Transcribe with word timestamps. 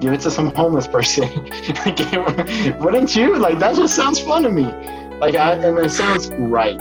give 0.00 0.12
it 0.12 0.20
to 0.20 0.30
some 0.30 0.54
homeless 0.54 0.86
person. 0.86 1.28
Wouldn't 2.78 3.16
you? 3.16 3.36
Like 3.36 3.58
that 3.58 3.74
just 3.74 3.94
sounds 3.96 4.20
fun 4.20 4.44
to 4.44 4.50
me. 4.50 4.64
Like 5.18 5.34
I, 5.34 5.54
and 5.54 5.78
it 5.78 5.90
sounds 5.90 6.28
right. 6.38 6.80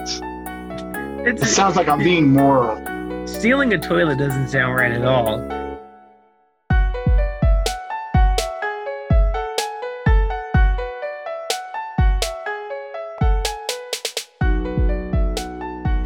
It's, 1.26 1.42
it 1.42 1.48
sounds 1.48 1.76
like 1.76 1.88
I'm 1.88 2.00
being 2.00 2.32
moral. 2.32 2.78
Stealing 3.28 3.74
a 3.74 3.80
toilet 3.80 4.20
doesn't 4.20 4.50
sound 4.50 4.76
right 4.76 4.92
at 4.92 5.04
all. 5.04 5.40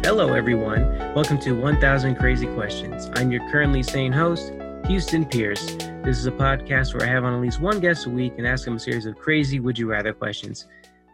Hello, 0.02 0.34
everyone. 0.34 1.14
Welcome 1.14 1.38
to 1.40 1.52
1000 1.52 2.16
Crazy 2.16 2.46
Questions. 2.46 3.10
I'm 3.14 3.30
your 3.30 3.48
currently 3.50 3.82
sane 3.82 4.12
host, 4.12 4.52
Houston 4.86 5.24
Pierce. 5.24 5.76
This 6.04 6.18
is 6.18 6.26
a 6.26 6.32
podcast 6.32 6.92
where 6.92 7.08
I 7.08 7.10
have 7.10 7.24
on 7.24 7.34
at 7.34 7.40
least 7.40 7.60
one 7.60 7.78
guest 7.78 8.06
a 8.06 8.10
week 8.10 8.34
and 8.36 8.46
ask 8.46 8.64
them 8.64 8.76
a 8.76 8.78
series 8.78 9.06
of 9.06 9.16
crazy 9.16 9.60
would 9.60 9.78
you 9.78 9.88
rather 9.88 10.12
questions. 10.12 10.66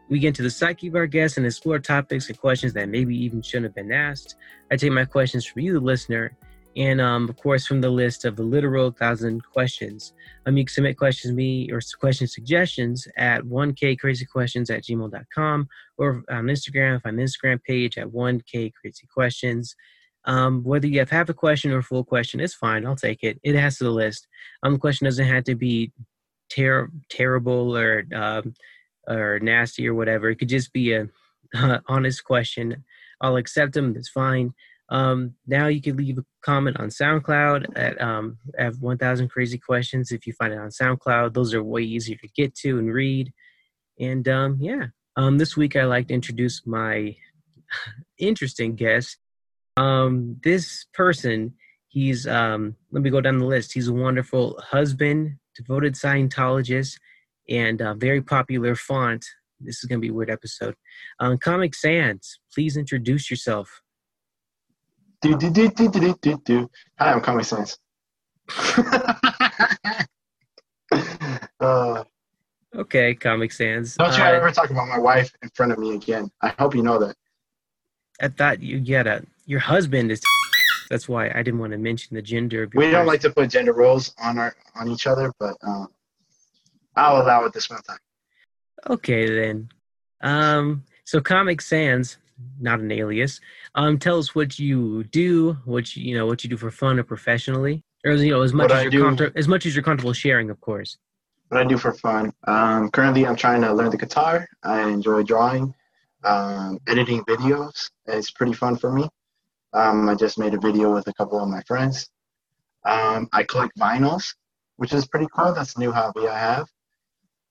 We 0.09 0.19
get 0.19 0.29
into 0.29 0.43
the 0.43 0.51
psyche 0.51 0.89
of 0.89 0.95
our 0.95 1.07
guests 1.07 1.37
and 1.37 1.45
explore 1.45 1.79
topics 1.79 2.29
and 2.29 2.39
questions 2.39 2.73
that 2.73 2.89
maybe 2.89 3.15
even 3.17 3.43
shouldn't 3.43 3.67
have 3.67 3.75
been 3.75 3.93
asked. 3.93 4.37
I 4.71 4.77
take 4.77 4.93
my 4.93 5.05
questions 5.05 5.45
from 5.45 5.63
you, 5.63 5.75
the 5.75 5.81
listener, 5.81 6.35
and 6.77 6.99
um, 7.01 7.29
of 7.29 7.37
course 7.37 7.67
from 7.67 7.83
the 7.83 7.91
list 7.91 8.25
of 8.25 8.37
the 8.37 8.43
literal 8.43 8.91
thousand 8.91 9.45
questions. 9.45 10.15
Um, 10.47 10.57
you 10.57 10.65
can 10.65 10.73
submit 10.73 10.97
questions 10.97 11.33
to 11.33 11.37
me 11.37 11.71
or 11.71 11.81
question 12.01 12.27
suggestions 12.27 13.07
at 13.19 13.43
1kcrazyquestions 13.43 14.75
at 14.75 14.85
gmail.com 14.85 15.69
or 15.99 16.25
on 16.31 16.45
Instagram, 16.47 17.03
find 17.03 17.19
the 17.19 17.23
Instagram 17.23 17.63
page 17.63 17.99
at 17.99 18.09
1kcrazyquestions. 18.09 19.75
Um, 20.25 20.63
whether 20.63 20.87
you 20.87 20.99
have 20.99 21.11
half 21.11 21.29
a 21.29 21.35
question 21.35 21.73
or 21.73 21.79
a 21.79 21.83
full 21.83 22.05
question, 22.05 22.41
it's 22.41 22.55
fine. 22.55 22.85
I'll 22.85 22.97
take 22.97 23.23
it. 23.23 23.39
It 23.43 23.55
has 23.55 23.79
to 23.79 23.85
the 23.85 23.91
list. 23.91 24.27
Um, 24.63 24.75
the 24.75 24.79
question 24.79 25.07
doesn't 25.07 25.27
have 25.27 25.45
to 25.45 25.55
be 25.55 25.93
ter- 26.51 26.91
terrible 27.09 27.77
or 27.77 28.05
um, 28.15 28.55
or 29.07 29.39
nasty 29.41 29.89
or 29.89 29.95
whatever. 29.95 30.29
It 30.29 30.37
could 30.37 30.49
just 30.49 30.73
be 30.73 30.93
a 30.93 31.09
uh, 31.55 31.79
honest 31.89 32.25
question. 32.25 32.85
I'll 33.21 33.37
accept 33.37 33.73
them. 33.73 33.95
It's 33.97 34.11
fine. 34.11 34.53
Um, 34.91 35.35
now 35.47 35.67
you 35.67 35.83
can 35.83 35.97
leave 35.97 36.19
a 36.19 36.25
comment 36.43 36.79
on 36.79 36.89
SoundCloud 36.89 37.77
at 37.77 38.01
um, 38.01 38.39
at 38.59 38.75
1,000 38.77 39.29
Crazy 39.29 39.59
Questions. 39.59 40.13
If 40.13 40.27
you 40.27 40.33
find 40.33 40.53
it 40.53 40.59
on 40.59 40.71
SoundCloud, 40.71 41.35
those 41.35 41.53
are 41.55 41.63
way 41.63 41.83
easier 41.83 42.17
to 42.17 42.29
get 42.29 42.55
to 42.57 42.79
and 42.79 42.93
read. 42.93 43.33
And 44.01 44.27
um, 44.29 44.59
yeah, 44.61 44.87
um, 45.17 45.39
this 45.39 45.57
week 45.57 45.77
I 45.77 45.85
like 45.85 46.09
to 46.09 46.15
introduce 46.15 46.67
my 46.67 47.17
interesting 48.19 48.77
guest. 48.77 49.19
Um, 49.79 50.37
this 50.43 50.87
person, 50.93 51.55
he's 51.87 52.27
um, 52.27 52.75
let 52.91 53.01
me 53.03 53.11
go 53.11 53.21
down 53.21 53.39
the 53.39 53.45
list. 53.45 53.73
He's 53.73 53.87
a 53.87 53.93
wonderful 53.93 54.61
husband, 54.61 55.37
devoted 55.55 55.95
Scientologist, 55.95 56.99
and 57.49 57.81
a 57.81 57.95
very 57.95 58.21
popular 58.21 58.75
font. 58.75 59.25
This 59.61 59.77
is 59.79 59.85
gonna 59.85 60.01
be 60.01 60.09
a 60.09 60.13
weird 60.13 60.31
episode. 60.31 60.75
Um, 61.21 61.39
Comic 61.39 61.77
Sans, 61.77 62.41
please 62.53 62.77
introduce 62.77 63.31
yourself. 63.31 63.83
Do, 65.23 65.37
do, 65.37 65.49
do, 65.51 65.69
do, 65.69 65.89
do, 65.89 66.17
do, 66.23 66.43
do. 66.45 66.71
Hi, 66.99 67.13
I'm 67.13 67.21
Comic 67.21 67.45
Sans. 67.45 67.79
uh, 71.61 72.03
okay, 72.75 73.15
Comic 73.15 73.53
Sans. 73.53 73.95
Don't 73.95 74.17
you 74.17 74.25
uh, 74.25 74.27
ever 74.27 74.51
talk 74.51 74.71
about 74.71 74.89
my 74.89 74.99
wife 74.99 75.31
in 75.41 75.51
front 75.55 75.71
of 75.71 75.79
me 75.79 75.95
again. 75.95 76.33
I 76.43 76.49
hope 76.59 76.75
you 76.75 76.83
know 76.83 76.99
that. 76.99 77.15
I 78.21 78.27
thought 78.27 78.61
you 78.61 78.81
get 78.81 79.07
a 79.07 79.25
your 79.49 79.61
husband 79.61 80.13
is. 80.13 80.21
That's 80.91 81.09
why 81.09 81.29
I 81.31 81.43
didn't 81.43 81.59
want 81.59 81.73
to 81.73 81.79
mention 81.79 82.15
the 82.15 82.23
gender. 82.23 82.69
We 82.75 82.85
don't 82.85 82.93
person. 82.93 83.07
like 83.07 83.21
to 83.23 83.31
put 83.31 83.51
gender 83.51 83.73
roles 83.73 84.15
on 84.23 84.39
our 84.39 84.55
on 84.77 84.89
each 84.89 85.07
other, 85.07 85.33
but 85.39 85.57
uh, 85.67 85.87
I'll 86.97 87.21
allow 87.23 87.45
it 87.45 87.53
this 87.53 87.69
one 87.69 87.83
time. 87.83 87.99
Okay 88.89 89.29
then. 89.29 89.69
Um. 90.23 90.85
So 91.05 91.21
Comic 91.21 91.61
Sans, 91.61 92.17
not 92.61 92.81
an 92.81 92.93
alias. 92.93 93.41
Um. 93.75 93.99
Tell 93.99 94.19
us 94.19 94.35
what 94.35 94.59
you 94.59 95.05
do. 95.05 95.59
What 95.65 95.95
you, 95.97 96.05
you 96.05 96.17
know. 96.17 96.27
What 96.27 96.45
you 96.45 96.51
do 96.51 96.57
for 96.57 96.71
fun 96.71 96.99
or 96.99 97.03
professionally, 97.03 97.83
or 98.07 98.13
you 98.13 98.31
know, 98.31 98.43
as 98.43 98.55
much 98.55 98.71
What 98.71 98.87
as 98.87 98.93
you're 98.93 99.11
do- 99.15 99.33
as 99.37 99.49
much 99.49 99.67
as 99.67 99.75
you're 99.75 99.85
comfortable 99.85 100.15
sharing, 100.15 100.49
of 100.49 100.61
course. 100.61 100.97
What 101.49 101.61
I 101.61 101.65
do 101.65 101.77
for 101.79 101.93
fun. 101.95 102.33
Um, 102.47 102.91
currently, 102.91 103.27
I'm 103.27 103.37
trying 103.37 103.63
to 103.63 103.73
learn 103.73 103.91
the 103.91 103.97
guitar. 103.97 104.47
I 104.63 104.89
enjoy 104.89 105.23
drawing, 105.23 105.75
um, 106.25 106.79
editing 106.87 107.25
videos. 107.25 107.91
It's 108.07 108.31
pretty 108.31 108.53
fun 108.53 108.77
for 108.77 108.93
me. 108.93 109.09
Um, 109.73 110.09
I 110.09 110.15
just 110.15 110.39
made 110.39 110.55
a 110.55 110.61
video 110.61 110.93
with 110.93 111.07
a 111.09 111.15
couple 111.15 111.41
of 111.41 111.49
my 111.49 111.63
friends. 111.63 112.09
Um, 112.85 113.29
I 113.33 113.43
collect 113.43 113.77
vinyls, 113.79 114.35
which 114.77 114.93
is 114.93 115.07
pretty 115.07 115.27
cool. 115.35 115.53
That's 115.53 115.77
a 115.77 115.81
new 115.81 115.93
hobby 115.93 116.27
I 116.27 116.39
have. 116.39 116.69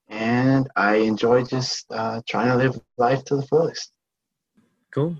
And 0.08 0.68
I 0.74 0.96
enjoy 0.96 1.44
just 1.44 1.86
uh, 1.90 2.22
trying 2.26 2.48
to 2.48 2.56
live 2.56 2.80
life 2.96 3.24
to 3.26 3.36
the 3.36 3.42
fullest. 3.42 3.92
Cool. 4.92 5.16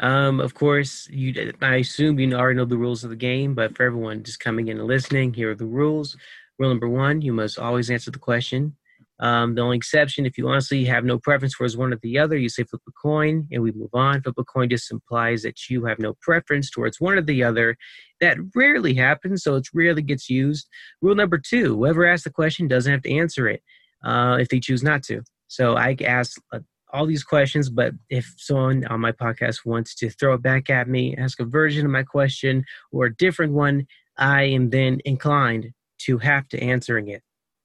Um, 0.00 0.40
of 0.40 0.54
course, 0.54 1.08
you. 1.10 1.52
I 1.62 1.76
assume 1.76 2.18
you 2.18 2.34
already 2.34 2.56
know 2.56 2.64
the 2.64 2.76
rules 2.76 3.04
of 3.04 3.10
the 3.10 3.16
game, 3.16 3.54
but 3.54 3.76
for 3.76 3.84
everyone 3.84 4.22
just 4.22 4.40
coming 4.40 4.68
in 4.68 4.78
and 4.78 4.86
listening, 4.86 5.32
here 5.32 5.52
are 5.52 5.54
the 5.54 5.64
rules. 5.64 6.16
Rule 6.58 6.70
number 6.70 6.88
one: 6.88 7.22
you 7.22 7.32
must 7.32 7.58
always 7.58 7.90
answer 7.90 8.10
the 8.10 8.18
question. 8.18 8.76
Um, 9.22 9.54
the 9.54 9.62
only 9.62 9.76
exception, 9.76 10.26
if 10.26 10.36
you 10.36 10.48
honestly 10.48 10.84
have 10.86 11.04
no 11.04 11.16
preference 11.16 11.56
towards 11.56 11.76
one 11.76 11.92
or 11.92 11.98
the 12.02 12.18
other, 12.18 12.36
you 12.36 12.48
say 12.48 12.64
flip 12.64 12.82
a 12.88 12.92
coin, 13.00 13.46
and 13.52 13.62
we 13.62 13.70
move 13.70 13.94
on. 13.94 14.20
Flip 14.20 14.34
a 14.36 14.44
coin 14.44 14.68
just 14.68 14.90
implies 14.90 15.42
that 15.42 15.70
you 15.70 15.84
have 15.84 16.00
no 16.00 16.14
preference 16.20 16.68
towards 16.68 17.00
one 17.00 17.14
or 17.14 17.22
the 17.22 17.44
other. 17.44 17.76
That 18.20 18.38
rarely 18.56 18.94
happens, 18.94 19.44
so 19.44 19.54
it 19.54 19.68
rarely 19.72 20.02
gets 20.02 20.28
used. 20.28 20.68
Rule 21.00 21.14
number 21.14 21.38
two: 21.38 21.76
whoever 21.76 22.04
asks 22.04 22.24
the 22.24 22.30
question 22.30 22.66
doesn't 22.66 22.90
have 22.90 23.02
to 23.02 23.16
answer 23.16 23.48
it 23.48 23.62
uh, 24.04 24.38
if 24.40 24.48
they 24.48 24.58
choose 24.58 24.82
not 24.82 25.04
to. 25.04 25.22
So 25.46 25.76
I 25.76 25.96
ask 26.04 26.40
uh, 26.52 26.58
all 26.92 27.06
these 27.06 27.22
questions, 27.22 27.70
but 27.70 27.92
if 28.10 28.34
someone 28.38 28.84
on 28.86 29.00
my 29.00 29.12
podcast 29.12 29.64
wants 29.64 29.94
to 29.96 30.10
throw 30.10 30.34
it 30.34 30.42
back 30.42 30.68
at 30.68 30.88
me, 30.88 31.16
ask 31.16 31.38
a 31.38 31.44
version 31.44 31.86
of 31.86 31.92
my 31.92 32.02
question 32.02 32.64
or 32.90 33.06
a 33.06 33.14
different 33.14 33.52
one, 33.52 33.86
I 34.18 34.42
am 34.42 34.70
then 34.70 35.00
inclined 35.04 35.70
to 36.06 36.18
have 36.18 36.48
to 36.48 36.60
answering 36.60 37.06
it. 37.08 37.22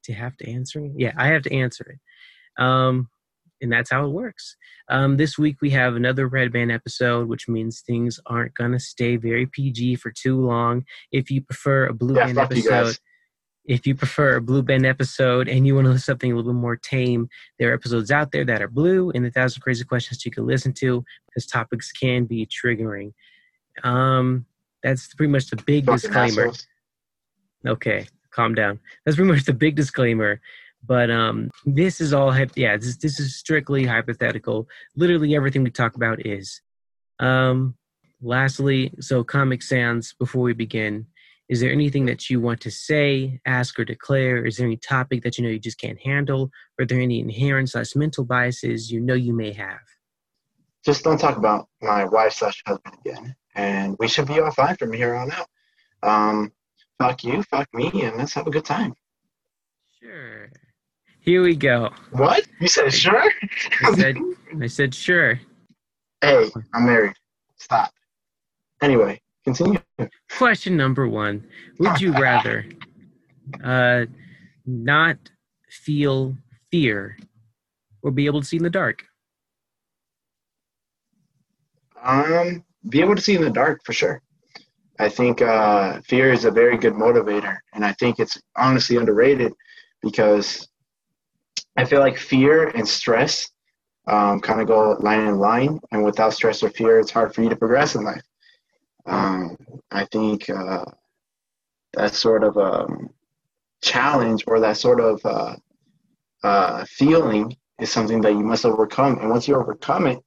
To 0.08 0.14
have 0.14 0.36
to 0.38 0.50
answer 0.50 0.80
it? 0.80 0.92
Yeah, 0.96 1.12
I 1.16 1.28
have 1.28 1.42
to 1.42 1.54
answer 1.54 1.84
it. 1.84 2.62
Um, 2.62 3.08
and 3.60 3.70
that's 3.72 3.90
how 3.90 4.04
it 4.04 4.10
works. 4.10 4.56
Um, 4.88 5.16
this 5.16 5.36
week 5.38 5.60
we 5.60 5.70
have 5.70 5.96
another 5.96 6.26
Red 6.28 6.52
Band 6.52 6.72
episode, 6.72 7.28
which 7.28 7.48
means 7.48 7.80
things 7.80 8.18
aren't 8.26 8.54
going 8.54 8.72
to 8.72 8.80
stay 8.80 9.16
very 9.16 9.46
PG 9.46 9.96
for 9.96 10.10
too 10.10 10.40
long. 10.40 10.84
If 11.12 11.30
you 11.30 11.42
prefer 11.42 11.86
a 11.86 11.94
Blue 11.94 12.16
Yeah, 12.16 12.24
Band 12.26 12.36
you 12.36 12.42
episode, 12.42 12.98
if 13.66 13.86
you 13.86 13.94
prefer 13.94 14.36
a 14.36 14.40
blue 14.40 14.62
band 14.62 14.86
episode 14.86 15.46
and 15.46 15.66
you 15.66 15.74
want 15.74 15.84
to 15.84 15.90
listen 15.90 16.00
to 16.00 16.04
something 16.12 16.32
a 16.32 16.36
little 16.36 16.52
bit 16.54 16.58
more 16.58 16.76
tame, 16.76 17.28
there 17.58 17.70
are 17.70 17.74
episodes 17.74 18.10
out 18.10 18.32
there 18.32 18.46
that 18.46 18.62
are 18.62 18.68
blue 18.68 19.10
and 19.10 19.26
the 19.26 19.30
thousand 19.30 19.60
crazy 19.60 19.84
questions 19.84 20.24
you 20.24 20.30
can 20.32 20.46
listen 20.46 20.72
to 20.72 21.04
because 21.26 21.44
topics 21.46 21.92
can 21.92 22.24
be 22.24 22.46
triggering. 22.46 23.12
Um, 23.84 24.46
that's 24.82 25.12
pretty 25.12 25.30
much 25.30 25.50
the 25.50 25.56
big 25.56 25.84
Fucking 25.84 25.96
disclaimer. 26.00 26.48
assholes. 26.48 26.66
Okay, 27.66 28.06
calm 28.38 28.54
down. 28.54 28.78
That's 29.04 29.16
pretty 29.16 29.32
much 29.32 29.44
the 29.44 29.52
big 29.52 29.74
disclaimer. 29.74 30.40
But 30.86 31.10
um, 31.10 31.50
this 31.66 32.00
is 32.00 32.12
all, 32.12 32.32
yeah, 32.54 32.76
this, 32.76 32.96
this 32.98 33.18
is 33.18 33.36
strictly 33.36 33.84
hypothetical. 33.84 34.68
Literally 34.96 35.34
everything 35.34 35.64
we 35.64 35.70
talk 35.70 35.96
about 35.96 36.24
is. 36.24 36.62
Um, 37.18 37.74
lastly, 38.22 38.94
so 39.00 39.24
Comic 39.24 39.62
Sans, 39.62 40.14
before 40.18 40.42
we 40.42 40.52
begin, 40.52 41.06
is 41.48 41.60
there 41.60 41.72
anything 41.72 42.04
that 42.06 42.30
you 42.30 42.40
want 42.40 42.60
to 42.60 42.70
say, 42.70 43.40
ask, 43.44 43.78
or 43.80 43.84
declare? 43.84 44.44
Is 44.44 44.56
there 44.56 44.66
any 44.66 44.76
topic 44.76 45.22
that 45.22 45.36
you 45.36 45.44
know 45.44 45.50
you 45.50 45.58
just 45.58 45.80
can't 45.80 45.98
handle? 45.98 46.50
Are 46.78 46.86
there 46.86 47.00
any 47.00 47.18
inherent 47.20 47.70
slash 47.70 47.96
mental 47.96 48.24
biases 48.24 48.92
you 48.92 49.00
know 49.00 49.14
you 49.14 49.34
may 49.34 49.52
have? 49.52 49.80
Just 50.84 51.04
don't 51.04 51.18
talk 51.18 51.36
about 51.38 51.66
my 51.82 52.04
wife 52.04 52.34
slash 52.34 52.62
husband 52.66 52.96
again. 53.00 53.34
And 53.54 53.96
we 53.98 54.08
should 54.08 54.28
be 54.28 54.38
all 54.40 54.52
fine 54.52 54.76
from 54.76 54.92
here 54.92 55.14
on 55.14 55.32
out. 55.32 55.48
Um, 56.02 56.52
fuck 56.98 57.24
you, 57.24 57.42
fuck 57.44 57.68
me, 57.72 57.90
and 58.02 58.16
let's 58.16 58.34
have 58.34 58.46
a 58.46 58.50
good 58.50 58.64
time. 58.64 58.94
Sure. 60.00 60.50
Here 61.20 61.42
we 61.42 61.56
go. 61.56 61.90
What? 62.12 62.46
You 62.60 62.68
said 62.68 62.92
sure? 62.92 63.30
I 63.82 63.94
said, 63.94 64.16
I 64.60 64.66
said 64.66 64.94
sure. 64.94 65.40
hey, 66.22 66.50
I'm 66.74 66.86
married. 66.86 67.14
Stop. 67.56 67.92
Anyway, 68.80 69.20
continue. 69.44 69.80
Question 70.36 70.76
number 70.76 71.08
one: 71.08 71.44
Would 71.78 72.00
you 72.00 72.12
rather 72.12 72.64
uh, 73.62 74.06
not 74.64 75.16
feel 75.68 76.36
fear 76.70 77.18
or 78.02 78.10
be 78.10 78.26
able 78.26 78.40
to 78.40 78.46
see 78.46 78.56
in 78.56 78.62
the 78.62 78.70
dark? 78.70 79.04
Um, 82.02 82.64
be 82.88 83.00
able 83.00 83.16
to 83.16 83.20
see 83.20 83.34
in 83.34 83.42
the 83.42 83.50
dark 83.50 83.80
for 83.84 83.92
sure. 83.92 84.22
I 84.98 85.08
think 85.08 85.42
uh, 85.42 86.00
fear 86.02 86.32
is 86.32 86.44
a 86.44 86.50
very 86.50 86.76
good 86.76 86.94
motivator, 86.94 87.58
and 87.72 87.84
I 87.84 87.92
think 87.92 88.18
it's 88.18 88.40
honestly 88.56 88.96
underrated 88.96 89.52
because 90.02 90.68
I 91.76 91.84
feel 91.84 92.00
like 92.00 92.18
fear 92.18 92.68
and 92.68 92.86
stress 92.86 93.48
um, 94.08 94.40
kind 94.40 94.60
of 94.60 94.66
go 94.66 94.96
line 95.00 95.26
in 95.26 95.38
line, 95.38 95.78
and 95.92 96.04
without 96.04 96.32
stress 96.32 96.62
or 96.62 96.70
fear, 96.70 96.98
it's 96.98 97.10
hard 97.10 97.34
for 97.34 97.42
you 97.42 97.48
to 97.48 97.56
progress 97.56 97.94
in 97.94 98.04
life. 98.04 98.22
Um, 99.06 99.56
I 99.90 100.04
think 100.06 100.50
uh, 100.50 100.84
that's 101.92 102.18
sort 102.18 102.42
of 102.42 102.56
um, 102.58 103.10
challenge 103.82 104.44
or 104.46 104.60
that 104.60 104.76
sort 104.76 105.00
of 105.00 105.20
uh, 105.24 105.56
uh, 106.42 106.84
feeling 106.88 107.56
is 107.80 107.90
something 107.90 108.20
that 108.22 108.32
you 108.32 108.42
must 108.42 108.64
overcome. 108.64 109.18
And 109.18 109.30
once 109.30 109.46
you 109.46 109.54
overcome 109.54 110.06
it, 110.06 110.18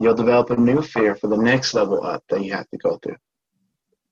you'll 0.00 0.14
develop 0.14 0.50
a 0.50 0.56
new 0.56 0.80
fear 0.80 1.14
for 1.14 1.26
the 1.26 1.36
next 1.36 1.74
level 1.74 2.02
up 2.02 2.24
that 2.30 2.44
you 2.44 2.52
have 2.52 2.68
to 2.70 2.78
go 2.78 2.98
through. 3.02 3.16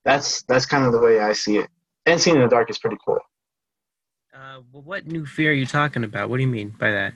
That's 0.06 0.42
that's 0.44 0.66
kind 0.66 0.84
of 0.84 0.92
the 0.92 1.00
way 1.00 1.18
I 1.18 1.32
see 1.32 1.58
it. 1.58 1.68
And 2.06 2.20
seeing 2.20 2.36
in 2.36 2.42
the 2.42 2.48
dark 2.48 2.70
is 2.70 2.78
pretty 2.78 2.96
cool. 3.04 3.18
Uh, 4.32 4.60
well, 4.72 4.82
what 4.82 5.04
new 5.06 5.26
fear 5.26 5.50
are 5.50 5.54
you 5.54 5.66
talking 5.66 6.04
about? 6.04 6.30
What 6.30 6.36
do 6.36 6.44
you 6.44 6.48
mean 6.48 6.70
by 6.78 6.92
that? 6.92 7.12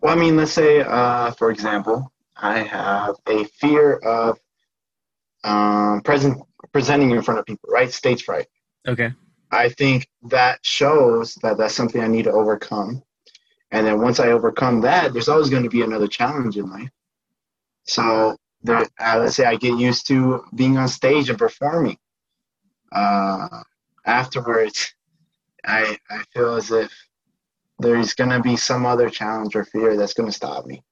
Well, 0.00 0.16
I 0.16 0.16
mean, 0.16 0.36
let's 0.36 0.52
say, 0.52 0.82
uh, 0.82 1.32
for 1.32 1.50
example, 1.50 2.12
I 2.36 2.60
have 2.60 3.16
a 3.28 3.42
fear 3.60 3.96
of 3.96 4.38
um, 5.42 6.00
present 6.02 6.40
presenting 6.72 7.10
in 7.10 7.22
front 7.22 7.40
of 7.40 7.46
people, 7.46 7.68
right? 7.72 7.90
Stage 7.90 8.22
fright. 8.22 8.46
Okay. 8.86 9.12
I 9.50 9.68
think 9.70 10.06
that 10.28 10.60
shows 10.62 11.34
that 11.42 11.58
that's 11.58 11.74
something 11.74 12.00
I 12.00 12.06
need 12.06 12.24
to 12.24 12.32
overcome. 12.32 13.02
And 13.72 13.84
then 13.84 14.00
once 14.00 14.20
I 14.20 14.28
overcome 14.28 14.80
that, 14.82 15.12
there's 15.12 15.28
always 15.28 15.50
going 15.50 15.64
to 15.64 15.68
be 15.68 15.82
another 15.82 16.06
challenge 16.06 16.56
in 16.56 16.70
life. 16.70 16.90
So 17.84 18.36
there, 18.62 18.86
uh, 19.00 19.18
let's 19.18 19.36
say 19.36 19.44
I 19.44 19.56
get 19.56 19.78
used 19.78 20.06
to 20.08 20.44
being 20.54 20.76
on 20.76 20.88
stage 20.88 21.30
and 21.30 21.38
performing. 21.38 21.98
Uh, 22.92 23.62
afterwards, 24.04 24.94
I 25.64 25.96
I 26.10 26.22
feel 26.32 26.54
as 26.54 26.70
if 26.70 26.92
there's 27.78 28.14
going 28.14 28.30
to 28.30 28.40
be 28.40 28.56
some 28.56 28.84
other 28.84 29.08
challenge 29.08 29.56
or 29.56 29.64
fear 29.64 29.96
that's 29.96 30.14
going 30.14 30.28
to 30.28 30.34
stop 30.34 30.66
me. 30.66 30.82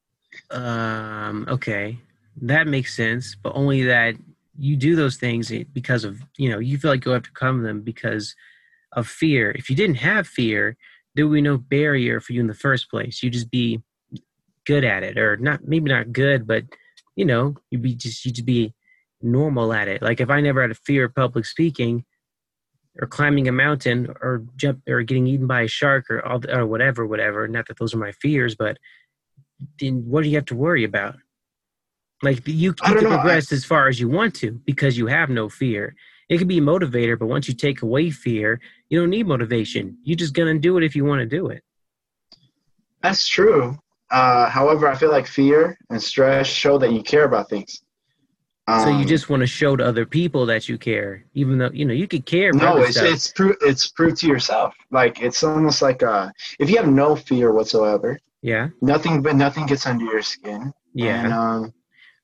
Um. 0.50 1.46
Okay, 1.48 1.98
that 2.42 2.66
makes 2.66 2.94
sense, 2.94 3.36
but 3.42 3.54
only 3.54 3.82
that 3.84 4.14
you 4.58 4.76
do 4.76 4.96
those 4.96 5.16
things 5.16 5.52
because 5.72 6.04
of 6.04 6.20
you 6.36 6.50
know 6.50 6.58
you 6.58 6.78
feel 6.78 6.90
like 6.90 7.04
you 7.04 7.12
have 7.12 7.22
to 7.22 7.32
come 7.32 7.62
them 7.62 7.82
because 7.82 8.34
of 8.92 9.06
fear. 9.06 9.50
If 9.52 9.68
you 9.68 9.76
didn't 9.76 9.96
have 9.96 10.26
fear, 10.26 10.76
there 11.14 11.26
would 11.26 11.34
be 11.34 11.42
no 11.42 11.58
barrier 11.58 12.20
for 12.20 12.32
you 12.32 12.40
in 12.40 12.46
the 12.46 12.54
first 12.54 12.90
place. 12.90 13.22
You'd 13.22 13.34
just 13.34 13.50
be 13.50 13.82
good 14.66 14.84
at 14.84 15.02
it, 15.02 15.18
or 15.18 15.36
not 15.36 15.66
maybe 15.66 15.90
not 15.90 16.12
good, 16.12 16.46
but 16.46 16.64
you 17.18 17.24
know 17.24 17.56
you'd 17.70 17.82
be 17.82 17.94
just 17.96 18.24
you'd 18.24 18.36
just 18.36 18.46
be 18.46 18.72
normal 19.20 19.72
at 19.72 19.88
it. 19.88 20.00
Like 20.00 20.20
if 20.20 20.30
I 20.30 20.40
never 20.40 20.62
had 20.62 20.70
a 20.70 20.74
fear 20.74 21.06
of 21.06 21.14
public 21.16 21.44
speaking, 21.44 22.04
or 23.00 23.08
climbing 23.08 23.48
a 23.48 23.52
mountain, 23.52 24.08
or 24.22 24.44
jump, 24.56 24.82
or 24.88 25.02
getting 25.02 25.26
eaten 25.26 25.48
by 25.48 25.62
a 25.62 25.68
shark, 25.68 26.08
or 26.10 26.24
all 26.24 26.40
or 26.48 26.64
whatever, 26.64 27.04
whatever. 27.06 27.48
Not 27.48 27.66
that 27.66 27.78
those 27.78 27.92
are 27.92 27.98
my 27.98 28.12
fears, 28.12 28.54
but 28.54 28.78
then 29.80 30.04
what 30.06 30.22
do 30.22 30.28
you 30.28 30.36
have 30.36 30.44
to 30.46 30.54
worry 30.54 30.84
about? 30.84 31.16
Like 32.22 32.46
you, 32.46 32.54
you 32.54 32.72
can 32.72 33.02
know, 33.02 33.08
progress 33.08 33.52
I, 33.52 33.56
as 33.56 33.64
far 33.64 33.88
as 33.88 33.98
you 33.98 34.08
want 34.08 34.36
to 34.36 34.52
because 34.64 34.96
you 34.96 35.08
have 35.08 35.28
no 35.28 35.48
fear. 35.48 35.96
It 36.28 36.38
can 36.38 36.46
be 36.46 36.58
a 36.58 36.62
motivator, 36.62 37.18
but 37.18 37.26
once 37.26 37.48
you 37.48 37.54
take 37.54 37.82
away 37.82 38.10
fear, 38.10 38.60
you 38.90 39.00
don't 39.00 39.10
need 39.10 39.26
motivation. 39.26 39.98
You're 40.04 40.16
just 40.16 40.34
gonna 40.34 40.58
do 40.58 40.78
it 40.78 40.84
if 40.84 40.94
you 40.94 41.04
want 41.04 41.18
to 41.20 41.26
do 41.26 41.48
it. 41.48 41.64
That's 43.02 43.26
true. 43.26 43.76
Uh, 44.10 44.48
however, 44.48 44.88
I 44.88 44.94
feel 44.94 45.10
like 45.10 45.26
fear 45.26 45.78
and 45.90 46.02
stress 46.02 46.46
show 46.46 46.78
that 46.78 46.92
you 46.92 47.02
care 47.02 47.24
about 47.24 47.48
things. 47.48 47.82
Um, 48.66 48.80
so 48.80 48.88
you 48.90 48.96
um, 48.96 49.06
just 49.06 49.30
want 49.30 49.40
to 49.40 49.46
show 49.46 49.76
to 49.76 49.84
other 49.84 50.04
people 50.04 50.44
that 50.46 50.68
you 50.68 50.76
care, 50.76 51.24
even 51.34 51.56
though 51.56 51.70
you 51.72 51.86
know 51.86 51.94
you 51.94 52.06
could 52.06 52.26
care. 52.26 52.52
No, 52.52 52.76
it's 52.78 52.96
stuff. 52.96 53.12
it's 53.12 53.32
proof 53.32 53.56
it's 53.62 53.88
proof 53.88 54.18
to 54.20 54.26
yourself. 54.26 54.74
Like 54.90 55.22
it's 55.22 55.42
almost 55.42 55.80
like 55.80 56.02
uh, 56.02 56.30
if 56.58 56.68
you 56.68 56.76
have 56.76 56.88
no 56.88 57.16
fear 57.16 57.52
whatsoever, 57.52 58.18
yeah, 58.42 58.68
nothing 58.82 59.22
but 59.22 59.36
nothing 59.36 59.66
gets 59.66 59.86
under 59.86 60.04
your 60.04 60.22
skin. 60.22 60.72
Yeah. 60.92 61.24
And, 61.24 61.32
um, 61.32 61.74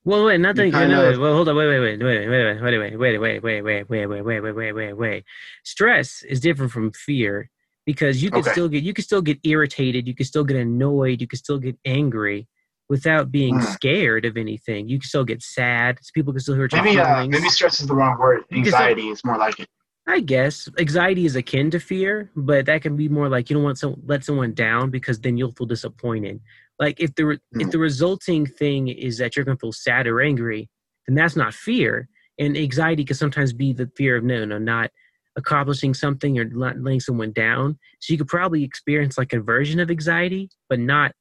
well, 0.03 0.25
wait, 0.25 0.39
nothing. 0.39 0.69
No, 0.71 1.09
wait, 1.09 1.17
well, 1.17 1.33
hold 1.33 1.49
on. 1.49 1.55
Wait, 1.55 1.67
wait, 1.67 1.79
wait, 1.79 2.03
wait, 2.03 2.29
wait, 2.29 2.61
wait, 2.61 2.61
wait, 2.61 2.95
wait, 2.95 3.19
wait, 3.19 3.19
wait, 3.19 3.41
wait, 3.41 3.63
wait, 3.63 3.63
wait, 3.63 3.89
wait, 3.89 4.05
wait, 4.05 4.21
wait, 4.21 4.41
wait, 4.41 4.51
wait, 4.53 4.71
wait, 4.73 4.93
wait. 4.93 5.25
Stress 5.63 6.21
is 6.21 6.39
different 6.39 6.71
from 6.71 6.91
fear 6.91 7.49
because 7.85 8.21
you 8.21 8.31
can 8.31 8.41
okay. 8.41 8.51
still 8.51 8.69
get 8.69 8.83
you 8.83 8.93
can 8.93 9.03
still 9.03 9.21
get 9.21 9.39
irritated, 9.43 10.07
you 10.07 10.15
can 10.15 10.25
still 10.25 10.43
get 10.43 10.57
annoyed, 10.57 11.21
you 11.21 11.27
can 11.27 11.37
still 11.37 11.59
get 11.59 11.77
angry 11.85 12.47
without 12.89 13.31
being 13.31 13.55
mm. 13.55 13.63
scared 13.73 14.25
of 14.25 14.37
anything. 14.37 14.87
You 14.87 14.99
can 14.99 15.07
still 15.07 15.23
get 15.23 15.41
sad. 15.41 15.97
People 16.13 16.33
can 16.33 16.39
still 16.39 16.55
hurt 16.55 16.71
your 16.71 16.83
maybe, 16.83 16.97
feelings. 16.97 17.35
Uh, 17.35 17.39
maybe 17.39 17.49
stress 17.49 17.79
is 17.79 17.87
the 17.87 17.95
wrong 17.95 18.17
word. 18.19 18.43
Anxiety 18.51 19.01
still, 19.01 19.13
is 19.13 19.25
more 19.25 19.37
like 19.37 19.59
it. 19.59 19.67
I 20.07 20.19
guess 20.19 20.69
anxiety 20.79 21.25
is 21.25 21.35
akin 21.35 21.71
to 21.71 21.79
fear, 21.79 22.29
but 22.35 22.67
that 22.67 22.83
can 22.83 22.95
be 22.95 23.09
more 23.09 23.27
like 23.27 23.49
you 23.49 23.55
don't 23.55 23.63
want 23.63 23.79
to 23.79 23.95
let 24.05 24.23
someone 24.23 24.53
down 24.53 24.91
because 24.91 25.19
then 25.19 25.35
you'll 25.35 25.51
feel 25.51 25.65
disappointed 25.65 26.41
like 26.79 26.99
if 26.99 27.13
the 27.15 27.23
mm. 27.23 27.39
if 27.53 27.71
the 27.71 27.79
resulting 27.79 28.45
thing 28.45 28.87
is 28.87 29.17
that 29.17 29.35
you're 29.35 29.45
going 29.45 29.57
to 29.57 29.61
feel 29.61 29.71
sad 29.71 30.07
or 30.07 30.21
angry 30.21 30.69
then 31.07 31.15
that's 31.15 31.35
not 31.35 31.53
fear 31.53 32.07
and 32.39 32.57
anxiety 32.57 33.05
can 33.05 33.15
sometimes 33.15 33.53
be 33.53 33.73
the 33.73 33.89
fear 33.95 34.17
of 34.17 34.23
no 34.23 34.45
no 34.45 34.57
not 34.57 34.91
accomplishing 35.37 35.93
something 35.93 36.39
or 36.39 36.49
letting 36.53 36.99
someone 36.99 37.31
down 37.31 37.77
so 37.99 38.13
you 38.13 38.17
could 38.17 38.27
probably 38.27 38.63
experience 38.63 39.17
like 39.17 39.33
a 39.33 39.39
version 39.39 39.79
of 39.79 39.91
anxiety 39.91 40.49
but 40.69 40.79
not 40.79 41.11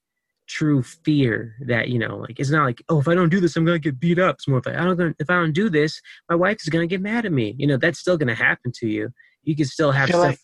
true 0.46 0.82
fear 0.82 1.54
that 1.66 1.88
you 1.88 1.98
know 1.98 2.16
like 2.16 2.38
it's 2.38 2.50
not 2.50 2.64
like 2.64 2.82
oh 2.90 3.00
if 3.00 3.08
i 3.08 3.14
don't 3.14 3.30
do 3.30 3.40
this 3.40 3.56
i'm 3.56 3.64
gonna 3.64 3.78
get 3.78 3.98
beat 3.98 4.18
up 4.18 4.36
it's 4.36 4.46
more 4.46 4.60
like 4.64 4.76
i 4.76 4.84
don't 4.84 5.16
if 5.18 5.30
i 5.30 5.34
don't 5.34 5.54
do 5.54 5.70
this 5.70 6.00
my 6.28 6.36
wife 6.36 6.58
is 6.62 6.68
gonna 6.68 6.86
get 6.86 7.00
mad 7.00 7.24
at 7.24 7.32
me 7.32 7.54
you 7.58 7.66
know 7.66 7.78
that's 7.78 7.98
still 7.98 8.18
gonna 8.18 8.34
happen 8.34 8.70
to 8.72 8.86
you 8.86 9.08
you 9.42 9.56
can 9.56 9.64
still 9.64 9.90
have 9.90 10.08
stuff 10.08 10.22
like, 10.22 10.38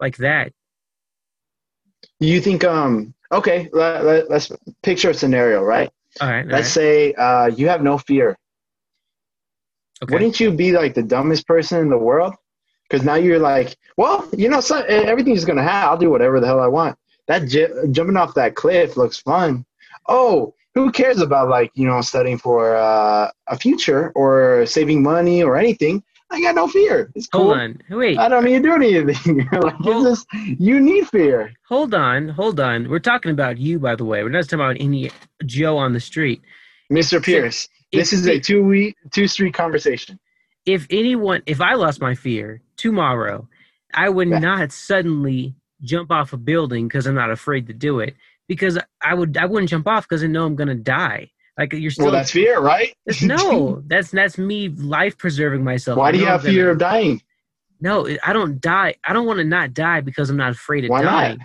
like 0.00 0.16
that 0.16 0.52
you 2.18 2.40
think 2.40 2.64
um 2.64 3.14
okay, 3.34 3.68
let, 3.72 4.04
let, 4.04 4.30
us 4.30 4.52
picture 4.82 5.10
a 5.10 5.14
scenario, 5.14 5.62
right? 5.62 5.90
All 6.20 6.28
right. 6.28 6.44
All 6.44 6.52
let's 6.52 6.76
right. 6.76 7.12
say 7.12 7.14
uh, 7.14 7.46
you 7.46 7.68
have 7.68 7.82
no 7.82 7.98
fear. 7.98 8.36
Okay. 10.02 10.14
Wouldn't 10.14 10.40
you 10.40 10.50
be 10.52 10.72
like 10.72 10.94
the 10.94 11.02
dumbest 11.02 11.46
person 11.46 11.80
in 11.80 11.90
the 11.90 11.98
world? 11.98 12.34
Because 12.94 13.04
now 13.04 13.16
you're 13.16 13.40
like, 13.40 13.76
well, 13.96 14.24
you 14.36 14.48
know, 14.48 14.60
so, 14.60 14.80
everything's 14.82 15.44
gonna 15.44 15.64
happen. 15.64 15.88
I'll 15.88 15.98
do 15.98 16.10
whatever 16.10 16.38
the 16.38 16.46
hell 16.46 16.60
I 16.60 16.68
want. 16.68 16.96
That 17.26 17.48
j- 17.48 17.72
jumping 17.90 18.16
off 18.16 18.34
that 18.34 18.54
cliff 18.54 18.96
looks 18.96 19.18
fun. 19.18 19.64
Oh, 20.06 20.54
who 20.74 20.92
cares 20.92 21.20
about 21.20 21.48
like 21.48 21.72
you 21.74 21.88
know 21.88 22.00
studying 22.02 22.38
for 22.38 22.76
uh, 22.76 23.32
a 23.48 23.58
future 23.58 24.12
or 24.14 24.64
saving 24.66 25.02
money 25.02 25.42
or 25.42 25.56
anything? 25.56 26.04
I 26.30 26.40
got 26.40 26.54
no 26.54 26.68
fear. 26.68 27.10
It's 27.16 27.26
cool. 27.26 27.46
Hold 27.46 27.58
on. 27.58 27.82
Wait. 27.90 28.16
I 28.16 28.28
don't 28.28 28.44
need 28.44 28.62
to 28.62 28.68
do 28.68 28.74
anything. 28.74 29.38
like, 29.52 29.74
hold, 29.74 30.06
just, 30.06 30.28
you 30.32 30.78
need 30.78 31.08
fear. 31.08 31.52
Hold 31.68 31.94
on. 31.94 32.28
Hold 32.28 32.60
on. 32.60 32.88
We're 32.88 33.00
talking 33.00 33.32
about 33.32 33.58
you, 33.58 33.80
by 33.80 33.96
the 33.96 34.04
way. 34.04 34.22
We're 34.22 34.28
not 34.28 34.44
talking 34.44 34.60
about 34.60 34.76
any 34.78 35.10
Joe 35.44 35.78
on 35.78 35.94
the 35.94 36.00
street. 36.00 36.42
Mr. 36.92 37.20
Pierce, 37.20 37.68
if, 37.90 37.98
this 37.98 38.12
is 38.12 38.24
a 38.28 38.38
two 38.38 38.62
week, 38.64 38.96
two 39.10 39.26
street 39.26 39.54
conversation. 39.54 40.20
If 40.66 40.86
anyone, 40.90 41.42
if 41.46 41.60
I 41.60 41.74
lost 41.74 42.00
my 42.00 42.14
fear 42.14 42.62
tomorrow, 42.76 43.48
I 43.92 44.08
would 44.08 44.28
not 44.28 44.72
suddenly 44.72 45.54
jump 45.82 46.10
off 46.10 46.32
a 46.32 46.36
building 46.36 46.88
because 46.88 47.06
I'm 47.06 47.14
not 47.14 47.30
afraid 47.30 47.66
to 47.66 47.72
do 47.72 48.00
it. 48.00 48.14
Because 48.48 48.78
I 49.02 49.14
would, 49.14 49.36
I 49.36 49.46
wouldn't 49.46 49.70
jump 49.70 49.86
off 49.86 50.08
because 50.08 50.22
I 50.22 50.26
know 50.26 50.44
I'm 50.44 50.56
gonna 50.56 50.74
die. 50.74 51.30
Like 51.58 51.72
you're 51.72 51.90
still. 51.90 52.06
Well, 52.06 52.12
that's 52.12 52.30
fear, 52.30 52.60
right? 52.60 52.94
no, 53.22 53.82
that's 53.86 54.10
that's 54.10 54.38
me 54.38 54.68
life 54.68 55.16
preserving 55.16 55.62
myself. 55.62 55.98
Why 55.98 56.12
do 56.12 56.18
you 56.18 56.26
have 56.26 56.42
fear 56.42 56.70
of 56.70 56.78
dying? 56.78 57.22
No, 57.80 58.08
I 58.24 58.32
don't 58.32 58.60
die. 58.60 58.94
I 59.04 59.12
don't 59.12 59.26
want 59.26 59.38
to 59.38 59.44
not 59.44 59.72
die 59.72 60.00
because 60.00 60.30
I'm 60.30 60.36
not 60.36 60.52
afraid 60.52 60.84
of 60.84 60.90
Why 60.90 61.02
dying. 61.02 61.38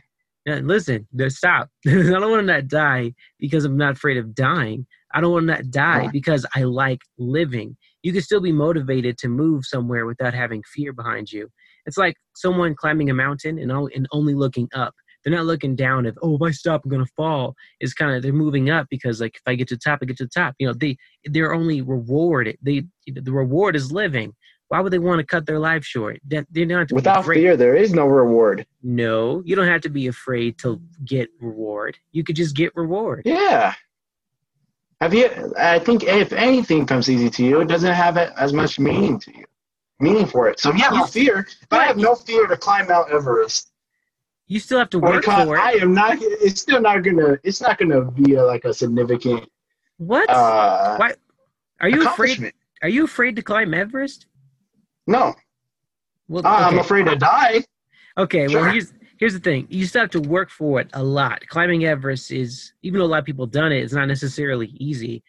Not? 0.46 0.64
listen, 0.64 1.08
stop. 1.28 1.70
I 1.88 1.92
don't 1.92 2.32
want 2.32 2.48
to 2.48 2.54
not 2.54 2.68
die 2.68 3.14
because 3.40 3.66
I'm 3.66 3.78
not 3.78 3.94
afraid 3.94 4.18
of 4.18 4.34
dying. 4.34 4.88
I 5.14 5.22
don't 5.22 5.32
want 5.32 5.44
to 5.44 5.54
not 5.54 5.70
die 5.70 6.04
Why? 6.04 6.12
because 6.12 6.46
I 6.56 6.64
like 6.64 7.02
living. 7.18 7.78
You 8.04 8.14
can 8.14 8.22
still 8.22 8.42
be 8.42 8.52
motivated 8.52 9.18
to 9.20 9.28
move 9.28 9.66
somewhere 9.66 10.06
without 10.06 10.34
having 10.34 10.64
fear 10.74 10.94
behind 10.94 11.32
you. 11.32 11.50
It's 11.86 11.98
like 11.98 12.16
someone 12.36 12.76
climbing 12.76 13.10
a 13.10 13.14
mountain 13.14 13.60
and, 13.60 13.72
and 13.72 14.08
only 14.12 14.34
looking 14.34 14.70
up 14.74 14.94
they're 15.24 15.34
not 15.34 15.46
looking 15.46 15.76
down 15.76 16.06
if 16.06 16.16
oh 16.22 16.36
if 16.36 16.42
I 16.42 16.52
stop 16.52 16.82
I'm 16.84 16.92
gonna 16.92 17.06
fall. 17.18 17.56
It's 17.80 17.94
kind 17.94 18.16
of 18.16 18.22
they're 18.22 18.34
moving 18.34 18.70
up 18.70 18.88
because 18.90 19.22
like 19.22 19.36
if 19.36 19.42
I 19.46 19.56
get 19.56 19.68
to 19.70 19.76
the 19.76 19.80
top 19.80 20.00
I 20.02 20.06
get 20.06 20.18
to 20.18 20.26
the 20.26 20.30
top. 20.30 20.56
You 20.60 20.68
know 20.68 20.74
they 20.74 20.98
they're 21.26 21.54
only 21.54 21.82
rewarded. 21.82 22.58
They 22.62 22.84
the 23.08 23.32
reward 23.32 23.76
is 23.76 23.92
living. 23.92 24.34
Why 24.70 24.82
would 24.82 24.94
they 24.94 25.00
want 25.00 25.20
to 25.20 25.26
cut 25.26 25.48
their 25.48 25.60
life 25.60 25.84
short? 25.84 26.20
That 26.28 26.46
they're 26.52 26.66
not 26.66 26.92
without 26.92 27.26
fear. 27.26 27.58
There 27.58 27.76
is 27.76 27.94
no 27.94 28.06
reward. 28.06 28.66
No, 28.84 29.42
you 29.44 29.56
don't 29.56 29.68
have 29.68 29.82
to 29.82 29.90
be 29.90 30.08
afraid 30.08 30.58
to 30.60 30.80
get 31.04 31.30
reward. 31.42 31.98
You 32.12 32.24
could 32.24 32.36
just 32.36 32.56
get 32.56 32.76
reward. 32.76 33.24
Yeah. 33.26 33.74
Have 35.02 35.14
you? 35.14 35.54
I 35.58 35.80
think 35.80 36.04
if 36.04 36.34
anything 36.34 36.86
comes 36.86 37.10
easy 37.10 37.30
to 37.30 37.44
you, 37.44 37.62
it 37.62 37.68
doesn't 37.68 37.94
have 37.94 38.18
as 38.18 38.52
much 38.52 38.80
meaning 38.80 39.18
to 39.20 39.38
you, 39.38 39.46
meaning 40.00 40.26
for 40.26 40.50
it. 40.50 40.60
So 40.60 40.74
yeah, 40.74 40.90
no 40.90 41.06
fear. 41.06 41.48
But 41.70 41.80
I 41.80 41.86
have 41.86 41.98
no 41.98 42.16
fear 42.16 42.48
to 42.48 42.58
climb 42.58 42.88
Mount 42.88 43.10
Everest. 43.10 43.72
You 44.48 44.60
still 44.60 44.80
have 44.80 44.90
to 44.90 45.00
work 45.00 45.24
for 45.24 45.56
it. 45.56 45.60
I 45.60 45.74
am 45.74 45.94
not. 45.94 46.18
It's 46.20 46.62
still 46.62 46.82
not 46.82 47.04
gonna. 47.04 47.40
It's 47.44 47.62
not 47.62 47.78
gonna 47.78 48.12
be 48.12 48.36
a, 48.36 48.44
like 48.44 48.66
a 48.66 48.74
significant. 48.74 49.48
What? 49.98 50.30
Uh, 50.30 50.98
Why? 50.98 51.14
Are 51.80 51.90
you 51.90 52.06
afraid? 52.06 52.52
Are 52.82 52.90
you 52.90 53.06
afraid 53.06 53.36
to 53.38 53.42
climb 53.42 53.74
Everest? 53.74 54.26
No. 55.08 55.34
Well, 56.28 56.46
uh, 56.46 56.56
okay. 56.56 56.64
I'm 56.66 56.80
afraid 56.80 57.06
to 57.06 57.16
die. 57.16 57.64
Okay. 58.18 58.48
Sure. 58.48 58.62
Well, 58.62 58.72
here's 58.72 58.92
here's 59.20 59.34
the 59.34 59.40
thing. 59.40 59.68
You 59.70 59.86
still 59.86 60.02
have 60.02 60.10
to 60.12 60.22
work 60.22 60.50
for 60.50 60.80
it 60.80 60.90
a 60.94 61.04
lot. 61.04 61.46
Climbing 61.48 61.86
Everest 61.86 62.32
is, 62.32 62.74
even 62.82 63.00
though 63.00 63.06
a 63.06 63.08
lot 63.08 63.20
of 63.20 63.26
people 63.26 63.46
done 63.46 63.72
it, 63.72 63.84
it's 63.84 63.94
not 63.94 64.08
necessarily 64.08 64.68
easy. 64.80 65.22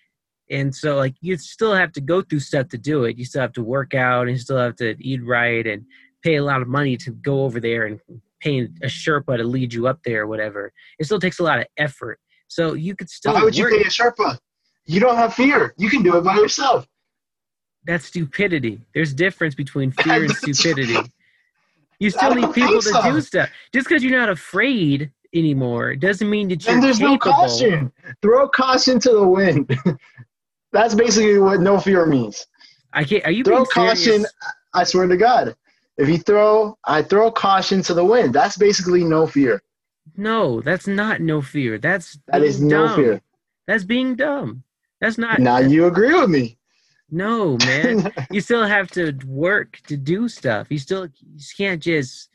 And 0.49 0.75
so, 0.75 0.97
like, 0.97 1.15
you 1.21 1.37
still 1.37 1.75
have 1.75 1.93
to 1.93 2.01
go 2.01 2.23
through 2.23 2.41
stuff 2.41 2.69
to 2.69 2.79
do 2.79 3.05
it. 3.05 3.19
You 3.19 3.25
still 3.25 3.43
have 3.43 3.53
to 3.53 3.63
work 3.63 3.95
out, 3.95 4.23
and 4.23 4.31
you 4.31 4.39
still 4.39 4.59
have 4.59 4.77
to 4.77 4.97
eat 4.99 5.25
right, 5.25 5.67
and 5.67 5.85
pay 6.23 6.37
a 6.37 6.45
lot 6.45 6.63
of 6.63 6.69
money 6.69 6.97
to 6.99 7.13
go 7.13 7.45
over 7.45 7.61
there 7.61 7.87
and 7.87 8.01
pay 8.41 8.61
a 8.83 8.87
Sherpa 8.87 9.37
to 9.37 9.45
lead 9.45 9.73
you 9.73 9.87
up 9.87 10.01
there 10.05 10.23
or 10.23 10.27
whatever. 10.27 10.73
It 10.99 11.05
still 11.05 11.21
takes 11.21 11.39
a 11.39 11.43
lot 11.43 11.59
of 11.61 11.67
effort. 11.77 12.19
So 12.49 12.75
you 12.75 12.97
could 12.97 13.11
still. 13.11 13.35
Why 13.35 13.45
would 13.45 13.57
you 13.57 13.69
pay 13.69 13.83
a 13.83 13.85
Sherpa? 13.85 14.39
You 14.87 14.99
don't 14.99 15.17
have 15.17 15.35
fear. 15.35 15.75
You 15.79 15.89
can 15.89 16.03
do 16.03 16.17
it 16.17 16.23
by 16.23 16.35
yourself. 16.37 16.87
That's 17.87 18.07
stupidity. 18.07 18.81
There's 18.93 19.15
difference 19.15 19.55
between 19.55 19.93
fear 19.93 20.25
and 20.25 20.31
stupidity. 20.37 20.97
You 22.01 22.11
still 22.11 22.35
need 22.35 22.53
people 22.53 22.81
to 22.81 22.83
so. 22.83 23.03
do 23.03 23.21
stuff. 23.21 23.51
Just 23.73 23.87
because 23.87 24.03
you're 24.03 24.19
not 24.19 24.31
afraid 24.31 25.13
anymore 25.35 25.95
doesn't 25.95 26.29
mean 26.29 26.49
that 26.49 26.65
you're 26.65 26.75
And 26.75 26.83
there's 26.83 26.99
no 26.99 27.19
caution. 27.19 27.93
Throw 28.23 28.49
caution 28.49 28.99
to 29.01 29.11
the 29.11 29.29
wind. 29.29 29.71
That's 30.73 30.95
basically 30.95 31.39
what 31.39 31.61
no 31.61 31.79
fear 31.79 32.07
means. 32.07 32.47
I 32.93 33.05
can't. 33.05 33.25
Are 33.25 33.31
you 33.31 33.45
Throw 33.45 33.57
being 33.57 33.67
caution. 33.67 34.27
I 34.73 34.85
swear 34.85 35.07
to 35.07 35.17
God. 35.17 35.55
If 35.99 36.09
you 36.09 36.19
throw, 36.19 36.79
I 36.85 37.03
throw 37.03 37.31
caution 37.31 37.83
to 37.83 37.95
the 37.95 38.05
wind. 38.05 38.33
That's 38.33 38.57
basically 38.57 39.05
no 39.05 39.27
fear. 39.27 39.63
No, 40.17 40.61
that's 40.63 40.87
not 40.87 41.21
no 41.21 41.43
fear. 41.43 41.79
That's 41.79 42.19
That 42.29 42.43
is 42.43 42.59
being 42.59 42.69
no 42.71 42.87
dumb. 42.87 42.97
fear. 42.97 43.21
That's 43.67 43.85
being 43.85 44.15
dumb. 44.15 44.65
That's 45.01 45.19
not. 45.19 45.39
Now 45.39 45.59
you 45.59 45.87
agree 45.87 46.19
with 46.19 46.31
me. 46.31 46.57
No, 47.11 47.59
man. 47.59 48.13
you 48.31 48.41
still 48.41 48.65
have 48.65 48.91
to 48.93 49.13
work 49.27 49.81
to 49.89 49.97
do 49.97 50.29
stuff. 50.29 50.69
You 50.71 50.79
still 50.79 51.07
you 51.07 51.45
can't 51.57 51.83
just. 51.83 52.29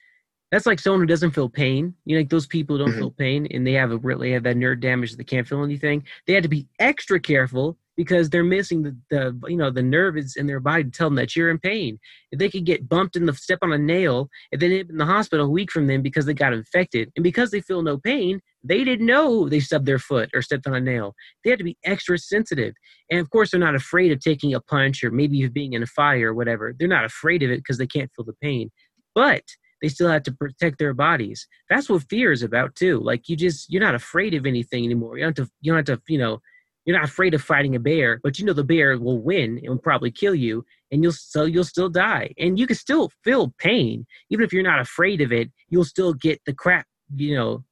That's 0.51 0.65
like 0.67 0.79
someone 0.79 1.01
who 1.01 1.07
doesn't 1.07 1.31
feel 1.31 1.49
pain. 1.49 1.95
You 2.05 2.15
know, 2.15 2.21
like 2.21 2.29
those 2.29 2.47
people 2.47 2.77
who 2.77 2.83
don't 2.83 2.93
Mhm. 2.93 2.97
feel 2.99 3.11
pain 3.11 3.47
and 3.51 3.65
they 3.65 3.73
have 3.73 3.91
a 3.91 3.97
really 3.97 4.31
have 4.31 4.43
that 4.43 4.55
nerve 4.55 4.79
damage 4.79 5.11
that 5.11 5.17
they 5.17 5.23
can't 5.23 5.47
feel 5.47 5.63
anything. 5.63 6.03
They 6.27 6.33
had 6.33 6.43
to 6.43 6.49
be 6.49 6.67
extra 6.79 7.19
careful 7.19 7.77
because 7.97 8.29
they're 8.29 8.43
missing 8.43 8.83
the, 8.83 8.95
the 9.09 9.39
you 9.47 9.57
know 9.57 9.71
the 9.71 9.81
nerve 9.83 10.17
is 10.17 10.35
in 10.35 10.47
their 10.47 10.59
body 10.59 10.83
to 10.83 10.91
tell 10.91 11.07
them 11.07 11.15
that 11.15 11.35
you're 11.35 11.49
in 11.49 11.59
pain. 11.59 11.99
If 12.31 12.39
they 12.39 12.49
could 12.49 12.65
get 12.65 12.87
bumped 12.87 13.15
in 13.15 13.25
the 13.25 13.33
step 13.33 13.59
on 13.63 13.73
a 13.73 13.77
nail 13.77 14.29
and 14.51 14.61
then 14.61 14.71
in 14.71 14.97
the 14.97 15.05
hospital 15.05 15.45
a 15.47 15.49
week 15.49 15.71
from 15.71 15.87
them 15.87 16.01
because 16.01 16.25
they 16.25 16.33
got 16.33 16.53
infected 16.53 17.11
and 17.15 17.23
because 17.23 17.51
they 17.51 17.61
feel 17.61 17.81
no 17.81 17.97
pain, 17.97 18.39
they 18.67 18.83
didn't 18.83 19.05
know 19.05 19.47
they 19.47 19.59
stubbed 19.59 19.85
their 19.85 19.99
foot 19.99 20.29
or 20.33 20.41
stepped 20.41 20.67
on 20.67 20.75
a 20.75 20.81
nail. 20.81 21.13
They 21.43 21.49
had 21.49 21.59
to 21.59 21.65
be 21.65 21.77
extra 21.83 22.17
sensitive. 22.17 22.73
And 23.09 23.19
of 23.19 23.29
course, 23.29 23.51
they're 23.51 23.59
not 23.59 23.75
afraid 23.75 24.11
of 24.11 24.19
taking 24.19 24.53
a 24.53 24.61
punch 24.61 25.03
or 25.03 25.11
maybe 25.11 25.47
being 25.47 25.73
in 25.73 25.83
a 25.83 25.87
fire 25.87 26.31
or 26.31 26.33
whatever. 26.33 26.73
They're 26.77 26.87
not 26.87 27.05
afraid 27.05 27.43
of 27.43 27.51
it 27.51 27.57
because 27.57 27.77
they 27.77 27.87
can't 27.87 28.11
feel 28.15 28.25
the 28.25 28.33
pain. 28.41 28.71
But 29.13 29.43
they 29.81 29.89
still 29.89 30.09
have 30.09 30.23
to 30.23 30.31
protect 30.31 30.79
their 30.79 30.93
bodies. 30.93 31.47
That's 31.69 31.89
what 31.89 32.03
fear 32.09 32.31
is 32.31 32.43
about 32.43 32.75
too. 32.75 32.99
Like 32.99 33.29
you 33.29 33.35
just 33.35 33.71
you're 33.71 33.83
not 33.83 33.95
afraid 33.95 34.33
of 34.33 34.45
anything 34.45 34.85
anymore. 34.85 35.17
You 35.17 35.25
don't 35.25 35.37
have 35.37 35.47
to 35.47 35.51
you 35.61 35.71
don't 35.71 35.87
have 35.87 35.97
to, 35.97 36.01
you 36.11 36.17
know, 36.17 36.39
you're 36.85 36.97
not 36.97 37.07
afraid 37.07 37.33
of 37.33 37.41
fighting 37.41 37.75
a 37.75 37.79
bear, 37.79 38.19
but 38.23 38.39
you 38.39 38.45
know 38.45 38.53
the 38.53 38.63
bear 38.63 38.97
will 38.97 39.19
win 39.19 39.59
and 39.59 39.69
will 39.69 39.77
probably 39.77 40.11
kill 40.11 40.35
you 40.35 40.63
and 40.91 41.03
you'll 41.03 41.11
so 41.11 41.43
you'll 41.43 41.63
still 41.63 41.89
die. 41.89 42.33
And 42.37 42.57
you 42.57 42.67
can 42.67 42.75
still 42.75 43.11
feel 43.23 43.53
pain. 43.57 44.05
Even 44.29 44.45
if 44.45 44.53
you're 44.53 44.63
not 44.63 44.79
afraid 44.79 45.21
of 45.21 45.31
it, 45.31 45.51
you'll 45.69 45.85
still 45.85 46.13
get 46.13 46.41
the 46.45 46.53
crap, 46.53 46.85
you 47.15 47.35
know, 47.35 47.63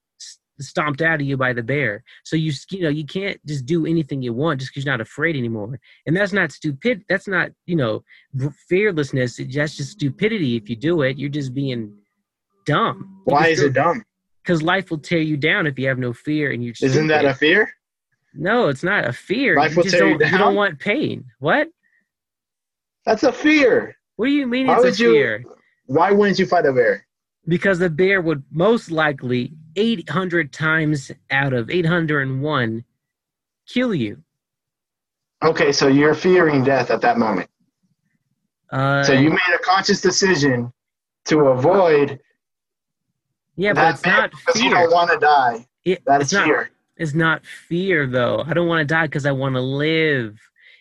stomped 0.64 1.02
out 1.02 1.22
of 1.22 1.28
you 1.28 1.38
by 1.38 1.54
the 1.54 1.64
bear. 1.64 2.04
So 2.24 2.36
you 2.36 2.52
you 2.72 2.82
know 2.82 2.90
you 2.90 3.06
can't 3.06 3.40
just 3.46 3.66
do 3.66 3.86
anything 3.86 4.22
you 4.22 4.34
want 4.34 4.60
just 4.60 4.72
because 4.72 4.86
you're 4.86 4.94
not 4.94 5.02
afraid 5.02 5.36
anymore. 5.36 5.80
And 6.06 6.16
that's 6.16 6.34
not 6.34 6.52
stupid. 6.52 7.04
That's 7.10 7.28
not 7.28 7.52
you 7.66 7.76
know 7.76 8.04
fearlessness. 8.68 9.38
That's 9.38 9.78
just 9.78 9.92
stupidity. 9.92 10.56
If 10.56 10.70
you 10.70 10.76
do 10.76 11.02
it, 11.02 11.18
you're 11.18 11.30
just 11.30 11.54
being 11.54 11.94
dumb. 12.66 13.22
Why 13.26 13.48
is 13.48 13.62
it 13.62 13.74
dumb? 13.74 14.04
Because 14.44 14.62
life 14.62 14.92
will 14.92 15.00
tear 15.00 15.20
you 15.20 15.38
down 15.38 15.68
if 15.68 15.80
you 15.80 15.88
have 15.88 16.00
no 16.00 16.14
fear 16.14 16.52
and 16.52 16.64
you're. 16.64 16.74
Isn't 16.82 17.08
that 17.08 17.26
a 17.26 17.34
fear? 17.34 17.72
No, 18.34 18.68
it's 18.68 18.84
not 18.84 19.06
a 19.06 19.14
fear. 19.14 19.56
Life 19.56 19.72
you 19.72 19.78
will 19.78 19.84
tear 19.84 20.08
you 20.08 20.18
don't. 20.18 20.22
You, 20.22 20.32
down? 20.32 20.40
don't 20.40 20.56
want 20.56 20.80
pain. 20.80 21.26
What? 21.40 21.70
That's 23.06 23.24
a 23.24 23.32
fear. 23.32 23.96
What 24.16 24.28
do 24.28 24.32
you 24.32 24.48
mean 24.48 24.68
Why 24.68 24.76
it's 24.76 24.84
a 24.84 24.88
would 24.88 25.00
you- 25.00 25.56
Why 25.86 26.12
wouldn't 26.12 26.40
you 26.40 26.46
fight 26.46 26.66
a 26.66 26.74
bear? 26.74 27.06
Because 27.48 27.80
the 27.80 27.90
bear 27.90 28.22
would 28.22 28.44
most 28.52 28.90
likely 28.92 29.54
800 29.76 30.54
times 30.54 31.12
out 31.30 31.54
of 31.54 31.70
801 31.70 32.84
kill 33.68 33.94
you. 33.94 34.24
Okay, 35.44 35.72
so 35.74 35.88
you're 35.88 36.14
fearing 36.16 36.64
death 36.64 36.90
at 36.90 37.02
that 37.02 37.18
moment. 37.18 37.50
Uh, 38.72 39.04
So 39.04 39.14
you 39.14 39.30
made 39.30 39.40
a 39.54 39.60
conscious 39.60 40.00
decision 40.02 40.72
to 41.26 41.40
avoid 41.48 42.20
yeah, 43.56 43.74
but 43.74 43.94
it's 43.94 44.06
not 44.06 44.32
because 44.32 44.60
you 44.62 44.72
fear. 44.72 44.80
don't 44.80 44.92
want 44.94 45.12
to 45.12 45.18
die. 45.20 45.68
It- 45.86 46.02
That's 46.08 46.24
it's 46.24 46.34
not. 46.34 46.46
fear. 46.46 46.72
It's 46.98 47.14
not 47.14 47.46
fear 47.46 48.08
though. 48.08 48.44
I 48.48 48.54
don't 48.54 48.68
want 48.68 48.88
to 48.88 48.92
die 48.92 49.06
because 49.06 49.26
I 49.28 49.32
want 49.32 49.54
to 49.56 49.62
live. 49.62 50.40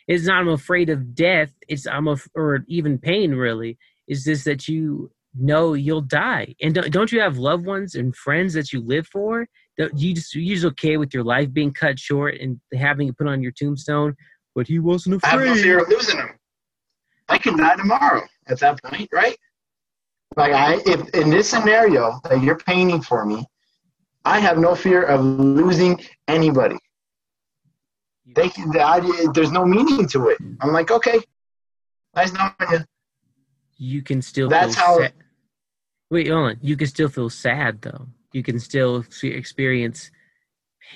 It's 0.09 0.25
not 0.25 0.41
I'm 0.41 0.49
afraid 0.49 0.89
of 0.89 1.15
death. 1.15 1.53
It's 1.69 1.87
I'm 1.87 2.09
af- 2.09 2.29
or 2.35 2.65
even 2.69 2.99
pain 2.99 3.35
really. 3.35 3.79
Is 4.09 4.25
this 4.25 4.45
that 4.45 4.69
you 4.69 5.11
know 5.35 5.75
you'll 5.75 6.01
die 6.03 6.55
and 6.61 6.75
don't, 6.75 6.91
don't 6.93 7.11
you 7.13 7.21
have 7.21 7.39
loved 7.39 7.65
ones 7.67 7.95
and 7.95 8.15
friends 8.15 8.53
that 8.55 8.73
you 8.73 8.81
live 8.83 9.07
for? 9.07 9.47
You 9.79 10.15
just 10.15 10.35
you 10.35 10.55
just 10.55 10.67
okay 10.67 10.97
with 10.99 11.15
your 11.15 11.25
life 11.25 11.53
being 11.53 11.73
cut 11.73 11.99
short 11.99 12.35
and 12.41 12.61
having 12.75 13.09
it 13.09 13.17
put 13.17 13.27
on 13.27 13.43
your 13.43 13.53
tombstone? 13.53 14.15
But 14.55 14.67
he 14.67 14.79
wasn't 14.79 15.17
afraid. 15.17 15.41
I 15.41 15.47
have 15.47 15.57
no 15.57 15.63
fear 15.63 15.79
of 15.83 15.89
losing 15.89 16.19
them. 16.19 16.31
I 17.29 17.39
can 17.39 17.57
die 17.57 17.77
tomorrow 17.77 18.23
at 18.49 18.61
that 18.61 18.83
point, 18.83 19.09
right? 19.13 19.37
Like 20.37 20.53
I, 20.53 20.79
if 20.87 21.09
in 21.15 21.31
this 21.31 21.49
scenario 21.49 22.21
that 22.25 22.43
you're 22.43 22.59
painting 22.59 23.01
for 23.01 23.25
me, 23.25 23.45
I 24.25 24.39
have 24.41 24.59
no 24.59 24.75
fear 24.75 25.03
of 25.03 25.25
losing 25.25 26.01
anybody. 26.29 26.77
They, 28.35 28.49
can- 28.49 28.79
I, 28.79 29.01
there's 29.35 29.53
no 29.53 29.65
meaning 29.65 30.07
to 30.09 30.29
it. 30.29 30.39
I'm 30.61 30.73
like, 30.73 30.91
okay, 30.91 31.21
nice 32.15 32.33
knowing 32.33 32.53
you. 32.71 32.79
You 33.83 34.01
can 34.03 34.23
still 34.23 34.49
That's 34.49 34.77
feel 34.77 34.85
how- 34.85 34.99
sad. 35.01 35.13
Wait, 36.11 36.29
hold 36.29 36.51
on. 36.51 36.57
You 36.61 36.77
can 36.77 36.87
still 36.87 37.09
feel 37.09 37.31
sad 37.31 37.83
though. 37.83 38.07
You 38.33 38.43
can 38.43 38.61
still 38.61 39.05
experience 39.23 40.11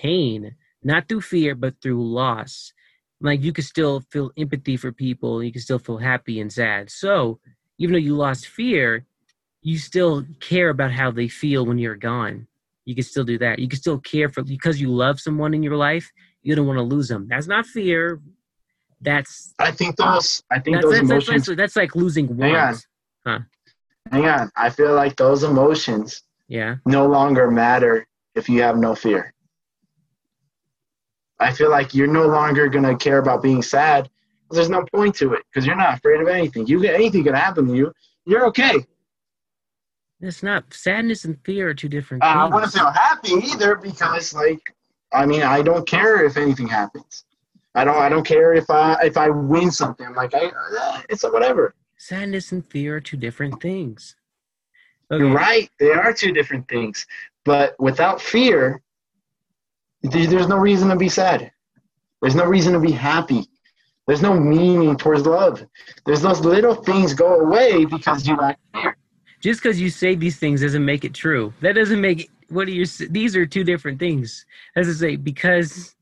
pain, 0.01 0.55
not 0.85 1.09
through 1.09 1.23
fear, 1.23 1.55
but 1.55 1.75
through 1.83 2.03
loss. 2.07 2.73
Like 3.21 3.43
you 3.43 3.53
can 3.53 3.65
still 3.65 4.03
feel 4.13 4.31
empathy 4.37 4.77
for 4.77 4.93
people. 4.93 5.43
You 5.43 5.51
can 5.53 5.63
still 5.63 5.79
feel 5.79 5.99
happy 5.99 6.39
and 6.41 6.53
sad. 6.53 6.91
So 6.91 7.41
even 7.79 7.93
though 7.95 7.99
you 7.99 8.15
lost 8.15 8.47
fear, 8.47 9.05
you 9.63 9.79
still 9.79 10.25
care 10.39 10.69
about 10.69 10.93
how 10.93 11.11
they 11.11 11.29
feel 11.29 11.67
when 11.67 11.79
you're 11.79 11.97
gone. 11.97 12.47
You 12.85 12.95
can 12.95 13.05
still 13.05 13.25
do 13.25 13.39
that. 13.39 13.59
You 13.59 13.69
can 13.69 13.79
still 13.81 13.99
care 13.99 14.29
for 14.29 14.43
because 14.45 14.81
you 14.81 14.91
love 14.93 15.19
someone 15.21 15.55
in 15.55 15.63
your 15.63 15.77
life. 15.77 16.11
You 16.43 16.55
don't 16.55 16.67
want 16.69 16.79
to 16.79 16.83
lose 16.85 17.09
them. 17.09 17.27
That's 17.29 17.49
not 17.49 17.67
fear. 17.67 18.21
That's 19.07 19.55
I 19.61 19.71
think 19.71 19.95
those, 19.97 20.43
I 20.51 20.59
think 20.59 20.77
that's, 20.79 20.85
those 20.85 20.95
that's, 20.99 21.11
emotions. 21.11 21.47
that's, 21.47 21.57
that's 21.57 21.77
like 21.77 21.95
losing 21.95 22.27
Hang 22.39 22.57
on. 22.57 22.75
ones. 23.25 23.45
hang 24.11 24.27
on, 24.27 24.51
I 24.57 24.69
feel 24.69 24.95
like 24.95 25.15
those 25.17 25.45
emotions 25.45 26.25
Yeah. 26.49 26.77
no 26.85 27.07
longer 27.07 27.49
matter 27.51 28.07
if 28.35 28.49
you 28.49 28.63
have 28.63 28.77
no 28.77 28.97
fear. 28.97 29.33
I 31.39 31.53
feel 31.53 31.71
like 31.71 31.95
you're 31.95 32.09
no 32.09 32.27
longer 32.27 32.69
gonna 32.69 32.97
care 32.97 33.19
about 33.19 33.43
being 33.45 33.63
sad. 33.63 34.11
There's 34.51 34.71
no 34.71 34.85
point 34.93 35.15
to 35.17 35.35
it 35.35 35.45
because 35.53 35.65
you're 35.67 35.77
not 35.77 35.99
afraid 35.99 36.21
of 36.21 36.27
anything. 36.29 36.67
You 36.67 36.81
get 36.81 36.95
anything 36.97 37.23
can 37.23 37.35
happen 37.35 37.69
to 37.69 37.75
you. 37.77 37.93
You're 38.25 38.47
okay. 38.47 38.85
It's 40.21 40.43
not 40.43 40.73
sadness 40.73 41.25
and 41.27 41.39
fear 41.45 41.69
are 41.69 41.75
two 41.75 41.89
different 41.89 42.25
Uh, 42.25 42.27
things. 42.27 42.37
I 42.39 42.45
wouldn't 42.45 42.55
want 42.55 42.73
to 42.73 42.79
feel 42.79 42.91
happy 42.91 43.33
either 43.53 43.77
because, 43.77 44.33
like, 44.35 44.75
I 45.13 45.27
mean, 45.27 45.43
I 45.43 45.63
don't 45.63 45.87
care 45.87 46.25
if 46.25 46.37
anything 46.39 46.67
happens. 46.67 47.25
I 47.77 47.85
don't. 47.85 47.97
I 47.97 48.09
don't 48.09 48.25
care 48.25 48.55
if 48.55 48.69
I 48.71 48.97
if 49.03 49.17
I 49.17 49.29
win 49.29 49.71
something. 49.71 50.07
I'm 50.07 50.15
like, 50.15 50.35
I, 50.35 50.51
uh, 50.81 51.03
it's 51.11 51.25
a 51.25 51.31
whatever. 51.31 51.75
sadness 51.99 52.53
and 52.53 52.65
fear 52.65 52.97
are 52.97 53.01
two 53.01 53.17
different 53.17 53.61
things. 53.61 54.17
You're 55.11 55.33
right. 55.33 55.71
They 55.79 55.91
are 55.91 56.13
two 56.13 56.33
different 56.33 56.67
things. 56.69 57.07
But 57.45 57.79
without 57.79 58.21
fear, 58.21 58.83
there's 60.03 60.49
no 60.49 60.57
reason 60.57 60.89
to 60.89 60.97
be 60.97 61.09
sad. 61.09 61.53
There's 62.21 62.35
no 62.35 62.45
reason 62.45 62.73
to 62.73 62.81
be 62.81 62.93
happy. 62.93 63.45
There's 64.07 64.23
no 64.23 64.39
meaning 64.39 64.97
towards 64.97 65.27
love. 65.27 65.65
There's 66.07 66.23
those 66.23 66.41
little 66.41 66.75
things 66.75 67.13
go 67.13 67.41
away 67.41 67.85
because 67.85 68.27
you 68.27 68.37
lack 68.37 68.59
fear. 68.73 68.97
Just 69.41 69.63
because 69.63 69.81
you 69.81 69.91
say 69.91 70.15
these 70.15 70.39
things 70.39 70.63
doesn't 70.63 70.85
make 70.85 71.05
it 71.05 71.13
true. 71.13 71.53
That 71.61 71.75
doesn't 71.75 72.01
make 72.01 72.21
it, 72.23 72.29
what 72.49 72.69
are 72.69 72.73
your 72.73 72.87
these 73.11 73.37
are 73.37 73.47
two 73.47 73.65
different 73.65 73.99
things. 73.99 74.47
As 74.77 74.89
I 74.89 74.93
say, 74.93 75.17
because 75.17 75.96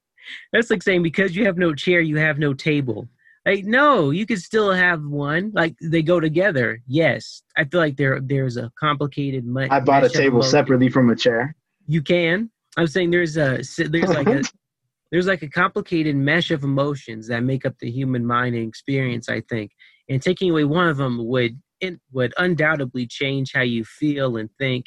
that's 0.53 0.71
like 0.71 0.83
saying 0.83 1.03
because 1.03 1.35
you 1.35 1.45
have 1.47 1.59
no 1.59 1.75
chair, 1.75 2.01
you 2.01 2.17
have 2.17 2.39
no 2.39 2.55
table. 2.55 3.09
Like 3.47 3.65
no, 3.65 4.11
you 4.11 4.25
could 4.25 4.41
still 4.41 4.73
have 4.73 5.05
one. 5.05 5.53
Like 5.55 5.75
they 5.83 6.03
go 6.03 6.19
together. 6.19 6.81
Yes, 6.87 7.43
I 7.57 7.65
feel 7.65 7.81
like 7.81 7.97
there 7.97 8.19
there's 8.21 8.57
a 8.57 8.71
complicated. 8.81 9.45
mu- 9.45 9.69
I 9.71 9.81
bought 9.81 10.05
a 10.05 10.09
table 10.09 10.43
separately 10.43 10.89
from 10.89 11.11
a 11.11 11.17
chair. 11.17 11.55
You 11.87 12.01
can. 12.01 12.51
I'm 12.77 12.87
saying 12.87 13.11
there's 13.11 13.37
a 13.37 13.61
there's 13.77 14.09
like 14.09 14.29
a 14.29 14.43
there's 15.13 15.27
like 15.27 15.43
a 15.43 15.49
complicated 15.49 16.17
mesh 16.17 16.51
of 16.51 16.65
emotions 16.65 17.29
that 17.29 17.43
make 17.43 17.67
up 17.67 17.75
the 17.81 17.91
human 17.91 18.25
mind 18.25 18.55
and 18.57 18.67
experience. 18.67 19.29
I 19.29 19.43
think, 19.43 19.73
and 20.09 20.23
taking 20.23 20.51
away 20.51 20.65
one 20.65 20.89
of 20.89 20.97
them 20.97 21.27
would 21.27 21.61
it 21.81 22.01
would 22.13 22.33
undoubtedly 22.39 23.07
change 23.07 23.53
how 23.53 23.63
you 23.63 23.85
feel 23.85 24.39
and 24.39 24.49
think. 24.59 24.87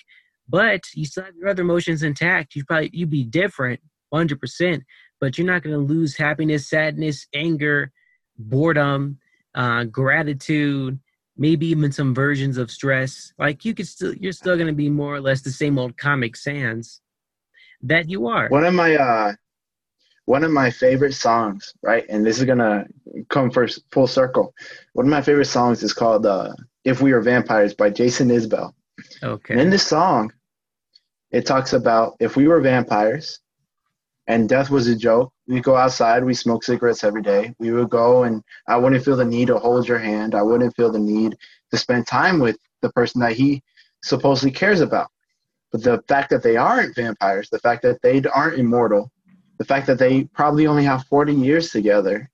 But 0.50 0.82
you 0.96 1.06
still 1.06 1.26
have 1.26 1.36
your 1.36 1.50
other 1.50 1.62
emotions 1.62 2.02
intact. 2.02 2.56
You 2.56 2.66
probably 2.66 2.90
you'd 2.92 3.12
be 3.12 3.24
different, 3.24 3.82
100. 4.10 4.40
percent 4.40 4.84
But 5.20 5.38
you're 5.38 5.48
not 5.48 5.64
going 5.64 5.76
to 5.76 5.94
lose 5.94 6.16
happiness, 6.16 6.70
sadness, 6.70 7.28
anger, 7.34 7.92
boredom, 8.38 9.18
uh, 9.56 9.86
gratitude, 9.86 11.00
maybe 11.38 11.68
even 11.68 11.92
some 11.92 12.14
versions 12.14 12.58
of 12.58 12.70
stress. 12.70 13.34
Like 13.40 13.66
you 13.66 13.74
could 13.74 13.88
still, 13.88 14.14
you're 14.14 14.32
still 14.32 14.56
going 14.56 14.68
to 14.68 14.74
be 14.74 14.90
more 14.90 15.16
or 15.16 15.22
less 15.22 15.42
the 15.42 15.52
same 15.52 15.80
old 15.80 15.98
Comic 15.98 16.36
Sans 16.36 17.02
that 17.82 18.10
you 18.10 18.28
are. 18.28 18.50
One 18.50 18.66
of 18.66 18.74
my 18.74 18.96
uh, 18.96 19.34
one 20.26 20.44
of 20.44 20.52
my 20.52 20.70
favorite 20.70 21.14
songs, 21.14 21.74
right? 21.82 22.06
And 22.10 22.26
this 22.26 22.38
is 22.38 22.46
gonna 22.46 22.86
come 23.30 23.50
first 23.50 23.82
full 23.92 24.08
circle. 24.08 24.54
One 24.94 25.06
of 25.06 25.10
my 25.10 25.22
favorite 25.22 25.46
songs 25.46 25.84
is 25.84 25.94
called 25.94 26.26
uh, 26.26 26.54
"If 26.84 27.02
We 27.02 27.14
Were 27.14 27.22
Vampires" 27.22 27.74
by 27.74 27.90
Jason 27.90 28.30
Isbell. 28.30 28.74
Okay. 29.24 29.54
And 29.54 29.62
in 29.62 29.70
this 29.70 29.88
song, 29.88 30.34
it 31.32 31.46
talks 31.46 31.74
about 31.74 32.18
if 32.20 32.36
we 32.36 32.48
were 32.48 32.60
vampires 32.62 33.40
and 34.28 34.50
death 34.50 34.70
was 34.70 34.88
a 34.88 34.96
joke, 34.96 35.32
we 35.48 35.62
go 35.62 35.76
outside, 35.76 36.24
we 36.24 36.34
smoke 36.34 36.64
cigarettes 36.64 37.04
every 37.04 37.22
day. 37.22 37.54
We 37.60 37.72
would 37.72 37.90
go 37.90 38.24
and 38.24 38.44
I 38.68 38.76
wouldn't 38.76 39.04
feel 39.04 39.16
the 39.16 39.26
need 39.26 39.48
to 39.48 39.58
hold 39.58 39.88
your 39.88 40.00
hand. 40.00 40.36
I 40.36 40.42
wouldn't 40.42 40.76
feel 40.76 40.92
the 40.92 41.00
need 41.00 41.38
to 41.72 41.78
spend 41.78 42.08
time 42.08 42.40
with 42.40 42.58
the 42.82 42.92
person 42.92 43.22
that 43.22 43.34
he 43.34 43.64
supposedly 44.04 44.52
cares 44.52 44.82
about. 44.82 45.08
But 45.72 45.84
the 45.84 46.04
fact 46.08 46.30
that 46.32 46.44
they 46.44 46.58
aren't 46.58 46.96
vampires, 46.96 47.50
the 47.50 47.60
fact 47.60 47.82
that 47.84 48.02
they 48.02 48.22
aren't 48.34 48.60
immortal, 48.60 49.12
the 49.58 49.66
fact 49.66 49.88
that 49.88 50.00
they 50.00 50.26
probably 50.26 50.68
only 50.68 50.84
have 50.84 51.06
40 51.06 51.34
years 51.34 51.72
together 51.72 52.30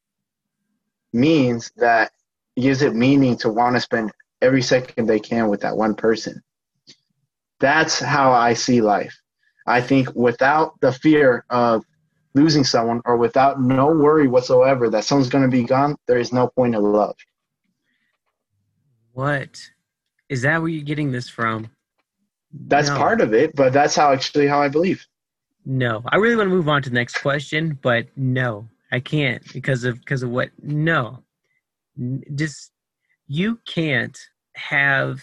means 1.13 1.71
that 1.77 2.11
gives 2.55 2.81
it 2.81 2.95
meaning 2.95 3.37
to 3.37 3.49
want 3.49 3.75
to 3.75 3.81
spend 3.81 4.11
every 4.41 4.61
second 4.61 5.05
they 5.05 5.19
can 5.19 5.47
with 5.47 5.61
that 5.61 5.77
one 5.77 5.95
person. 5.95 6.41
That's 7.59 7.99
how 7.99 8.31
I 8.31 8.53
see 8.53 8.81
life. 8.81 9.15
I 9.65 9.81
think 9.81 10.13
without 10.15 10.79
the 10.81 10.91
fear 10.91 11.45
of 11.49 11.85
losing 12.33 12.63
someone 12.63 13.01
or 13.05 13.17
without 13.17 13.61
no 13.61 13.87
worry 13.87 14.27
whatsoever 14.27 14.89
that 14.89 15.03
someone's 15.05 15.29
going 15.29 15.43
to 15.43 15.49
be 15.49 15.63
gone, 15.63 15.95
there 16.07 16.17
is 16.17 16.33
no 16.33 16.47
point 16.47 16.75
of 16.75 16.83
love. 16.83 17.15
What? 19.13 19.61
Is 20.29 20.41
that 20.41 20.59
where 20.59 20.69
you're 20.69 20.83
getting 20.83 21.11
this 21.11 21.29
from? 21.29 21.69
That's 22.51 22.89
no. 22.89 22.97
part 22.97 23.21
of 23.21 23.33
it, 23.33 23.55
but 23.55 23.73
that's 23.73 23.95
how 23.95 24.11
actually 24.11 24.47
how 24.47 24.61
I 24.61 24.67
believe. 24.67 25.05
No, 25.65 26.03
I 26.07 26.17
really 26.17 26.35
want 26.35 26.49
to 26.49 26.55
move 26.55 26.67
on 26.67 26.81
to 26.83 26.89
the 26.89 26.95
next 26.95 27.19
question, 27.21 27.79
but 27.81 28.07
no, 28.17 28.67
I 28.91 28.99
can't 28.99 29.41
because 29.53 29.83
of 29.85 29.99
because 29.99 30.23
of 30.23 30.29
what? 30.29 30.49
No, 30.61 31.23
just 32.35 32.71
you 33.27 33.59
can't 33.65 34.17
have 34.55 35.21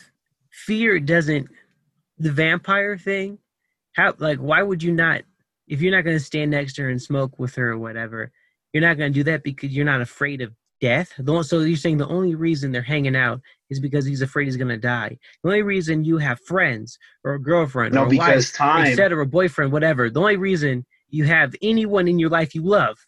fear. 0.51 0.99
Doesn't 0.99 1.49
the 2.19 2.33
vampire 2.33 2.97
thing? 2.97 3.39
How 3.93 4.15
like 4.19 4.39
why 4.39 4.63
would 4.63 4.83
you 4.83 4.93
not? 4.93 5.23
If 5.67 5.81
you're 5.81 5.95
not 5.95 6.05
going 6.05 6.19
to 6.19 6.25
stand 6.25 6.51
next 6.51 6.75
to 6.75 6.83
her 6.83 6.91
and 6.91 7.01
smoke 7.01 7.39
with 7.39 7.55
her 7.55 7.71
or 7.71 7.79
whatever, 7.79 8.33
you're 8.73 8.83
not 8.83 8.99
going 8.99 9.13
to 9.13 9.19
do 9.19 9.25
that 9.25 9.45
because 9.45 9.71
you're 9.71 9.85
not 9.85 10.01
afraid 10.01 10.41
of 10.41 10.53
death. 10.81 11.13
So 11.43 11.61
you're 11.61 11.77
saying 11.77 11.99
the 11.99 12.09
only 12.09 12.35
reason 12.35 12.73
they're 12.73 12.83
hanging 12.83 13.15
out 13.15 13.41
is 13.69 13.79
because 13.79 14.05
he's 14.05 14.23
afraid 14.23 14.47
he's 14.47 14.57
gonna 14.57 14.77
die. 14.77 15.19
The 15.43 15.51
only 15.51 15.63
reason 15.63 16.05
you 16.05 16.19
have 16.19 16.41
friends 16.41 16.99
or 17.25 17.35
a 17.35 17.43
girlfriend 17.43 17.95
no, 17.95 18.03
or 18.03 18.07
a 18.07 18.11
because 18.11 18.47
wife, 18.47 18.53
time. 18.55 18.87
etc., 18.87 19.27
boyfriend, 19.27 19.73
whatever. 19.73 20.11
The 20.11 20.21
only 20.21 20.37
reason 20.37 20.85
you 21.09 21.25
have 21.25 21.55
anyone 21.63 22.09
in 22.09 22.19
your 22.19 22.31
life 22.31 22.55
you 22.55 22.63
love 22.63 22.99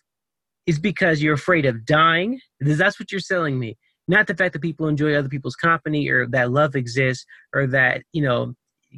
is 0.66 0.78
because 0.78 1.22
you're 1.22 1.34
afraid 1.34 1.66
of 1.66 1.84
dying. 1.84 2.40
That's 2.60 3.00
what 3.00 3.10
you're 3.10 3.20
selling 3.20 3.58
me. 3.58 3.76
Not 4.06 4.26
the 4.26 4.34
fact 4.34 4.52
that 4.52 4.62
people 4.62 4.88
enjoy 4.88 5.14
other 5.14 5.28
people's 5.28 5.56
company 5.56 6.08
or 6.08 6.26
that 6.28 6.50
love 6.50 6.76
exists 6.76 7.24
or 7.54 7.66
that 7.68 8.02
you 8.12 8.22
know 8.22 8.54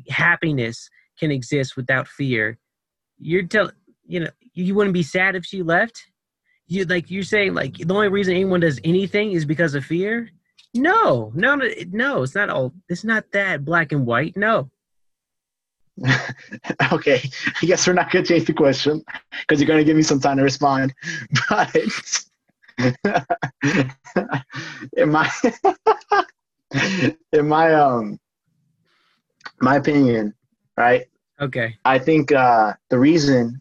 happiness 0.09 0.88
can 1.18 1.30
exist 1.30 1.76
without 1.76 2.09
fear. 2.09 2.59
You're 3.18 3.44
telling 3.44 3.73
you 4.06 4.21
know 4.21 4.30
you 4.52 4.75
wouldn't 4.75 4.94
be 4.94 5.02
sad 5.02 5.37
if 5.37 5.44
she 5.44 5.62
left? 5.62 6.04
You 6.66 6.85
like 6.85 7.11
you're 7.11 7.23
saying 7.23 7.54
like 7.54 7.76
the 7.76 7.94
only 7.94 8.09
reason 8.09 8.35
anyone 8.35 8.61
does 8.61 8.80
anything 8.85 9.33
is 9.33 9.44
because 9.44 9.75
of 9.75 9.85
fear? 9.85 10.30
No 10.75 11.33
no 11.35 11.61
no 11.90 12.22
it's 12.22 12.35
not 12.35 12.50
all 12.50 12.72
it's 12.88 13.05
not 13.05 13.31
that 13.33 13.64
black 13.64 13.92
and 13.92 14.07
white 14.07 14.37
no. 14.37 14.70
Okay 16.92 17.22
i 17.62 17.66
guess 17.66 17.87
we're 17.87 17.92
not 17.92 18.11
going 18.11 18.24
to 18.24 18.29
change 18.29 18.46
the 18.46 18.53
question 18.53 19.05
because 19.40 19.61
you're 19.61 19.68
going 19.68 19.79
to 19.79 19.85
give 19.85 19.96
me 19.96 20.03
some 20.03 20.18
time 20.18 20.38
to 20.38 20.42
respond 20.42 20.92
but 21.48 21.72
in 24.96 25.09
my 25.09 25.31
in 27.33 27.46
my 27.48 27.72
um 27.74 28.18
my 29.61 29.77
opinion 29.77 30.35
right 30.77 31.07
okay 31.41 31.77
i 31.85 31.99
think 31.99 32.33
uh 32.33 32.73
the 32.91 32.99
reason 32.99 33.61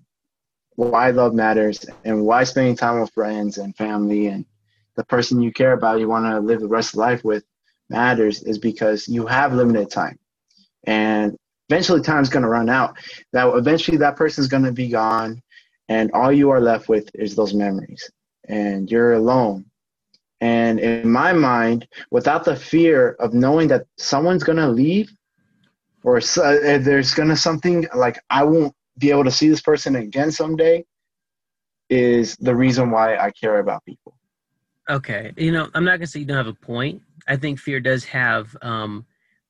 why 0.75 1.11
love 1.11 1.33
matters 1.33 1.85
and 2.03 2.25
why 2.25 2.43
spending 2.43 2.75
time 2.75 2.99
with 2.99 3.11
friends 3.11 3.57
and 3.57 3.75
family 3.75 4.27
and 4.27 4.45
the 4.95 5.03
person 5.05 5.41
you 5.41 5.51
care 5.51 5.73
about, 5.73 5.99
you 5.99 6.07
want 6.07 6.25
to 6.25 6.39
live 6.39 6.59
the 6.59 6.67
rest 6.67 6.93
of 6.93 6.97
life 6.97 7.23
with 7.23 7.43
matters 7.89 8.43
is 8.43 8.57
because 8.57 9.07
you 9.07 9.25
have 9.25 9.53
limited 9.53 9.89
time. 9.89 10.17
And 10.85 11.37
eventually 11.69 12.01
time's 12.01 12.29
going 12.29 12.43
to 12.43 12.49
run 12.49 12.69
out. 12.69 12.97
That 13.31 13.47
eventually 13.55 13.97
that 13.97 14.15
person's 14.15 14.47
going 14.47 14.63
to 14.63 14.71
be 14.71 14.89
gone 14.89 15.41
and 15.89 16.11
all 16.11 16.31
you 16.31 16.49
are 16.49 16.61
left 16.61 16.89
with 16.89 17.09
is 17.13 17.35
those 17.35 17.53
memories 17.53 18.09
and 18.47 18.89
you're 18.89 19.13
alone. 19.13 19.65
And 20.41 20.79
in 20.79 21.09
my 21.09 21.31
mind, 21.31 21.87
without 22.11 22.43
the 22.43 22.55
fear 22.55 23.11
of 23.19 23.33
knowing 23.33 23.69
that 23.69 23.85
someone's 23.97 24.43
going 24.43 24.57
to 24.57 24.67
leave 24.67 25.09
or 26.03 26.17
uh, 26.17 26.77
there's 26.79 27.13
to 27.29 27.35
something 27.35 27.87
like 27.95 28.19
I 28.29 28.43
won't 28.43 28.73
be 28.97 29.09
able 29.09 29.23
to 29.23 29.31
see 29.31 29.49
this 29.49 29.61
person 29.61 29.95
again 29.95 30.31
someday 30.31 30.85
is 31.89 32.35
the 32.37 32.55
reason 32.55 32.91
why 32.91 33.17
I 33.17 33.31
care 33.31 33.59
about 33.59 33.83
people. 33.85 34.17
Okay. 34.89 35.31
You 35.37 35.51
know, 35.51 35.69
I'm 35.73 35.85
not 35.85 35.91
to 36.01 36.07
say 36.07 36.19
you 36.19 36.25
don't 36.25 36.37
have 36.37 36.47
a 36.47 36.53
point. 36.53 37.01
I 37.27 37.37
think 37.37 37.59
fear 37.59 37.79
does 37.79 38.03
have, 38.05 38.55
um, 38.61 39.05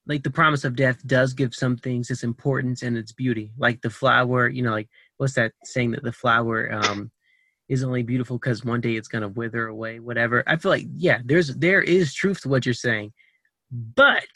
like 0.05 0.23
the 0.23 0.29
promise 0.29 0.63
of 0.63 0.75
death 0.75 1.05
does 1.07 1.33
give 1.33 1.55
some 1.55 1.77
things 1.77 2.11
its 2.11 2.23
importance 2.23 2.83
and 2.83 2.97
its 2.97 3.11
beauty. 3.11 3.51
Like 3.57 3.81
the 3.81 3.89
flower, 3.89 4.47
you 4.47 4.61
know, 4.61 4.71
like 4.71 4.89
what's 5.17 5.33
that 5.33 5.53
saying 5.63 5.91
that 5.91 6.03
the 6.03 6.11
flower 6.11 6.71
um, 6.71 7.09
is 7.69 7.83
only 7.83 8.03
beautiful 8.03 8.37
because 8.37 8.65
one 8.65 8.81
day 8.81 8.95
it's 8.95 9.07
to 9.21 9.29
wither 9.29 9.67
away, 9.67 9.99
whatever. 9.99 10.43
I 10.45 10.57
feel 10.57 10.71
like, 10.71 10.85
yeah, 10.95 11.19
there's, 11.23 11.55
there 11.55 11.81
is 11.81 12.13
truth 12.13 12.41
to 12.41 12.49
what 12.49 12.65
you're 12.65 12.73
saying. 12.73 13.13
But 13.71 14.27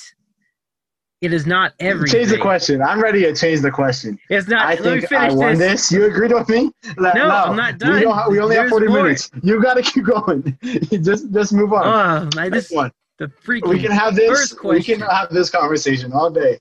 it 1.21 1.34
is 1.34 1.47
not 1.47 1.73
everything. 1.80 2.19
Change 2.19 2.30
the 2.30 2.38
question. 2.38 2.82
I'm 2.82 3.01
ready 3.01 3.21
to 3.21 3.34
change 3.36 3.62
the 3.62 3.71
question. 3.71 4.19
It's 4.30 4.47
not. 4.47 4.65
I 4.65 4.75
think 4.75 5.12
I 5.12 5.32
won 5.32 5.58
this. 5.58 5.89
this. 5.89 5.91
You 5.91 6.06
agreed 6.06 6.32
with 6.32 6.47
me? 6.47 6.71
no, 6.97 7.12
no, 7.13 7.30
I'm 7.30 7.56
not 7.56 7.80
done. 7.80 7.95
We, 7.95 8.01
don't, 8.01 8.32
we 8.32 8.39
only 8.39 8.56
There's 8.56 8.65
have 8.65 8.69
40 8.69 8.88
more. 8.88 9.03
minutes. 9.03 9.32
You 9.41 9.62
got 9.62 9.75
to 9.75 9.82
keep 9.82 10.06
going. 10.06 10.58
just 11.03 11.32
just 11.34 11.53
move 11.53 11.73
on. 11.73 12.30
Oh, 12.36 12.39
I 12.39 12.49
just, 12.49 12.73
one. 12.73 12.91
The 13.17 13.27
freaking 13.27 13.69
we 13.69 13.82
can 13.82 13.91
have 13.91 14.15
this. 14.15 14.56
We 14.63 14.84
can 14.84 14.99
have 15.01 15.30
this 15.30 15.49
conversation 15.49 16.13
all 16.13 16.30
day. 16.30 16.60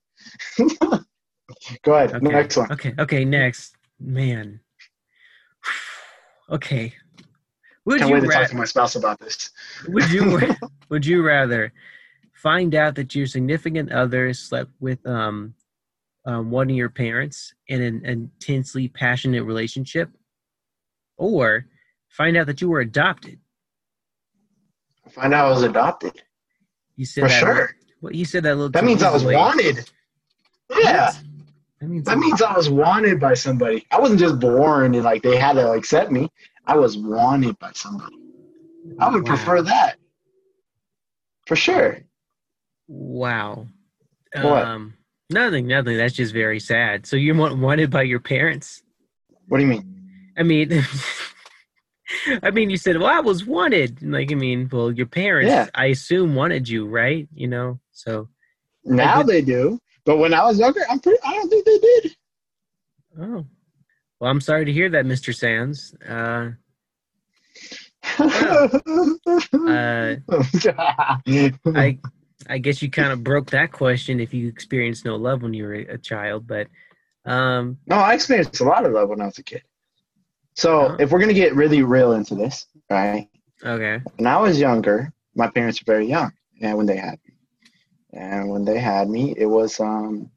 Go 1.83 1.95
ahead. 1.95 2.15
Okay. 2.15 2.27
Next 2.27 2.57
one. 2.57 2.73
Okay. 2.73 2.95
Okay. 2.99 3.25
Next, 3.25 3.77
man. 4.01 4.61
Okay. 6.49 6.95
Would 7.87 7.99
Can't 7.99 8.09
you 8.09 8.15
wait 8.15 8.21
to 8.21 8.29
talk 8.29 8.49
to 8.51 8.57
my 8.57 8.65
spouse 8.65 8.95
about 8.95 9.19
this. 9.19 9.51
Would 9.89 10.09
you 10.13 10.55
Would 10.91 11.05
you 11.05 11.25
rather 11.25 11.73
find 12.43 12.75
out 12.75 12.95
that 12.97 13.15
your 13.15 13.27
significant 13.27 13.91
other 13.93 14.33
slept 14.35 14.71
with 14.81 15.05
um, 15.07 15.55
um, 16.27 16.51
one 16.51 16.71
of 16.71 16.77
your 16.77 16.91
parents 16.91 17.55
in 17.69 17.83
an 17.83 18.05
intensely 18.05 18.89
passionate 18.89 19.45
relationship, 19.45 20.11
or 21.17 21.67
find 22.09 22.37
out 22.37 22.47
that 22.47 22.61
you 22.61 22.69
were 22.69 22.81
adopted. 22.81 23.39
Find 25.11 25.33
out 25.33 25.47
I 25.47 25.51
was 25.51 25.63
adopted. 25.63 26.23
You 26.97 27.07
said 27.07 27.23
for 27.23 27.29
that, 27.29 27.41
sure. 27.41 27.71
Well, 28.01 28.13
you 28.13 28.25
said 28.25 28.43
that 28.43 28.57
little. 28.57 28.71
That 28.71 28.85
means 28.85 29.03
I 29.03 29.13
was 29.13 29.25
wanted. 29.25 29.89
Yeah. 30.79 31.07
What? 31.07 31.23
That 31.81 31.89
means, 31.89 32.05
that 32.07 32.19
means 32.19 32.41
I 32.41 32.57
was 32.57 32.71
wanted 32.71 33.21
by 33.21 33.35
somebody. 33.35 33.87
I 33.91 34.01
wasn't 34.01 34.19
just 34.19 34.41
born 34.41 34.95
and 34.95 35.05
like 35.05 35.23
they 35.23 35.37
had 35.37 35.55
to 35.55 35.73
accept 35.73 36.11
me. 36.11 36.31
I 36.67 36.75
was 36.75 36.97
wanted 36.97 37.59
by 37.59 37.71
somebody. 37.75 38.17
I 38.99 39.11
would 39.11 39.25
wow. 39.25 39.29
prefer 39.29 39.63
that. 39.63 39.97
For 41.47 41.55
sure. 41.55 42.01
Wow. 42.89 43.67
What? 44.35 44.65
Um, 44.65 44.95
nothing, 45.31 45.67
nothing. 45.67 45.97
That's 45.97 46.15
just 46.15 46.33
very 46.33 46.61
sad. 46.61 47.07
So 47.07 47.17
you're 47.17 47.35
wanted 47.35 47.91
by 47.91 48.03
your 48.03 48.21
parents? 48.21 48.83
What 49.49 49.59
do 49.59 49.65
you 49.65 49.71
mean? 49.71 49.97
I 50.37 50.43
mean, 50.43 50.85
I 52.43 52.51
mean, 52.51 52.71
you 52.71 52.77
said, 52.77 52.99
"Well, 52.99 53.07
I 53.07 53.21
was 53.21 53.45
wanted." 53.45 54.03
Like, 54.03 54.31
I 54.31 54.35
mean, 54.35 54.69
well, 54.71 54.93
your 54.93 55.07
parents, 55.07 55.51
yeah. 55.51 55.69
I 55.75 55.87
assume, 55.87 56.35
wanted 56.35 56.69
you, 56.69 56.87
right? 56.87 57.29
You 57.35 57.49
know, 57.49 57.81
so 57.93 58.29
now 58.85 59.23
they 59.23 59.43
do. 59.43 59.79
But 60.05 60.19
when 60.19 60.35
I 60.35 60.45
was 60.45 60.59
younger, 60.59 60.83
I'm 60.89 61.01
pretty. 61.01 61.19
I 61.25 61.33
don't 61.33 61.49
think 61.49 61.65
they 61.65 61.79
did. 61.79 62.17
Oh, 63.21 63.47
well, 64.21 64.31
I'm 64.31 64.41
sorry 64.41 64.65
to 64.67 64.73
hear 64.73 64.89
that, 64.91 65.07
Mister 65.07 65.33
Sans. 65.33 65.95
Uh, 66.07 66.51
uh, 68.19 68.69
I 71.75 71.99
I 72.49 72.59
guess 72.59 72.83
you 72.83 72.91
kind 72.91 73.13
of 73.13 73.25
broke 73.25 73.51
that 73.51 73.73
question 73.73 74.21
if 74.21 74.33
you 74.33 74.49
experienced 74.49 75.05
no 75.05 75.17
love 75.17 75.43
when 75.43 75.55
you 75.55 75.65
were 75.65 75.75
a 75.75 75.99
child, 75.99 76.47
but 76.47 76.69
um 77.25 77.79
No, 77.87 77.97
I 77.97 78.15
experienced 78.15 78.61
a 78.61 78.65
lot 78.65 78.87
of 78.87 78.93
love 78.93 79.09
when 79.09 79.21
I 79.21 79.27
was 79.27 79.39
a 79.39 79.43
kid. 79.43 79.63
So 80.55 80.93
oh. 80.93 80.97
if 80.99 81.11
we're 81.11 81.19
gonna 81.19 81.35
get 81.35 81.55
really 81.55 81.83
real 81.83 82.13
into 82.13 82.35
this, 82.35 82.67
right? 82.91 83.29
Okay. 83.65 84.01
When 84.17 84.27
I 84.27 84.39
was 84.39 84.61
younger, 84.61 85.13
my 85.35 85.49
parents 85.49 85.81
were 85.81 85.93
very 85.93 86.07
young 86.07 86.33
and 86.61 86.77
when 86.77 86.87
they 86.87 86.97
had 86.97 87.19
me. 87.27 87.35
and 88.13 88.49
when 88.49 88.65
they 88.65 88.79
had 88.79 89.09
me, 89.09 89.35
it 89.37 89.47
was 89.47 89.81
um, 89.81 90.31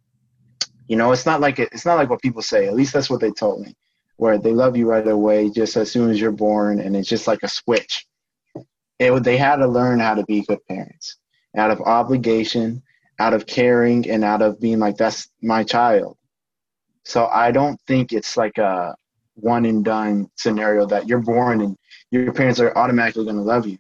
you 0.88 0.95
know, 0.95 1.12
it's 1.12 1.26
not 1.26 1.41
like 1.41 1.60
it, 1.60 1.69
it's 1.72 1.86
not 1.86 1.98
like 1.98 2.10
what 2.10 2.22
people 2.22 2.41
say. 2.41 2.67
At 2.67 2.76
least 2.76 2.93
that's 2.93 3.10
what 3.10 3.22
they 3.22 3.32
told 3.32 3.62
me, 3.62 3.76
where 4.17 4.39
they 4.39 4.52
love 4.52 4.76
you 4.76 4.89
right 4.89 5.08
away, 5.08 5.50
just 5.50 5.78
as 5.78 5.91
soon 5.91 6.10
as 6.10 6.19
you're 6.19 6.32
born, 6.32 6.80
and 6.80 6.95
it's 6.95 7.08
just 7.08 7.28
like 7.28 7.43
a 7.43 7.48
switch. 7.48 8.08
It 8.98 9.24
they 9.24 9.38
had 9.38 9.58
to 9.58 9.67
learn 9.67 10.00
how 10.00 10.15
to 10.15 10.26
be 10.26 10.41
good 10.41 10.65
parents 10.67 11.17
out 11.57 11.71
of 11.71 11.81
obligation, 11.81 12.81
out 13.19 13.33
of 13.33 13.45
caring, 13.45 14.09
and 14.09 14.23
out 14.23 14.41
of 14.41 14.59
being 14.59 14.79
like 14.79 14.97
that's 14.97 15.29
my 15.41 15.63
child. 15.63 16.17
So 17.03 17.27
I 17.27 17.51
don't 17.51 17.79
think 17.88 18.13
it's 18.13 18.38
like 18.38 18.57
a 18.57 18.95
one 19.35 19.65
and 19.65 19.83
done 19.83 20.29
scenario 20.35 20.85
that 20.88 21.07
you're 21.07 21.19
born 21.19 21.62
and 21.62 21.77
your 22.12 22.31
parents 22.33 22.59
are 22.59 22.77
automatically 22.77 23.23
going 23.23 23.35
to 23.38 23.41
love 23.41 23.67
you. 23.67 23.77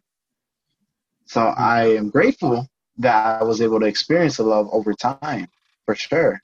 So 1.25 1.41
I 1.41 1.95
am 1.95 2.09
grateful 2.09 2.67
that 2.97 3.41
I 3.41 3.43
was 3.43 3.61
able 3.61 3.79
to 3.79 3.85
experience 3.85 4.37
the 4.37 4.43
love 4.43 4.67
over 4.71 4.93
time, 4.93 5.47
for 5.85 5.95
sure. 5.95 6.41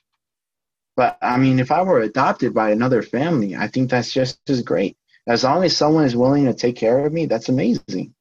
But 0.95 1.17
I 1.21 1.37
mean, 1.37 1.59
if 1.59 1.71
I 1.71 1.81
were 1.81 2.01
adopted 2.01 2.53
by 2.53 2.71
another 2.71 3.01
family, 3.01 3.55
I 3.55 3.67
think 3.67 3.89
that's 3.89 4.13
just 4.13 4.39
as 4.49 4.61
great. 4.61 4.97
As 5.27 5.43
long 5.43 5.63
as 5.63 5.75
someone 5.75 6.05
is 6.05 6.15
willing 6.15 6.45
to 6.45 6.53
take 6.53 6.75
care 6.75 7.05
of 7.05 7.11
me, 7.11 7.25
that's 7.25 7.49
amazing. 7.49 8.13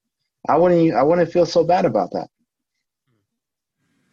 I 0.49 0.57
wouldn't 0.57 0.95
I 0.95 1.03
wouldn't 1.03 1.33
feel 1.33 1.47
so 1.47 1.65
bad 1.65 1.85
about 1.85 2.11
that. 2.13 2.29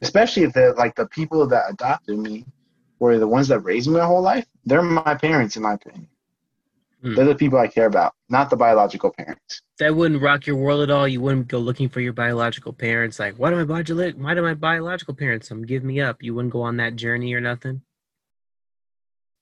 Especially 0.01 0.43
if 0.43 0.53
they're 0.53 0.73
like 0.73 0.95
the 0.95 1.07
people 1.07 1.45
that 1.47 1.69
adopted 1.69 2.17
me 2.17 2.45
were 2.99 3.17
the 3.17 3.27
ones 3.27 3.47
that 3.49 3.59
raised 3.59 3.87
me 3.87 3.97
my 3.97 4.05
whole 4.05 4.21
life. 4.21 4.45
They're 4.65 4.81
my 4.81 5.15
parents, 5.15 5.55
in 5.55 5.63
my 5.63 5.73
opinion. 5.73 6.07
Hmm. 7.01 7.15
They're 7.15 7.25
the 7.25 7.35
people 7.35 7.57
I 7.57 7.67
care 7.67 7.87
about, 7.87 8.13
not 8.29 8.49
the 8.49 8.55
biological 8.55 9.11
parents. 9.11 9.61
That 9.79 9.95
wouldn't 9.95 10.21
rock 10.21 10.45
your 10.45 10.55
world 10.55 10.83
at 10.83 10.91
all. 10.91 11.07
You 11.07 11.19
wouldn't 11.21 11.47
go 11.47 11.57
looking 11.57 11.89
for 11.89 11.99
your 11.99 12.13
biological 12.13 12.73
parents. 12.73 13.19
Like, 13.19 13.35
why 13.35 13.49
do 13.49 13.55
my 13.55 13.63
biological 13.63 14.23
why 14.23 14.35
do 14.35 14.41
my 14.43 14.53
biological 14.53 15.15
parents 15.15 15.49
come 15.49 15.63
give 15.63 15.83
me 15.83 15.99
up? 15.99 16.21
You 16.21 16.35
wouldn't 16.35 16.53
go 16.53 16.61
on 16.61 16.77
that 16.77 16.95
journey 16.95 17.33
or 17.33 17.41
nothing. 17.41 17.81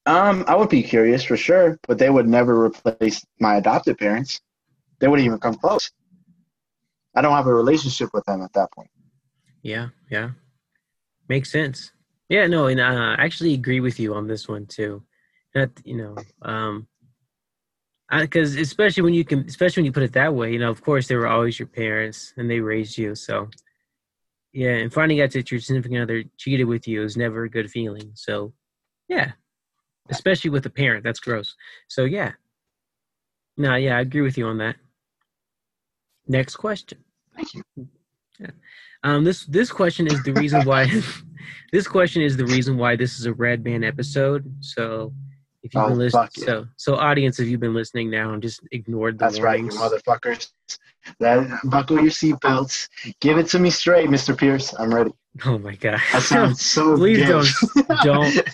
Um, 0.06 0.46
I 0.48 0.56
would 0.56 0.70
be 0.70 0.82
curious 0.82 1.24
for 1.24 1.38
sure, 1.38 1.78
but 1.88 2.00
they 2.00 2.10
would 2.10 2.28
never 2.28 2.66
replace 2.66 3.26
my 3.40 3.58
adopted 3.58 3.98
parents. 3.98 4.40
They 5.00 5.08
wouldn't 5.08 5.26
even 5.26 5.40
come 5.40 5.56
close. 5.56 5.92
I 7.16 7.22
don't 7.22 7.34
have 7.34 7.48
a 7.48 7.54
relationship 7.54 8.10
with 8.14 8.26
them 8.26 8.42
at 8.42 8.54
that 8.54 8.72
point. 8.72 8.90
Yeah, 9.62 9.90
yeah, 10.10 10.32
makes 11.30 11.52
sense. 11.52 11.92
Yeah, 12.28 12.48
no, 12.48 12.68
and 12.68 12.80
uh, 12.80 13.16
I 13.18 13.24
actually 13.24 13.54
agree 13.54 13.80
with 13.80 14.00
you 14.00 14.14
on 14.14 14.28
this 14.28 14.48
one 14.48 14.66
too. 14.66 15.04
That 15.54 15.72
you 15.84 15.98
know, 15.98 16.16
um, 16.42 16.88
because 18.12 18.56
especially 18.56 19.04
when 19.04 19.14
you 19.14 19.24
can, 19.24 19.46
especially 19.48 19.82
when 19.82 19.86
you 19.86 19.92
put 19.92 20.04
it 20.04 20.14
that 20.14 20.34
way, 20.34 20.52
you 20.52 20.60
know, 20.60 20.70
of 20.70 20.82
course 20.84 21.08
they 21.08 21.16
were 21.16 21.28
always 21.28 21.58
your 21.58 21.68
parents 21.68 22.34
and 22.38 22.50
they 22.50 22.60
raised 22.60 22.98
you, 22.98 23.16
so 23.16 23.50
yeah, 24.54 24.76
and 24.76 24.94
finding 24.94 25.22
out 25.22 25.32
that 25.32 25.52
your 25.52 25.60
significant 25.60 26.02
other 26.02 26.24
cheated 26.38 26.68
with 26.68 26.88
you 26.88 27.04
is 27.04 27.18
never 27.18 27.44
a 27.44 27.50
good 27.50 27.70
feeling. 27.70 28.12
So, 28.16 28.54
yeah, 29.08 29.34
especially 30.10 30.50
with 30.52 30.66
a 30.66 30.72
parent, 30.72 31.04
that's 31.04 31.20
gross. 31.20 31.56
So 31.88 32.06
yeah, 32.06 32.34
no, 33.58 33.76
yeah, 33.76 33.98
I 33.98 34.02
agree 34.02 34.22
with 34.22 34.38
you 34.38 34.48
on 34.48 34.58
that. 34.60 34.76
Next 36.28 36.56
question. 36.56 37.04
Thank 37.36 37.54
you. 37.56 37.64
Yeah. 38.40 38.52
Um, 39.04 39.24
this 39.24 39.46
this 39.46 39.72
question 39.72 40.08
is 40.08 40.22
the 40.24 40.34
reason 40.34 40.66
why 40.66 40.88
this 41.72 41.88
question 41.88 42.22
is 42.22 42.38
the 42.38 42.46
reason 42.46 42.78
why 42.78 42.96
this 42.96 43.20
is 43.20 43.26
a 43.26 43.34
red 43.34 43.64
band 43.64 43.86
episode. 43.86 44.52
So 44.60 45.14
if 45.64 45.74
you've 45.74 45.84
oh, 45.84 45.90
been 45.90 45.98
listening, 45.98 46.30
so 46.36 46.68
so 46.76 46.96
audience, 46.96 47.40
if 47.40 47.48
you've 47.48 47.60
been 47.60 47.74
listening 47.74 48.10
now 48.10 48.34
and 48.34 48.42
just 48.42 48.62
ignored 48.72 49.18
the 49.18 49.26
that's 49.26 49.40
warnings. 49.40 49.78
right, 49.78 49.92
you 49.92 50.00
motherfuckers. 50.00 50.50
That 51.20 51.60
buckle 51.64 52.02
your 52.02 52.12
seatbelts. 52.12 52.90
Give 53.22 53.38
it 53.38 53.48
to 53.50 53.60
me 53.60 53.70
straight, 53.70 54.10
Mr. 54.10 54.38
Pierce. 54.38 54.74
I'm 54.78 54.94
ready. 54.94 55.12
Oh 55.46 55.58
my 55.58 55.76
god, 55.76 56.00
that 56.12 56.24
sounds 56.24 56.62
so. 56.66 56.98
Please 56.98 57.26
don't 57.26 57.48
don't. 58.04 58.48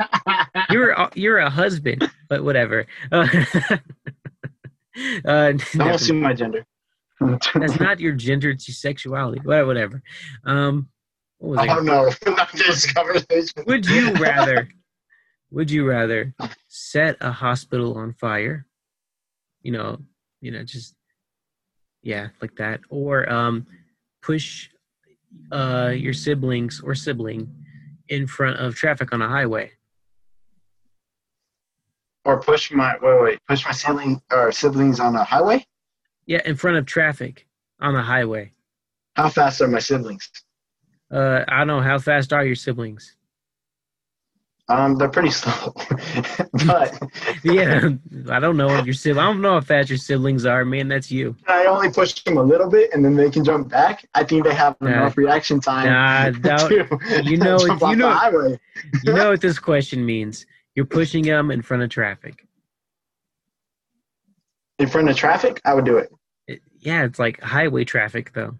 you're 0.70 0.90
a, 0.90 1.10
you're 1.14 1.38
a 1.38 1.50
husband, 1.50 2.10
but 2.28 2.42
whatever. 2.42 2.86
Uh, 3.12 3.28
uh, 5.24 5.52
don't 5.52 5.90
assume 5.90 6.20
my 6.20 6.32
gender. 6.32 6.64
That's 7.20 7.80
not 7.80 8.00
your 8.00 8.12
gender, 8.26 8.50
it's 8.50 8.68
your 8.68 8.74
sexuality. 8.74 9.40
Whatever. 9.44 10.02
Um, 10.44 10.88
what 11.38 11.66
was 11.66 11.76
oh 11.78 11.80
no, 11.80 12.10
not 12.34 12.52
this 12.52 12.90
conversation. 12.92 13.64
Would 13.66 13.86
you 13.86 14.12
rather? 14.14 14.68
would 15.54 15.70
you 15.70 15.88
rather 15.88 16.34
set 16.68 17.16
a 17.20 17.30
hospital 17.30 17.96
on 17.96 18.12
fire? 18.14 18.66
You 19.62 19.72
know, 19.72 19.98
you 20.40 20.50
know, 20.50 20.64
just 20.64 20.94
yeah, 22.02 22.28
like 22.42 22.56
that, 22.56 22.80
or 22.90 23.30
um, 23.32 23.66
push 24.20 24.68
uh, 25.52 25.92
your 25.94 26.12
siblings 26.12 26.80
or 26.84 26.94
sibling 26.94 27.54
in 28.08 28.26
front 28.26 28.58
of 28.58 28.74
traffic 28.74 29.12
on 29.12 29.22
a 29.22 29.28
highway. 29.28 29.70
Or 32.24 32.40
push 32.40 32.72
my 32.72 32.96
wait 33.00 33.22
wait 33.22 33.38
push 33.46 33.64
my 33.64 33.72
sibling 33.72 34.20
or 34.32 34.50
siblings 34.50 34.98
on 34.98 35.14
a 35.14 35.24
highway. 35.24 35.64
Yeah, 36.26 36.40
in 36.44 36.56
front 36.56 36.78
of 36.78 36.86
traffic 36.86 37.46
on 37.80 37.94
the 37.94 38.02
highway. 38.02 38.52
How 39.16 39.28
fast 39.28 39.60
are 39.60 39.68
my 39.68 39.78
siblings? 39.78 40.30
Uh, 41.10 41.44
I 41.46 41.58
don't 41.58 41.68
know. 41.68 41.80
How 41.80 41.98
fast 41.98 42.32
are 42.32 42.44
your 42.44 42.56
siblings? 42.56 43.16
Um, 44.66 44.96
they're 44.96 45.10
pretty 45.10 45.30
slow, 45.30 45.74
but 46.66 46.98
yeah, 47.44 47.90
I 48.30 48.40
don't 48.40 48.56
know 48.56 48.68
if 48.78 48.86
your 48.86 48.94
sibling. 48.94 49.22
I 49.22 49.26
don't 49.30 49.42
know 49.42 49.52
how 49.52 49.60
fast 49.60 49.90
your 49.90 49.98
siblings 49.98 50.46
are, 50.46 50.64
man. 50.64 50.88
That's 50.88 51.10
you. 51.10 51.36
I 51.46 51.66
only 51.66 51.90
push 51.90 52.14
them 52.22 52.38
a 52.38 52.42
little 52.42 52.70
bit, 52.70 52.94
and 52.94 53.04
then 53.04 53.14
they 53.14 53.28
can 53.28 53.44
jump 53.44 53.68
back. 53.68 54.08
I 54.14 54.24
think 54.24 54.44
they 54.44 54.54
have 54.54 54.74
enough 54.80 55.18
reaction 55.18 55.60
time. 55.60 55.90
Nah, 55.90 56.30
to, 56.68 56.98
you 57.24 57.36
know, 57.36 57.58
you 57.60 57.96
know, 57.96 58.58
you 59.02 59.12
know 59.12 59.30
what 59.30 59.42
this 59.42 59.58
question 59.58 60.04
means. 60.06 60.46
You're 60.74 60.86
pushing 60.86 61.24
them 61.24 61.50
in 61.50 61.60
front 61.60 61.82
of 61.82 61.90
traffic 61.90 62.46
in 64.78 64.88
front 64.88 65.08
of 65.08 65.16
traffic, 65.16 65.60
I 65.64 65.74
would 65.74 65.84
do 65.84 65.98
it. 65.98 66.12
it 66.46 66.60
yeah, 66.80 67.04
it's 67.04 67.18
like 67.18 67.40
highway 67.40 67.84
traffic 67.84 68.32
though. 68.32 68.56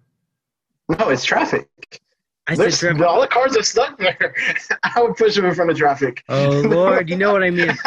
No, 0.88 1.08
it's 1.08 1.24
traffic. 1.24 1.68
I 2.46 2.68
said. 2.68 3.00
All 3.00 3.20
the 3.20 3.26
cars 3.26 3.56
are 3.56 3.62
stuck 3.62 3.98
there. 3.98 4.34
I 4.82 5.02
would 5.02 5.16
push 5.16 5.34
them 5.34 5.46
in 5.46 5.54
front 5.54 5.70
of 5.70 5.78
traffic. 5.78 6.22
Oh 6.28 6.60
Lord, 6.60 7.08
you 7.08 7.16
know 7.16 7.32
what 7.32 7.42
I 7.42 7.50
mean. 7.50 7.72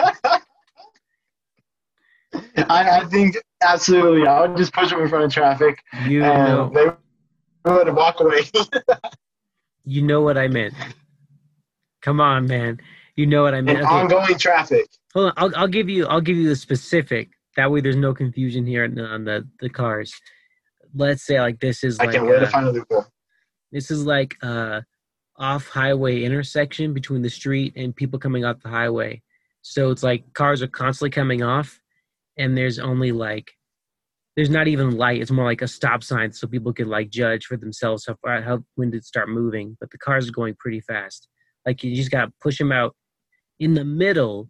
I, 2.58 3.02
I, 3.02 3.06
think 3.06 3.38
absolutely. 3.62 4.28
I 4.28 4.42
would 4.42 4.58
just 4.58 4.74
push 4.74 4.90
them 4.90 5.02
in 5.02 5.08
front 5.08 5.26
of 5.26 5.32
traffic. 5.32 5.82
You 6.06 6.24
and 6.24 6.74
know. 6.74 6.98
they 7.63 7.72
would 7.72 7.96
walk 7.96 8.20
away. 8.20 8.42
you 9.86 10.02
know 10.02 10.22
what 10.22 10.38
I 10.38 10.48
meant. 10.48 10.74
Come 12.02 12.20
on, 12.20 12.48
man. 12.48 12.80
You 13.16 13.28
know 13.28 13.44
what 13.44 13.54
I 13.54 13.62
mean. 13.62 13.78
Okay. 13.78 13.86
Ongoing 13.86 14.38
traffic. 14.38 14.88
Hold 15.13 15.28
on. 15.28 15.34
I'll, 15.38 15.56
I'll 15.56 15.68
give 15.68 15.90
you. 15.90 16.06
I'll 16.08 16.22
give 16.22 16.38
you 16.38 16.50
the 16.50 16.56
specific. 16.56 17.37
That 17.58 17.72
way, 17.72 17.82
there's 17.82 17.96
no 17.96 18.13
confusion 18.13 18.65
here 18.65 18.86
on 18.86 19.26
the, 19.26 19.48
the, 19.60 19.70
cars. 19.70 20.13
Let's 20.93 21.26
say 21.26 21.41
like 21.41 21.60
this 21.60 21.84
is. 21.84 22.00
I 22.00 22.06
like, 22.06 22.13
can't 22.13 22.28
wait 22.28 22.39
to 22.39 22.48
uh, 22.48 22.50
find 22.50 22.67
a 22.67 22.72
loophole. 22.72 23.06
This 23.72 23.91
is 23.91 24.06
like 24.06 24.36
uh, 24.43 24.48
a 24.48 24.86
off 25.38 25.67
highway 25.67 26.24
intersection 26.24 26.93
between 26.93 27.24
the 27.24 27.30
street 27.30 27.74
and 27.76 27.96
people 27.96 28.20
coming 28.20 28.46
off 28.46 28.62
the 28.62 28.70
highway. 28.70 29.22
So 29.63 29.91
it's 29.91 30.04
like 30.04 30.32
cars 30.34 30.62
are 30.62 30.67
constantly 30.67 31.10
coming 31.10 31.41
off, 31.41 31.82
and 32.38 32.56
there's 32.56 32.78
only 32.78 33.12
like 33.12 33.52
there's 34.36 34.52
not 34.52 34.67
even 34.67 34.96
light. 34.96 35.20
It's 35.20 35.32
more 35.32 35.46
like 35.46 35.63
a 35.63 35.67
stop 35.67 36.04
sign, 36.04 36.32
so 36.32 36.48
people 36.48 36.72
can 36.72 36.88
like 36.88 37.10
judge 37.10 37.46
for 37.46 37.58
themselves 37.58 38.06
how 38.06 38.15
far 38.22 38.41
how 38.43 38.63
when 38.76 38.91
to 38.91 39.02
start 39.02 39.30
moving. 39.30 39.76
But 39.80 39.89
the 39.89 39.98
cars 39.98 40.30
are 40.30 40.32
going 40.32 40.56
pretty 40.60 40.82
fast. 40.82 41.28
Like 41.65 41.84
you 41.84 41.96
just 41.96 42.12
got 42.12 42.26
to 42.26 42.34
push 42.39 42.60
them 42.60 42.72
out 42.72 42.96
in 43.60 43.74
the 43.74 43.84
middle 43.84 44.48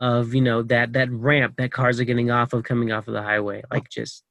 of 0.00 0.34
you 0.34 0.40
know 0.40 0.62
that 0.62 0.94
that 0.94 1.10
ramp 1.10 1.54
that 1.58 1.72
cars 1.72 2.00
are 2.00 2.04
getting 2.04 2.30
off 2.30 2.52
of 2.52 2.64
coming 2.64 2.90
off 2.90 3.06
of 3.06 3.14
the 3.14 3.22
highway 3.22 3.62
oh. 3.64 3.74
like 3.74 3.88
just 3.88 4.24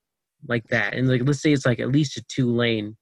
like 0.47 0.67
that. 0.67 0.93
And 0.93 1.07
like 1.07 1.21
let's 1.25 1.41
say 1.41 1.51
it's 1.51 1.65
like 1.65 1.79
at 1.79 1.91
least 1.91 2.17
a 2.17 2.23
two 2.23 2.51
lane 2.51 2.95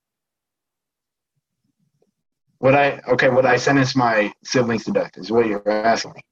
would 2.60 2.74
i 2.74 3.00
okay 3.06 3.28
would 3.28 3.46
i 3.46 3.56
sentence 3.56 3.94
my 3.94 4.32
siblings 4.42 4.84
to 4.84 4.90
death 4.90 5.12
is 5.16 5.30
what 5.30 5.46
you're 5.46 5.68
asking 5.68 6.12
me. 6.14 6.22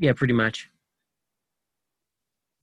Yeah 0.00 0.12
pretty 0.12 0.34
much. 0.34 0.68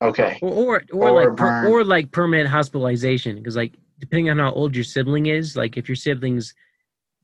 Okay. 0.01 0.39
Or 0.41 0.51
or, 0.51 0.83
or, 0.91 1.09
or 1.09 1.11
like 1.11 1.37
per, 1.37 1.67
or 1.67 1.83
like 1.83 2.11
permanent 2.11 2.49
hospitalization 2.49 3.37
because 3.37 3.55
like 3.55 3.75
depending 3.99 4.29
on 4.29 4.39
how 4.39 4.51
old 4.51 4.75
your 4.75 4.83
sibling 4.83 5.25
is 5.25 5.55
like 5.55 5.77
if 5.77 5.89
your 5.89 5.95
sibling's 5.95 6.53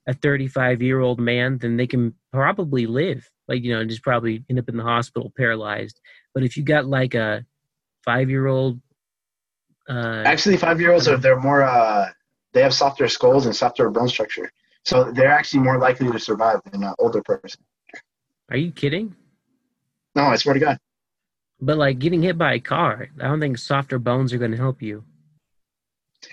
a 0.08 0.14
35 0.14 0.82
year 0.82 1.00
old 1.00 1.20
man 1.20 1.58
then 1.58 1.78
they 1.78 1.88
can 1.88 2.14
probably 2.32 2.86
live 2.86 3.30
like 3.48 3.64
you 3.64 3.74
know 3.74 3.86
just 3.86 4.04
probably 4.04 4.44
end 4.50 4.60
up 4.60 4.70
in 4.70 4.78
the 4.78 4.84
hospital 4.84 5.32
paralyzed. 5.36 6.00
But 6.34 6.44
if 6.44 6.58
you 6.58 6.64
got 6.64 6.86
like 6.86 7.14
a 7.14 7.46
five 8.04 8.30
year 8.30 8.48
old 8.48 8.80
uh, 9.90 10.24
actually 10.26 10.58
five 10.58 10.80
year 10.80 10.92
olds 10.92 11.08
are 11.08 11.18
they're 11.18 11.40
more 11.40 11.64
uh, 11.64 12.10
they 12.54 12.62
have 12.62 12.74
softer 12.74 13.08
skulls 13.08 13.46
and 13.46 13.56
softer 13.56 13.90
bone 13.90 14.08
structure. 14.08 14.52
So 14.84 15.12
they're 15.12 15.32
actually 15.32 15.64
more 15.64 15.80
likely 15.80 16.12
to 16.12 16.20
survive 16.20 16.62
than 16.72 16.84
an 16.84 16.94
older 17.00 17.22
person. 17.24 17.62
Are 18.52 18.58
you 18.58 18.72
kidding? 18.72 19.16
No 20.16 20.24
i 20.24 20.36
swear 20.36 20.54
to 20.54 20.60
god. 20.60 20.78
But 21.60 21.78
like 21.78 22.00
getting 22.00 22.22
hit 22.22 22.38
by 22.38 22.54
a 22.54 22.60
car 22.60 23.10
i 23.20 23.28
don't 23.28 23.40
think 23.40 23.58
softer 23.58 24.00
bones 24.00 24.34
are 24.34 24.38
going 24.38 24.52
to 24.52 24.58
help 24.58 24.82
you. 24.82 25.04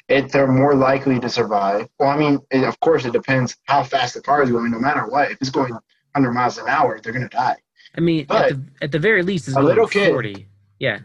It, 0.09 0.33
they're 0.33 0.51
more 0.51 0.75
likely 0.75 1.21
to 1.21 1.29
survive. 1.29 1.89
Well, 1.99 2.09
I 2.09 2.17
mean, 2.17 2.41
it, 2.51 2.65
of 2.65 2.79
course, 2.81 3.05
it 3.05 3.13
depends 3.13 3.57
how 3.65 3.83
fast 3.83 4.15
the 4.15 4.23
car 4.23 4.43
is 4.43 4.51
going. 4.51 4.71
No 4.71 4.79
matter 4.79 5.07
what, 5.07 5.31
if 5.31 5.39
it's 5.41 5.51
going 5.51 5.77
100 6.15 6.33
miles 6.33 6.59
an 6.59 6.69
hour, 6.69 7.01
they're 7.01 7.13
going 7.13 7.29
to 7.29 7.37
die. 7.37 7.57
I 7.97 8.01
mean, 8.01 8.27
at 8.31 8.49
the, 8.51 8.65
at 8.83 8.93
the 8.93 8.99
very 8.99 9.23
least, 9.23 9.49
it's 9.49 9.57
a 9.57 9.63
little 9.63 9.87
kid- 9.87 10.11
40. 10.11 10.47
Yeah. 10.79 11.01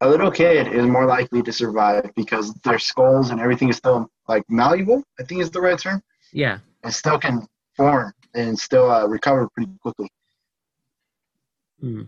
A 0.00 0.08
little 0.08 0.30
kid 0.30 0.68
is 0.68 0.84
more 0.86 1.06
likely 1.06 1.42
to 1.42 1.52
survive 1.52 2.10
because 2.14 2.52
their 2.64 2.78
skulls 2.78 3.30
and 3.30 3.40
everything 3.40 3.68
is 3.68 3.76
still 3.76 4.10
like 4.28 4.42
malleable. 4.48 5.02
I 5.18 5.22
think 5.24 5.40
is 5.40 5.50
the 5.50 5.60
right 5.60 5.78
term. 5.78 6.02
Yeah. 6.32 6.58
And 6.82 6.92
still 6.92 7.18
can 7.18 7.46
form 7.76 8.12
and 8.34 8.58
still 8.58 8.90
uh, 8.90 9.06
recover 9.06 9.48
pretty 9.54 9.70
quickly. 9.80 10.10
Hmm. 11.80 12.02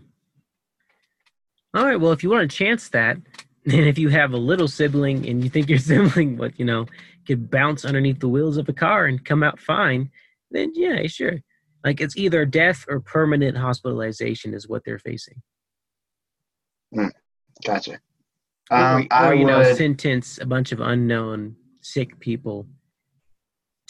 All 1.73 1.85
right. 1.85 1.99
Well, 1.99 2.11
if 2.11 2.23
you 2.23 2.29
want 2.29 2.49
to 2.49 2.55
chance 2.55 2.89
that, 2.89 3.17
and 3.65 3.87
if 3.87 3.97
you 3.97 4.09
have 4.09 4.33
a 4.33 4.37
little 4.37 4.67
sibling 4.67 5.27
and 5.27 5.43
you 5.43 5.49
think 5.49 5.69
your 5.69 5.79
sibling, 5.79 6.37
what 6.37 6.57
you 6.59 6.65
know, 6.65 6.85
could 7.25 7.49
bounce 7.49 7.83
underneath 7.85 8.19
the 8.19 8.29
wheels 8.29 8.57
of 8.57 8.69
a 8.69 8.73
car 8.73 9.05
and 9.05 9.25
come 9.25 9.43
out 9.43 9.59
fine, 9.59 10.11
then 10.51 10.71
yeah, 10.75 11.05
sure. 11.07 11.39
Like 11.87 12.01
it's 12.01 12.17
either 12.17 12.43
death 12.45 12.83
or 12.89 12.99
permanent 12.99 13.55
hospitalization 13.57 14.53
is 14.53 14.67
what 14.67 14.83
they're 14.83 14.99
facing, 14.99 15.41
Gotcha. 17.65 18.01
or, 18.69 18.77
Um, 18.77 19.03
or 19.09 19.13
I 19.13 19.33
you 19.33 19.45
know, 19.45 19.59
would. 19.59 19.77
sentence 19.77 20.37
a 20.37 20.45
bunch 20.45 20.73
of 20.73 20.81
unknown 20.81 21.55
sick 21.81 22.19
people 22.19 22.67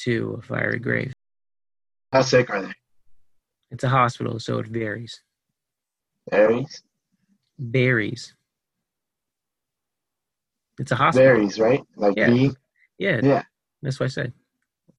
to 0.02 0.36
a 0.38 0.42
fiery 0.44 0.78
grave. 0.78 1.12
How 2.14 2.22
sick 2.22 2.52
are 2.52 2.62
they? 2.62 2.74
It's 3.72 3.84
a 3.84 3.90
hospital, 3.90 4.40
so 4.40 4.60
it 4.60 4.68
varies. 4.68 5.20
Berries. 6.30 6.84
Varies. 7.58 8.36
It's 10.80 10.92
a 10.92 10.96
hospital. 10.96 11.34
Berries, 11.34 11.60
right? 11.60 11.82
Like 11.96 12.14
Yeah. 12.16 12.30
Yeah. 13.00 13.22
Yeah. 13.24 13.44
That's 13.82 14.00
what 14.00 14.06
I 14.06 14.10
said. 14.10 14.34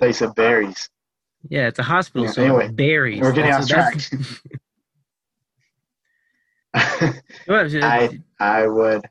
They 0.00 0.12
said 0.12 0.34
berries. 0.34 0.90
Yeah, 1.48 1.68
it's 1.68 1.78
a 1.78 1.82
hospital, 1.82 2.26
Yeah, 2.26 2.32
so 2.32 2.42
anyway, 2.44 2.66
it 2.66 2.72
varies. 2.72 3.20
we're 3.20 3.32
getting 3.32 3.52
off 3.52 3.66
that's- 3.68 4.10
I 6.74 7.22
I- 7.82 8.20
I 8.40 8.66
would. 8.66 9.08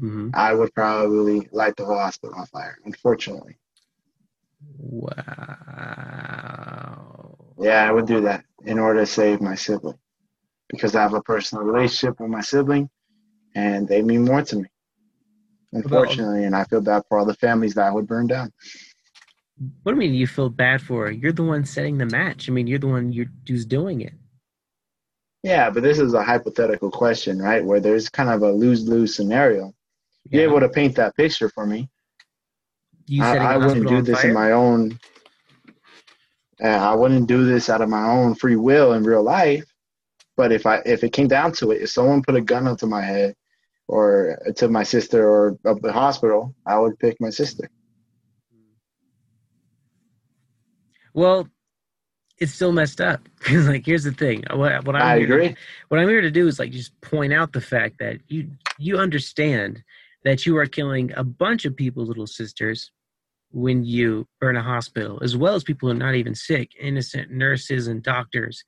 Mhm. 0.00 0.30
I 0.34 0.54
would 0.54 0.74
probably 0.74 1.48
light 1.52 1.76
the 1.76 1.84
whole 1.84 1.98
hospital 1.98 2.34
on 2.36 2.46
fire. 2.46 2.78
Unfortunately. 2.84 3.56
Wow. 6.44 7.36
Yeah, 7.58 7.84
I 7.88 7.92
would 7.92 8.06
do 8.06 8.20
that 8.22 8.44
in 8.64 8.78
order 8.78 9.00
to 9.00 9.06
save 9.06 9.40
my 9.40 9.54
sibling, 9.54 9.98
because 10.68 10.94
I 10.96 11.02
have 11.02 11.14
a 11.14 11.22
personal 11.22 11.64
relationship 11.64 12.18
with 12.20 12.30
my 12.30 12.40
sibling, 12.40 12.88
and 13.54 13.86
they 13.86 14.02
mean 14.02 14.24
more 14.24 14.42
to 14.42 14.56
me. 14.56 14.68
Unfortunately, 15.72 16.44
and 16.44 16.54
I 16.56 16.64
feel 16.64 16.80
bad 16.80 17.02
for 17.08 17.18
all 17.18 17.24
the 17.26 17.34
families 17.34 17.74
that 17.74 17.92
would 17.94 18.06
burn 18.06 18.26
down. 18.26 18.52
What 19.82 19.92
do 19.92 19.96
you 19.96 19.96
mean 19.96 20.14
you 20.14 20.26
feel 20.26 20.48
bad 20.48 20.82
for? 20.82 21.10
You're 21.10 21.32
the 21.32 21.44
one 21.44 21.64
setting 21.64 21.98
the 21.98 22.06
match. 22.06 22.48
I 22.48 22.52
mean, 22.52 22.66
you're 22.66 22.78
the 22.78 22.88
one 22.88 23.12
you're, 23.12 23.26
who's 23.46 23.64
doing 23.64 24.00
it. 24.00 24.14
Yeah, 25.44 25.70
but 25.70 25.82
this 25.82 25.98
is 25.98 26.14
a 26.14 26.22
hypothetical 26.22 26.90
question, 26.90 27.38
right? 27.38 27.64
Where 27.64 27.78
there's 27.78 28.08
kind 28.08 28.30
of 28.30 28.42
a 28.42 28.50
lose-lose 28.50 29.14
scenario. 29.14 29.72
You're 30.30 30.48
able 30.48 30.60
to 30.60 30.68
paint 30.68 30.96
that 30.96 31.14
picture 31.16 31.50
for 31.50 31.66
me? 31.66 31.88
You 33.06 33.22
I, 33.22 33.34
setting 33.34 33.66
wouldn't 33.66 33.88
do 33.88 34.02
this 34.02 34.22
fire? 34.22 34.30
in 34.30 34.34
my 34.34 34.52
own. 34.52 34.98
Uh, 36.62 36.68
I 36.68 36.94
wouldn't 36.94 37.28
do 37.28 37.44
this 37.44 37.68
out 37.68 37.82
of 37.82 37.90
my 37.90 38.08
own 38.08 38.34
free 38.34 38.56
will 38.56 38.94
in 38.94 39.04
real 39.04 39.22
life. 39.22 39.64
But 40.36 40.50
if 40.50 40.66
I 40.66 40.76
if 40.86 41.04
it 41.04 41.12
came 41.12 41.28
down 41.28 41.52
to 41.52 41.72
it, 41.72 41.82
if 41.82 41.90
someone 41.90 42.22
put 42.22 42.36
a 42.36 42.40
gun 42.40 42.66
up 42.66 42.78
to 42.78 42.86
my 42.86 43.02
head, 43.02 43.34
or 43.86 44.38
to 44.56 44.68
my 44.68 44.82
sister, 44.82 45.28
or 45.28 45.58
up 45.66 45.80
the 45.82 45.92
hospital, 45.92 46.54
I 46.66 46.78
would 46.78 46.98
pick 46.98 47.20
my 47.20 47.30
sister. 47.30 47.70
Well, 51.14 51.48
it's 52.38 52.52
still 52.52 52.72
messed 52.72 53.00
up. 53.00 53.20
like, 53.50 53.86
here's 53.86 54.04
the 54.04 54.12
thing. 54.12 54.44
Uh, 54.50 54.56
what, 54.56 54.84
what 54.84 54.96
I'm 54.96 55.02
I 55.02 55.18
here 55.18 55.24
agree. 55.24 55.56
what 55.88 56.00
I'm 56.00 56.08
here 56.08 56.20
to 56.20 56.30
do 56.30 56.46
is 56.46 56.58
like 56.58 56.72
just 56.72 57.00
point 57.00 57.32
out 57.32 57.52
the 57.52 57.60
fact 57.60 57.98
that 58.00 58.18
you 58.28 58.50
you 58.78 58.98
understand 58.98 59.82
that 60.24 60.44
you 60.44 60.56
are 60.56 60.66
killing 60.66 61.12
a 61.16 61.24
bunch 61.24 61.64
of 61.64 61.76
people's 61.76 62.08
little 62.08 62.26
sisters 62.26 62.90
when 63.50 63.84
you 63.84 64.26
burn 64.40 64.56
a 64.56 64.62
hospital, 64.62 65.20
as 65.22 65.36
well 65.36 65.54
as 65.54 65.62
people 65.62 65.88
who 65.88 65.94
are 65.94 65.98
not 65.98 66.16
even 66.16 66.34
sick, 66.34 66.72
innocent 66.80 67.30
nurses 67.30 67.86
and 67.86 68.02
doctors, 68.02 68.64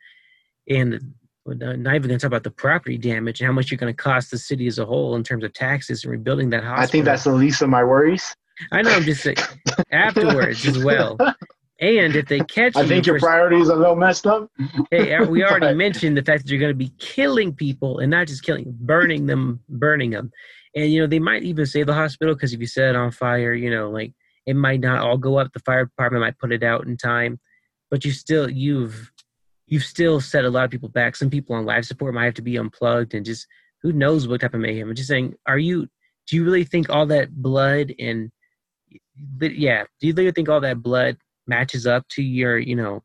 and 0.68 1.14
not 1.44 1.94
even 1.94 2.08
going 2.08 2.18
to 2.18 2.18
talk 2.18 2.24
about 2.24 2.44
the 2.44 2.50
property 2.50 2.98
damage 2.98 3.40
and 3.40 3.46
how 3.46 3.52
much 3.52 3.70
you're 3.70 3.78
going 3.78 3.92
to 3.92 4.02
cost 4.02 4.30
the 4.30 4.38
city 4.38 4.66
as 4.66 4.78
a 4.78 4.86
whole 4.86 5.16
in 5.16 5.24
terms 5.24 5.44
of 5.44 5.52
taxes 5.54 6.04
and 6.04 6.12
rebuilding 6.12 6.50
that 6.50 6.62
hospital. 6.62 6.82
I 6.82 6.86
think 6.86 7.04
that's 7.04 7.24
the 7.24 7.32
least 7.32 7.62
of 7.62 7.68
my 7.68 7.82
worries. 7.82 8.34
I 8.72 8.82
know. 8.82 8.90
I'm 8.90 9.02
just 9.02 9.22
saying 9.22 9.36
afterwards 9.92 10.66
as 10.66 10.82
well. 10.82 11.18
And 11.78 12.16
if 12.16 12.26
they 12.26 12.40
catch 12.40 12.74
I 12.74 12.82
you, 12.82 12.88
think 12.88 13.06
your 13.06 13.18
priorities 13.18 13.68
are 13.68 13.74
a 13.74 13.78
little 13.78 13.96
messed 13.96 14.26
up. 14.26 14.50
Hey, 14.90 15.14
uh, 15.14 15.26
we 15.26 15.44
already 15.44 15.66
But- 15.66 15.76
mentioned 15.76 16.16
the 16.16 16.22
fact 16.22 16.44
that 16.44 16.50
you're 16.50 16.60
going 16.60 16.70
to 16.70 16.74
be 16.74 16.92
killing 16.98 17.52
people 17.54 17.98
and 17.98 18.10
not 18.10 18.28
just 18.28 18.42
killing, 18.42 18.74
burning 18.80 19.26
them, 19.26 19.60
burning 19.68 20.10
them. 20.10 20.30
And, 20.74 20.90
you 20.90 21.00
know, 21.00 21.06
they 21.06 21.18
might 21.18 21.42
even 21.42 21.66
save 21.66 21.86
the 21.86 21.94
hospital 21.94 22.34
because 22.34 22.52
if 22.52 22.60
you 22.60 22.66
set 22.66 22.90
it 22.90 22.96
on 22.96 23.10
fire, 23.10 23.52
you 23.54 23.70
know, 23.70 23.90
like 23.90 24.12
it 24.46 24.56
might 24.56 24.80
not 24.80 25.02
all 25.02 25.18
go 25.18 25.38
up. 25.38 25.52
The 25.52 25.60
fire 25.60 25.84
department 25.86 26.22
might 26.22 26.38
put 26.38 26.52
it 26.52 26.62
out 26.62 26.86
in 26.86 26.96
time, 26.96 27.38
but 27.90 28.04
you 28.04 28.10
still, 28.12 28.48
you've, 28.50 29.10
you've 29.66 29.84
still 29.84 30.20
set 30.20 30.44
a 30.44 30.50
lot 30.50 30.64
of 30.64 30.70
people 30.70 30.88
back. 30.88 31.16
Some 31.16 31.30
people 31.30 31.56
on 31.56 31.66
life 31.66 31.84
support 31.84 32.14
might 32.14 32.24
have 32.24 32.34
to 32.34 32.42
be 32.42 32.56
unplugged 32.56 33.14
and 33.14 33.24
just 33.24 33.46
who 33.82 33.92
knows 33.92 34.26
what 34.28 34.40
type 34.40 34.54
of 34.54 34.60
mayhem. 34.60 34.88
I'm 34.88 34.94
just 34.94 35.08
saying, 35.08 35.34
are 35.46 35.58
you, 35.58 35.88
do 36.26 36.36
you 36.36 36.44
really 36.44 36.64
think 36.64 36.88
all 36.88 37.06
that 37.06 37.34
blood 37.34 37.92
and, 37.98 38.30
yeah, 39.40 39.84
do 40.00 40.06
you 40.06 40.14
really 40.14 40.32
think 40.32 40.48
all 40.48 40.60
that 40.60 40.82
blood 40.82 41.16
matches 41.46 41.86
up 41.86 42.06
to 42.10 42.22
your, 42.22 42.58
you 42.58 42.76
know, 42.76 43.02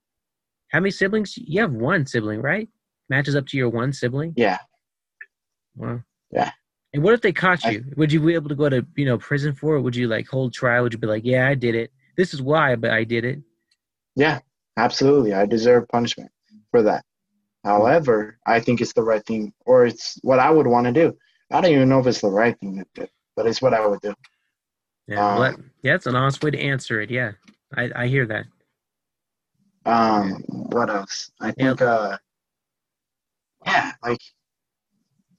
how 0.70 0.80
many 0.80 0.92
siblings? 0.92 1.38
You 1.38 1.62
have 1.62 1.72
one 1.72 2.06
sibling, 2.06 2.42
right? 2.42 2.70
Matches 3.10 3.36
up 3.36 3.46
to 3.48 3.58
your 3.58 3.70
one 3.70 3.92
sibling. 3.94 4.34
Yeah, 4.38 4.60
Wow. 5.76 6.02
Yeah. 6.32 6.52
And 6.94 7.04
what 7.04 7.14
if 7.14 7.22
they 7.22 7.32
caught 7.34 7.66
I- 7.66 7.72
you? 7.72 7.86
Would 7.98 8.12
you 8.12 8.20
be 8.20 8.34
able 8.34 8.50
to 8.50 8.56
go 8.56 8.70
to 8.70 8.86
you 8.96 9.06
know 9.06 9.18
prison 9.18 9.54
for 9.54 9.76
it? 9.76 9.82
Would 9.82 9.96
you 9.96 10.08
like 10.08 10.28
hold 10.28 10.54
trial? 10.54 10.84
Would 10.84 10.94
you 10.94 11.00
be 11.00 11.08
like, 11.08 11.24
yeah, 11.26 11.48
I 11.48 11.56
did 11.56 11.76
it. 11.76 11.92
This 12.18 12.34
is 12.34 12.42
why, 12.42 12.76
but 12.76 12.92
I 12.92 13.04
did 13.04 13.24
it. 13.26 13.40
yeah, 14.16 14.40
absolutely. 14.78 15.34
I 15.34 15.46
deserve 15.46 15.88
punishment 15.88 16.30
for 16.72 16.82
that. 16.84 17.04
However, 17.64 18.38
I 18.46 18.60
think 18.60 18.82
it's 18.82 18.94
the 18.94 19.04
right 19.04 19.26
thing, 19.26 19.54
or 19.66 19.86
it's 19.86 20.18
what 20.24 20.40
I 20.40 20.50
would 20.50 20.68
want 20.68 20.88
to 20.88 20.92
do. 20.92 21.16
I 21.52 21.62
don't 21.62 21.72
even 21.72 21.90
know 21.90 22.00
if 22.00 22.08
it's 22.08 22.22
the 22.22 22.30
right 22.30 22.58
thing 22.60 22.78
to 22.78 22.86
do, 23.02 23.08
but 23.36 23.46
it's 23.46 23.62
what 23.62 23.74
I 23.74 23.86
would 23.86 24.02
do. 24.02 24.14
Yeah. 25.08 25.36
Um, 25.36 25.72
yeah, 25.84 25.94
that's 25.94 26.06
an 26.08 26.16
honest 26.16 26.44
way 26.44 26.52
to 26.52 26.60
answer 26.60 27.00
it. 27.02 27.10
Yeah, 27.10 27.32
I, 27.76 27.90
I 27.96 28.08
hear 28.08 28.26
that. 28.28 28.46
Um, 29.86 30.44
what 30.48 30.90
else? 30.90 31.32
I 31.40 31.52
think, 31.52 31.82
uh, 31.82 32.18
yeah, 33.66 33.94
like, 34.04 34.22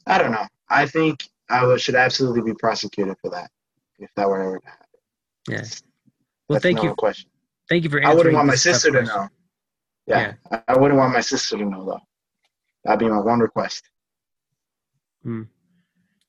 I 0.06 0.18
don't 0.18 0.32
know. 0.32 0.46
I 0.68 0.86
think 0.86 1.28
I 1.48 1.76
should 1.76 1.94
absolutely 1.94 2.42
be 2.42 2.54
prosecuted 2.54 3.16
for 3.20 3.30
that 3.30 3.50
if 3.98 4.10
that 4.16 4.28
were 4.28 4.40
ever 4.42 4.58
to 4.58 4.66
happen. 4.66 4.86
Yeah. 5.48 5.56
That's- 5.56 5.82
Well, 6.48 6.56
that's 6.56 6.62
thank 6.64 6.82
you. 6.82 6.94
question. 6.94 7.30
Thank 7.68 7.84
you 7.84 7.90
for. 7.90 8.04
I 8.04 8.12
wouldn't 8.12 8.34
want 8.34 8.48
my 8.48 8.54
sister 8.56 8.90
to 8.90 8.98
question. 8.98 9.16
know. 9.16 9.28
Yeah, 10.06 10.34
I- 10.50 10.62
I 10.68 10.78
wouldn't 10.78 10.98
want 10.98 11.12
my 11.12 11.20
sister 11.20 11.56
to 11.56 11.64
know 11.64 11.84
though. 11.84 12.00
That'd 12.84 12.98
be 12.98 13.08
my 13.08 13.20
one 13.20 13.38
request. 13.38 13.84
Hmm. 15.22 15.42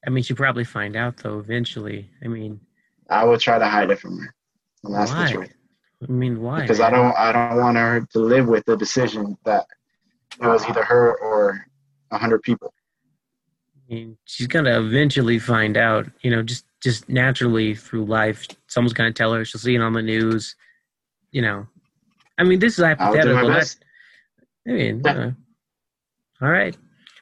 I 0.06 0.10
mean, 0.12 0.24
she'd 0.24 0.38
probably 0.38 0.64
find 0.64 0.96
out 0.96 1.18
though 1.18 1.40
eventually. 1.40 2.12
I 2.24 2.28
mean, 2.28 2.60
I 3.10 3.24
would 3.24 3.40
try 3.40 3.58
to 3.58 3.68
hide 3.68 3.90
it 3.90 4.00
from 4.00 4.20
her. 4.20 4.36
And 4.84 4.94
that's 4.94 5.12
why? 5.12 5.26
the 5.26 5.32
truth. 5.34 5.54
I 6.08 6.12
mean, 6.12 6.42
why? 6.42 6.62
Because 6.62 6.80
I 6.80 6.90
don't 6.90 7.16
I 7.18 7.32
don't 7.32 7.58
want 7.58 7.78
her 7.78 8.08
to 8.12 8.20
live 8.20 8.48
with 8.48 8.66
the 8.66 8.76
decision 8.78 9.38
that 9.46 9.66
it 10.42 10.48
was 10.48 10.66
either 10.68 10.84
her 10.84 11.18
or 11.20 11.66
a 12.12 12.18
hundred 12.18 12.42
people. 12.42 12.74
I 13.76 13.94
mean, 13.94 14.18
she's 14.26 14.48
gonna 14.48 14.80
eventually 14.80 15.40
find 15.40 15.78
out. 15.78 16.08
You 16.22 16.32
know, 16.32 16.42
just 16.42 16.66
just 16.82 17.10
naturally 17.10 17.76
through 17.76 18.06
life, 18.06 18.48
someone's 18.68 18.94
gonna 18.94 19.14
tell 19.14 19.34
her. 19.34 19.46
She'll 19.46 19.60
see 19.62 19.76
it 19.76 19.82
on 19.82 19.94
the 19.94 20.02
news. 20.02 20.56
You 21.32 21.42
know, 21.42 21.68
I 22.38 22.44
mean, 22.44 22.60
this 22.60 22.78
is 22.78 22.84
hypothetical. 22.86 23.48
best. 23.50 23.84
I 24.68 24.72
mean, 24.72 25.02
Yeah. 25.04 25.12
uh, 25.12 25.32
all 26.42 26.50
right. 26.50 26.76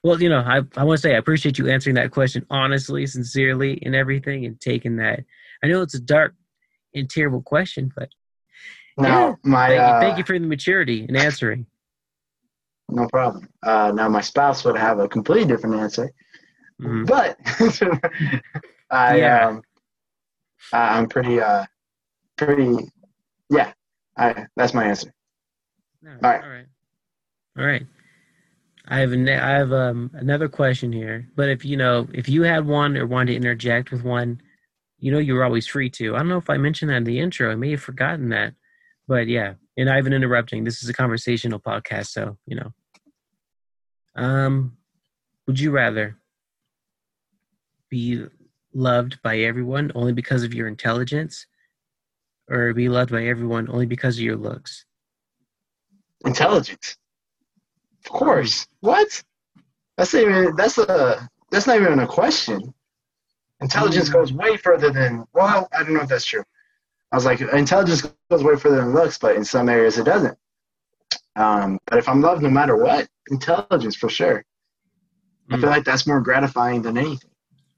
Well, 0.04 0.22
you 0.22 0.30
know, 0.30 0.40
I 0.40 0.62
I 0.78 0.84
want 0.84 0.98
to 0.98 1.02
say 1.02 1.14
I 1.14 1.18
appreciate 1.18 1.58
you 1.58 1.70
answering 1.70 1.96
that 1.96 2.12
question 2.12 2.46
honestly, 2.50 3.06
sincerely, 3.06 3.82
and 3.86 3.96
everything, 3.96 4.46
and 4.46 4.60
taking 4.60 4.96
that. 4.98 5.24
I 5.64 5.68
know 5.68 5.82
it's 5.82 5.94
a 5.94 6.00
dark 6.00 6.34
and 6.96 7.10
terrible 7.10 7.42
question, 7.42 7.92
but 7.96 8.10
Now 8.98 9.38
my 9.44 9.68
thank, 9.70 9.82
uh, 9.82 9.86
you, 9.96 10.02
thank 10.02 10.18
you 10.18 10.24
for 10.24 10.38
the 10.38 10.46
maturity 10.46 11.06
in 11.08 11.16
answering. 11.16 11.66
no 12.90 13.08
problem. 13.08 13.48
Uh, 13.64 13.92
now 13.96 14.10
my 14.10 14.22
spouse 14.22 14.64
would 14.66 14.78
have 14.78 15.00
a 15.00 15.08
completely 15.08 15.48
different 15.48 15.76
answer. 15.78 16.12
Mhm. 16.82 17.06
But 17.08 17.38
I 18.90 19.18
Yeah. 19.18 19.48
um 19.48 19.62
I- 20.74 20.98
I'm 20.98 21.08
pretty 21.08 21.40
uh 21.40 21.66
pretty 22.38 22.92
yeah. 23.50 23.74
I 24.18 24.46
that's 24.56 24.74
my 24.74 24.86
answer. 24.86 25.14
No, 26.02 26.12
right. 26.22 26.44
All 26.44 26.50
right. 26.50 26.66
All 27.58 27.66
right. 27.66 27.86
I 28.88 29.00
have 29.00 29.12
an, 29.14 29.30
I 29.30 29.52
have 29.52 29.72
um, 29.72 30.10
another 30.16 30.50
question 30.50 30.92
here, 30.92 31.28
but 31.36 31.48
if 31.50 31.64
you 31.64 31.78
know 31.78 32.08
if 32.14 32.28
you 32.28 32.42
had 32.44 32.66
one 32.66 32.98
or 32.98 33.06
wanted 33.06 33.32
to 33.34 33.38
interject 33.38 33.92
with 33.92 34.04
one, 34.04 34.42
you 35.00 35.12
know 35.12 35.20
you 35.20 35.34
were 35.36 35.44
always 35.46 35.68
free 35.68 35.90
to. 35.92 36.16
I 36.16 36.20
don't 36.20 36.28
know 36.30 36.38
if 36.38 36.50
I 36.50 36.58
mentioned 36.58 36.90
that 36.92 36.98
in 36.98 37.04
the 37.06 37.20
intro. 37.20 37.52
I 37.52 37.56
may 37.56 37.72
have 37.72 37.82
forgotten 37.82 38.30
that, 38.30 38.54
but 39.08 39.28
yeah. 39.28 39.54
And 39.78 39.90
I've 39.90 40.04
been 40.04 40.14
interrupting. 40.14 40.64
This 40.64 40.84
is 40.84 40.90
a 40.90 40.94
conversational 40.94 41.60
podcast, 41.60 42.08
so 42.08 42.38
you 42.46 42.56
know. 42.56 42.74
Um, 44.16 44.78
would 45.48 45.60
you 45.60 45.72
rather 45.72 46.18
be 47.90 48.26
loved 48.74 49.22
by 49.22 49.40
everyone 49.40 49.92
only 49.96 50.14
because 50.14 50.44
of 50.44 50.54
your 50.54 50.68
intelligence, 50.68 51.46
or 52.50 52.74
be 52.74 52.90
loved 52.90 53.12
by 53.12 53.26
everyone 53.26 53.70
only 53.70 53.86
because 53.86 54.18
of 54.18 54.24
your 54.24 54.36
looks? 54.36 54.86
Intelligence. 56.26 56.98
Of 58.06 58.12
course. 58.12 58.68
What? 58.82 59.24
That's 59.98 60.14
not 60.14 60.24
even 60.24 60.56
that's 60.56 60.78
a 60.78 61.30
that's 61.50 61.68
not 61.68 61.78
even 61.82 62.00
a 62.00 62.08
question. 62.08 62.74
Intelligence 63.62 64.10
Mm. 64.10 64.14
goes 64.14 64.34
way 64.34 64.58
further 64.58 64.92
than 64.92 65.26
well, 65.34 65.68
I 65.72 65.84
don't 65.84 65.94
know 65.94 66.02
if 66.02 66.10
that's 66.10 66.26
true. 66.26 66.44
I 67.12 67.18
was 67.18 67.26
like, 67.26 67.42
intelligence 67.42 68.02
goes 68.30 68.44
way 68.44 68.56
further 68.56 68.78
than 68.78 68.94
looks, 68.94 69.18
but 69.18 69.36
in 69.36 69.44
some 69.44 69.68
areas 69.70 69.98
it 69.98 70.06
doesn't. 70.06 70.38
Um, 71.36 71.78
but 71.88 71.98
if 72.00 72.08
I'm 72.08 72.22
loved 72.22 72.42
no 72.42 72.50
matter 72.50 72.76
what, 72.78 73.08
intelligence 73.30 73.96
for 73.96 74.10
sure. 74.10 74.44
I 75.50 75.56
Mm. 75.58 75.62
feel 75.62 75.70
like 75.70 75.84
that's 75.84 76.08
more 76.08 76.22
gratifying 76.22 76.82
than 76.82 76.98
anything. 76.98 77.30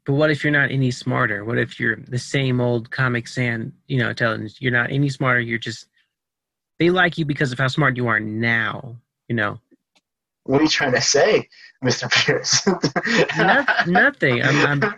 But 0.06 0.14
what 0.14 0.30
if 0.32 0.44
you're 0.44 0.52
not 0.54 0.70
any 0.70 0.92
smarter? 0.92 1.46
What 1.46 1.58
if 1.58 1.80
you're 1.80 1.96
the 1.96 2.20
same 2.20 2.60
old 2.60 2.92
Comic 2.92 3.28
Sans, 3.28 3.72
you 3.88 3.98
know, 4.00 4.10
intelligence? 4.10 4.58
You're 4.62 4.72
not 4.74 4.92
any 4.92 5.10
smarter. 5.10 5.40
You're 5.40 5.58
just 5.60 5.88
they 6.80 6.90
like 6.90 7.18
you 7.18 7.26
because 7.26 7.52
of 7.52 7.60
how 7.60 7.68
smart 7.68 7.96
you 7.98 8.08
are 8.08 8.20
now. 8.20 8.98
You 9.30 9.36
know, 9.36 9.60
What 10.44 10.60
are 10.60 10.64
you 10.64 10.70
trying 10.70 10.92
to 10.94 11.02
say, 11.02 11.48
Mr. 11.84 12.12
Pierce? 12.12 12.68
Noth- 13.38 13.88
nothing. 13.88 14.42
I'm, 14.44 14.66
I'm, 14.66 14.94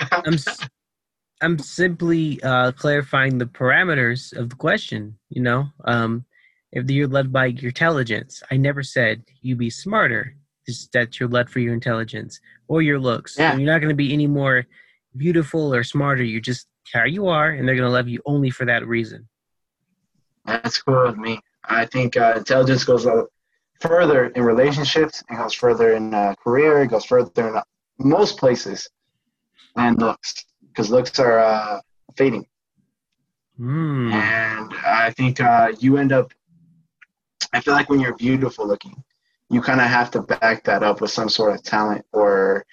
I'm, 0.10 0.36
I'm 1.40 1.58
simply 1.58 2.42
uh, 2.42 2.72
clarifying 2.72 3.38
the 3.38 3.46
parameters 3.46 4.36
of 4.36 4.50
the 4.50 4.56
question. 4.56 5.18
You 5.28 5.42
know, 5.42 5.66
um, 5.84 6.24
if 6.72 6.90
you're 6.90 7.08
led 7.08 7.32
by 7.32 7.46
your 7.46 7.68
intelligence, 7.68 8.42
I 8.50 8.56
never 8.56 8.82
said 8.82 9.22
you 9.40 9.56
be 9.56 9.70
smarter. 9.70 10.34
Just 10.66 10.92
that 10.92 11.18
you're 11.18 11.28
led 11.30 11.48
for 11.48 11.60
your 11.60 11.72
intelligence 11.72 12.40
or 12.66 12.82
your 12.82 12.98
looks. 12.98 13.38
Yeah. 13.38 13.52
So 13.52 13.58
you're 13.58 13.72
not 13.72 13.78
going 13.78 13.88
to 13.88 13.94
be 13.94 14.12
any 14.12 14.26
more 14.26 14.66
beautiful 15.16 15.74
or 15.74 15.82
smarter. 15.82 16.22
You're 16.22 16.42
just 16.42 16.66
how 16.92 17.04
you 17.04 17.28
are, 17.28 17.50
and 17.50 17.66
they're 17.66 17.76
going 17.76 17.88
to 17.88 17.92
love 17.92 18.08
you 18.08 18.20
only 18.26 18.50
for 18.50 18.66
that 18.66 18.86
reason. 18.86 19.28
That's 20.44 20.80
cool 20.82 21.06
with 21.06 21.16
me. 21.16 21.40
I 21.64 21.86
think 21.86 22.16
uh, 22.16 22.34
intelligence 22.36 22.84
goes 22.84 23.06
further 23.80 24.26
in 24.26 24.42
relationships. 24.42 25.22
It 25.30 25.36
goes 25.36 25.54
further 25.54 25.92
in 25.92 26.14
uh, 26.14 26.34
career. 26.42 26.82
It 26.82 26.88
goes 26.88 27.04
further 27.04 27.48
in 27.48 27.56
uh, 27.56 27.62
most 27.98 28.38
places 28.38 28.88
than 29.76 29.96
looks, 29.96 30.44
because 30.78 30.92
looks 30.92 31.18
are 31.18 31.40
uh, 31.40 31.80
fading. 32.16 32.46
Hmm. 33.56 34.12
And 34.12 34.72
I 34.86 35.12
think 35.16 35.40
uh, 35.40 35.72
you 35.80 35.96
end 35.96 36.12
up. 36.12 36.32
I 37.52 37.60
feel 37.60 37.74
like 37.74 37.90
when 37.90 37.98
you're 37.98 38.14
beautiful 38.14 38.68
looking, 38.68 39.02
you 39.50 39.60
kind 39.60 39.80
of 39.80 39.88
have 39.88 40.12
to 40.12 40.22
back 40.22 40.62
that 40.64 40.84
up 40.84 41.00
with 41.00 41.10
some 41.10 41.28
sort 41.28 41.54
of 41.56 41.64
talent 41.64 42.06
or 42.12 42.64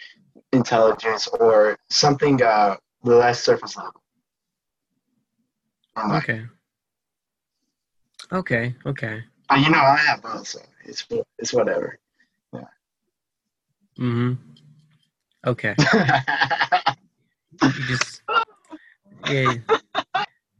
intelligence 0.53 1.27
or 1.27 1.79
something 1.89 2.43
uh, 2.43 2.75
less 3.03 3.43
surface 3.43 3.75
level. 3.75 4.03
Like, 5.95 6.29
Okay. 6.29 6.43
Okay. 8.31 8.75
Okay. 8.85 9.23
uh, 9.49 9.55
you 9.55 9.71
know, 9.71 9.79
I 9.79 9.97
have 9.97 10.21
both, 10.21 10.47
so 10.47 10.59
it's 10.83 11.07
it's 11.39 11.53
whatever. 11.53 11.97
Yeah. 12.53 12.61
Mm-hmm. 13.97 14.33
Okay. 15.47 15.75
You 17.77 17.87
just 17.87 18.21
yeah. 19.29 19.53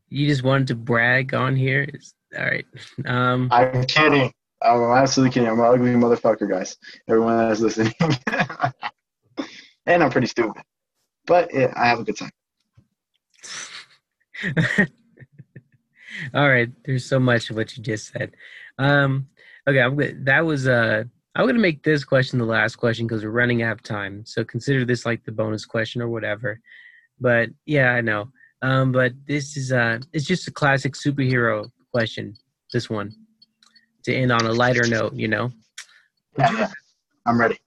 You 0.10 0.28
just 0.28 0.44
wanted 0.44 0.68
to 0.68 0.76
brag 0.76 1.34
on 1.34 1.56
here. 1.56 1.88
It's, 1.94 2.14
all 2.38 2.46
right. 2.46 2.66
Um. 3.06 3.50
I'm 3.52 3.86
kidding. 3.86 4.32
I'm 4.62 4.82
absolutely 4.82 5.34
kidding. 5.34 5.50
I'm 5.50 5.60
an 5.60 5.66
ugly 5.66 5.92
motherfucker, 5.92 6.50
guys. 6.50 6.78
Everyone 7.08 7.38
that's 7.38 7.60
listening. 7.60 7.94
and 9.86 10.04
I'm 10.04 10.10
pretty 10.10 10.28
stupid. 10.28 10.64
But 11.26 11.54
yeah, 11.54 11.74
I 11.76 11.88
have 11.88 12.00
a 12.00 12.04
good 12.04 12.18
time. 12.18 12.32
all 16.34 16.50
right. 16.50 16.70
There's 16.84 17.06
so 17.06 17.20
much 17.20 17.50
of 17.50 17.56
what 17.56 17.76
you 17.78 17.84
just 17.84 18.12
said. 18.12 18.36
Um. 18.78 19.28
Okay. 19.68 19.82
I'm 19.82 19.96
good. 19.96 20.26
That 20.26 20.46
was 20.46 20.68
uh. 20.68 21.04
I'm 21.36 21.48
gonna 21.48 21.60
make 21.60 21.84
this 21.84 22.04
question 22.04 22.40
the 22.40 22.46
last 22.46 22.78
question 22.78 23.08
because 23.08 23.24
we're 23.24 23.30
running 23.32 23.62
out 23.62 23.74
of 23.74 23.84
time. 23.84 24.26
So 24.26 24.44
consider 24.44 24.86
this 24.86 25.06
like 25.06 25.26
the 25.26 25.32
bonus 25.32 25.66
question 25.66 26.02
or 26.02 26.08
whatever. 26.08 26.62
But 27.20 27.50
yeah, 27.66 27.92
I 27.92 28.02
know. 28.02 28.30
Um. 28.62 28.92
But 28.92 29.14
this 29.28 29.58
is 29.58 29.72
uh. 29.72 30.00
It's 30.14 30.26
just 30.26 30.48
a 30.48 30.52
classic 30.52 30.94
superhero 30.94 31.70
question. 31.92 32.36
This 32.74 32.90
one. 32.90 33.16
To 34.04 34.14
end 34.16 34.32
on 34.32 34.46
a 34.46 34.52
lighter 34.54 34.88
note, 34.88 35.14
you 35.14 35.28
know. 35.28 35.52
Would 36.38 36.50
you 36.50 36.66
I'm 37.26 37.40
ready. 37.40 37.58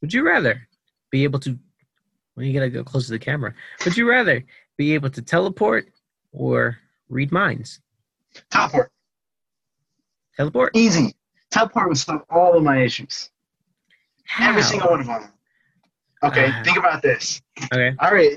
Would 0.00 0.12
you 0.12 0.24
rather 0.26 0.68
be 1.10 1.24
able 1.24 1.38
to? 1.40 1.58
Well, 2.36 2.44
you 2.44 2.52
gotta 2.52 2.68
go 2.68 2.84
close 2.84 3.06
to 3.06 3.12
the 3.12 3.18
camera. 3.18 3.54
Would 3.84 3.96
you 3.96 4.08
rather 4.08 4.44
be 4.76 4.92
able 4.92 5.10
to 5.10 5.22
teleport 5.22 5.88
or 6.32 6.76
read 7.08 7.32
minds? 7.32 7.80
Teleport. 8.50 8.90
Teleport. 10.36 10.76
Easy. 10.76 11.14
Teleport 11.50 11.88
would 11.88 11.98
solve 11.98 12.22
all 12.28 12.56
of 12.56 12.62
my 12.62 12.82
issues. 12.82 13.30
How? 14.24 14.50
Every 14.50 14.62
single 14.62 14.90
one 14.90 15.00
of 15.00 15.06
them. 15.06 15.32
Okay, 16.22 16.50
Ah. 16.52 16.62
think 16.64 16.78
about 16.78 17.02
this. 17.02 17.42
Okay. 17.72 17.94
I 17.98 18.08
already, 18.10 18.36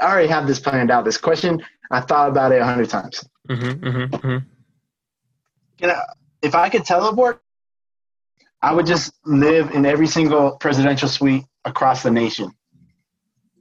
I 0.00 0.04
already 0.04 0.28
have 0.28 0.46
this 0.46 0.60
planned 0.60 0.90
out. 0.90 1.04
This 1.04 1.18
question, 1.18 1.62
I 1.90 2.00
thought 2.00 2.28
about 2.28 2.52
it 2.52 2.60
a 2.60 2.64
hundred 2.64 2.90
times. 2.90 3.24
Mm-hmm, 3.48 3.84
mm-hmm, 3.86 4.14
mm-hmm. 4.14 4.46
You 5.80 5.86
know, 5.88 6.00
if 6.42 6.54
I 6.54 6.68
could 6.68 6.84
teleport, 6.84 7.40
I 8.60 8.72
would 8.72 8.86
just 8.86 9.14
live 9.24 9.70
in 9.70 9.86
every 9.86 10.06
single 10.06 10.52
presidential 10.56 11.08
suite 11.08 11.44
across 11.64 12.02
the 12.02 12.10
nation. 12.10 12.50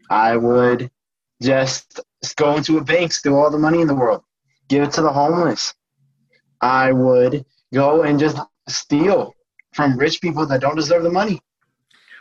I 0.09 0.35
would 0.35 0.89
just 1.41 1.99
go 2.35 2.55
into 2.57 2.77
a 2.77 2.83
bank, 2.83 3.11
steal 3.13 3.35
all 3.35 3.51
the 3.51 3.59
money 3.59 3.81
in 3.81 3.87
the 3.87 3.93
world, 3.95 4.23
give 4.67 4.83
it 4.83 4.91
to 4.93 5.01
the 5.01 5.11
homeless. 5.11 5.73
I 6.61 6.91
would 6.91 7.45
go 7.73 8.01
and 8.01 8.19
just 8.19 8.37
steal 8.67 9.35
from 9.73 9.97
rich 9.97 10.19
people 10.21 10.45
that 10.47 10.61
don't 10.61 10.75
deserve 10.75 11.03
the 11.03 11.11
money. 11.11 11.39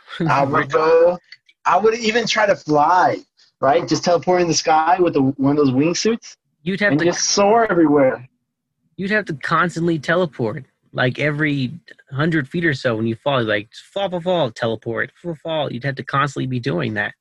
I 0.29 0.43
would 0.43 0.71
go. 0.71 1.17
I 1.65 1.77
would 1.77 1.97
even 1.99 2.25
try 2.25 2.45
to 2.45 2.55
fly, 2.55 3.17
right? 3.59 3.87
Just 3.87 4.03
teleport 4.03 4.41
in 4.41 4.47
the 4.47 4.53
sky 4.53 4.97
with 4.99 5.13
the, 5.13 5.21
one 5.21 5.57
of 5.57 5.57
those 5.57 5.73
wingsuits 5.73 6.37
You'd 6.63 6.79
have 6.81 6.91
and 6.91 6.99
to. 6.99 7.05
just 7.05 7.29
soar 7.29 7.69
everywhere. 7.69 8.27
You'd 8.95 9.11
have 9.11 9.25
to 9.25 9.33
constantly 9.33 9.99
teleport, 9.99 10.65
like 10.91 11.19
every 11.19 11.71
hundred 12.11 12.49
feet 12.49 12.65
or 12.65 12.73
so 12.73 12.95
when 12.95 13.07
you 13.07 13.15
fall. 13.15 13.43
Like 13.43 13.69
fall, 13.93 14.09
fall, 14.09 14.21
fall, 14.21 14.51
teleport, 14.51 15.11
fall, 15.21 15.35
fall. 15.35 15.71
You'd 15.71 15.83
have 15.83 15.95
to 15.95 16.03
constantly 16.03 16.47
be 16.47 16.59
doing 16.59 16.93
that. 16.95 17.13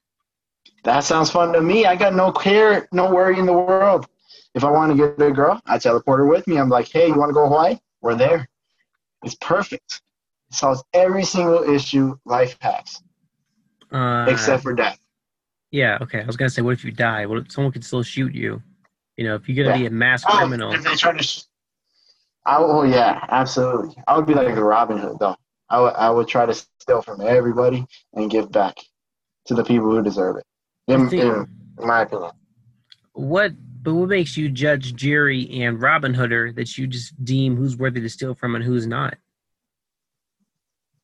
That 0.84 1.00
sounds 1.04 1.30
fun 1.30 1.52
to 1.52 1.60
me. 1.60 1.84
I 1.86 1.96
got 1.96 2.14
no 2.14 2.32
care, 2.32 2.88
no 2.92 3.12
worry 3.12 3.38
in 3.38 3.46
the 3.46 3.52
world. 3.52 4.06
If 4.54 4.64
I 4.64 4.70
want 4.70 4.96
to 4.96 4.96
get 4.96 5.20
a 5.26 5.30
girl, 5.30 5.60
I 5.66 5.78
teleport 5.78 6.20
her 6.20 6.26
with 6.26 6.46
me. 6.46 6.58
I'm 6.58 6.68
like, 6.68 6.88
hey, 6.90 7.08
you 7.08 7.14
want 7.14 7.28
to 7.28 7.34
go 7.34 7.46
Hawaii? 7.46 7.78
We're 8.00 8.14
there. 8.14 8.48
It's 9.24 9.34
perfect. 9.34 10.00
Solves 10.56 10.82
every 10.94 11.24
single 11.24 11.62
issue 11.62 12.16
life 12.24 12.56
has, 12.60 13.02
Uh, 13.92 14.26
except 14.28 14.62
for 14.62 14.72
death. 14.72 14.98
yeah. 15.70 15.98
Okay. 16.00 16.22
I 16.22 16.24
was 16.26 16.36
gonna 16.36 16.48
say, 16.50 16.62
what 16.62 16.72
if 16.72 16.84
you 16.84 16.92
die? 16.92 17.26
What 17.26 17.38
if 17.38 17.52
someone 17.52 17.72
could 17.72 17.84
still 17.84 18.02
shoot 18.02 18.34
you? 18.34 18.62
You 19.16 19.24
know, 19.24 19.34
if 19.34 19.48
you're 19.48 19.62
gonna 19.64 19.76
Yeah. 19.76 19.82
be 19.82 19.86
a 19.86 19.90
mass 19.90 20.24
Oh, 20.26 20.36
criminal. 20.36 20.72
if 20.72 20.82
they 20.84 20.94
try 20.96 21.12
to, 21.16 21.22
sh- 21.22 21.42
I 22.46 22.56
oh 22.58 22.84
yeah, 22.84 23.24
absolutely. 23.28 23.96
I 24.06 24.16
would 24.16 24.26
be 24.26 24.34
like 24.34 24.54
the 24.54 24.62
Robin 24.64 24.98
Hood 24.98 25.18
though. 25.20 25.36
I 25.68 25.80
would, 25.80 25.94
I 25.94 26.10
would 26.10 26.28
try 26.28 26.46
to 26.46 26.54
steal 26.54 27.02
from 27.02 27.20
everybody 27.20 27.84
and 28.14 28.30
give 28.30 28.50
back 28.52 28.76
to 29.46 29.54
the 29.54 29.64
people 29.64 29.90
who 29.90 30.02
deserve 30.02 30.36
it. 30.36 30.44
In, 30.86 31.12
in 31.12 31.46
my 31.78 32.02
opinion. 32.02 32.30
What 33.12 33.52
but 33.82 33.94
what 33.94 34.08
makes 34.08 34.36
you 34.36 34.48
judge 34.48 34.94
Jerry 34.94 35.48
and 35.62 35.80
Robin 35.80 36.14
Hooder 36.14 36.54
that 36.56 36.76
you 36.78 36.86
just 36.86 37.24
deem 37.24 37.56
who's 37.56 37.76
worthy 37.76 38.00
to 38.00 38.08
steal 38.08 38.34
from 38.34 38.54
and 38.54 38.64
who's 38.64 38.86
not? 38.86 39.16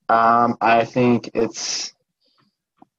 Um, 0.08 0.56
I 0.60 0.84
think 0.84 1.30
it's. 1.34 1.94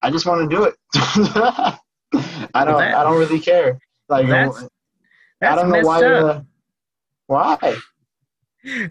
I 0.01 0.09
just 0.09 0.25
want 0.25 0.49
to 0.49 0.55
do 0.55 0.63
it. 0.63 0.75
I 0.95 2.65
don't. 2.65 2.77
that- 2.77 2.95
I 2.95 3.03
don't 3.03 3.19
really 3.19 3.39
care. 3.39 3.79
Like 4.09 4.27
That's- 4.27 4.67
I 5.41 5.55
don't 5.55 5.69
know 5.69 5.81
why. 5.81 6.03
up. 6.03 6.37
Uh, 6.37 6.41
why? 7.27 7.75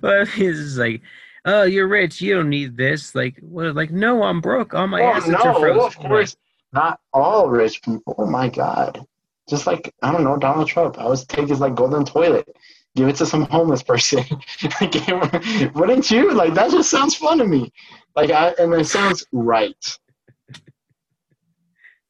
Well, 0.02 0.26
it's 0.26 0.36
just 0.36 0.76
like, 0.76 1.00
oh, 1.46 1.62
you're 1.62 1.88
rich, 1.88 2.20
you 2.20 2.34
don't 2.34 2.50
need 2.50 2.76
this. 2.76 3.14
Like, 3.14 3.38
what? 3.40 3.74
Like, 3.74 3.90
no, 3.90 4.22
I'm 4.22 4.42
broke. 4.42 4.74
All 4.74 4.86
my 4.86 5.00
oh 5.00 5.06
assets 5.12 5.34
are 5.42 5.52
no! 5.54 5.60
frozen. 5.60 5.80
Of 5.86 5.96
course, 5.96 6.36
not 6.74 7.00
all 7.14 7.48
rich 7.48 7.80
people. 7.82 8.14
Oh 8.18 8.26
my 8.26 8.50
god! 8.50 9.02
Just 9.48 9.66
like 9.66 9.94
I 10.02 10.12
don't 10.12 10.24
know 10.24 10.36
Donald 10.36 10.68
Trump. 10.68 10.98
I 10.98 11.06
would 11.06 11.26
take 11.26 11.48
his 11.48 11.60
like 11.60 11.74
golden 11.74 12.04
toilet, 12.04 12.46
give 12.96 13.08
it 13.08 13.16
to 13.16 13.24
some 13.24 13.44
homeless 13.44 13.82
person. 13.82 14.22
Wouldn't 15.74 16.10
you? 16.10 16.32
Like 16.34 16.52
that 16.52 16.70
just 16.70 16.90
sounds 16.90 17.14
fun 17.14 17.38
to 17.38 17.46
me. 17.46 17.72
Like 18.14 18.30
I 18.30 18.50
and 18.58 18.72
it 18.74 18.86
sounds 18.86 19.24
right. 19.32 19.76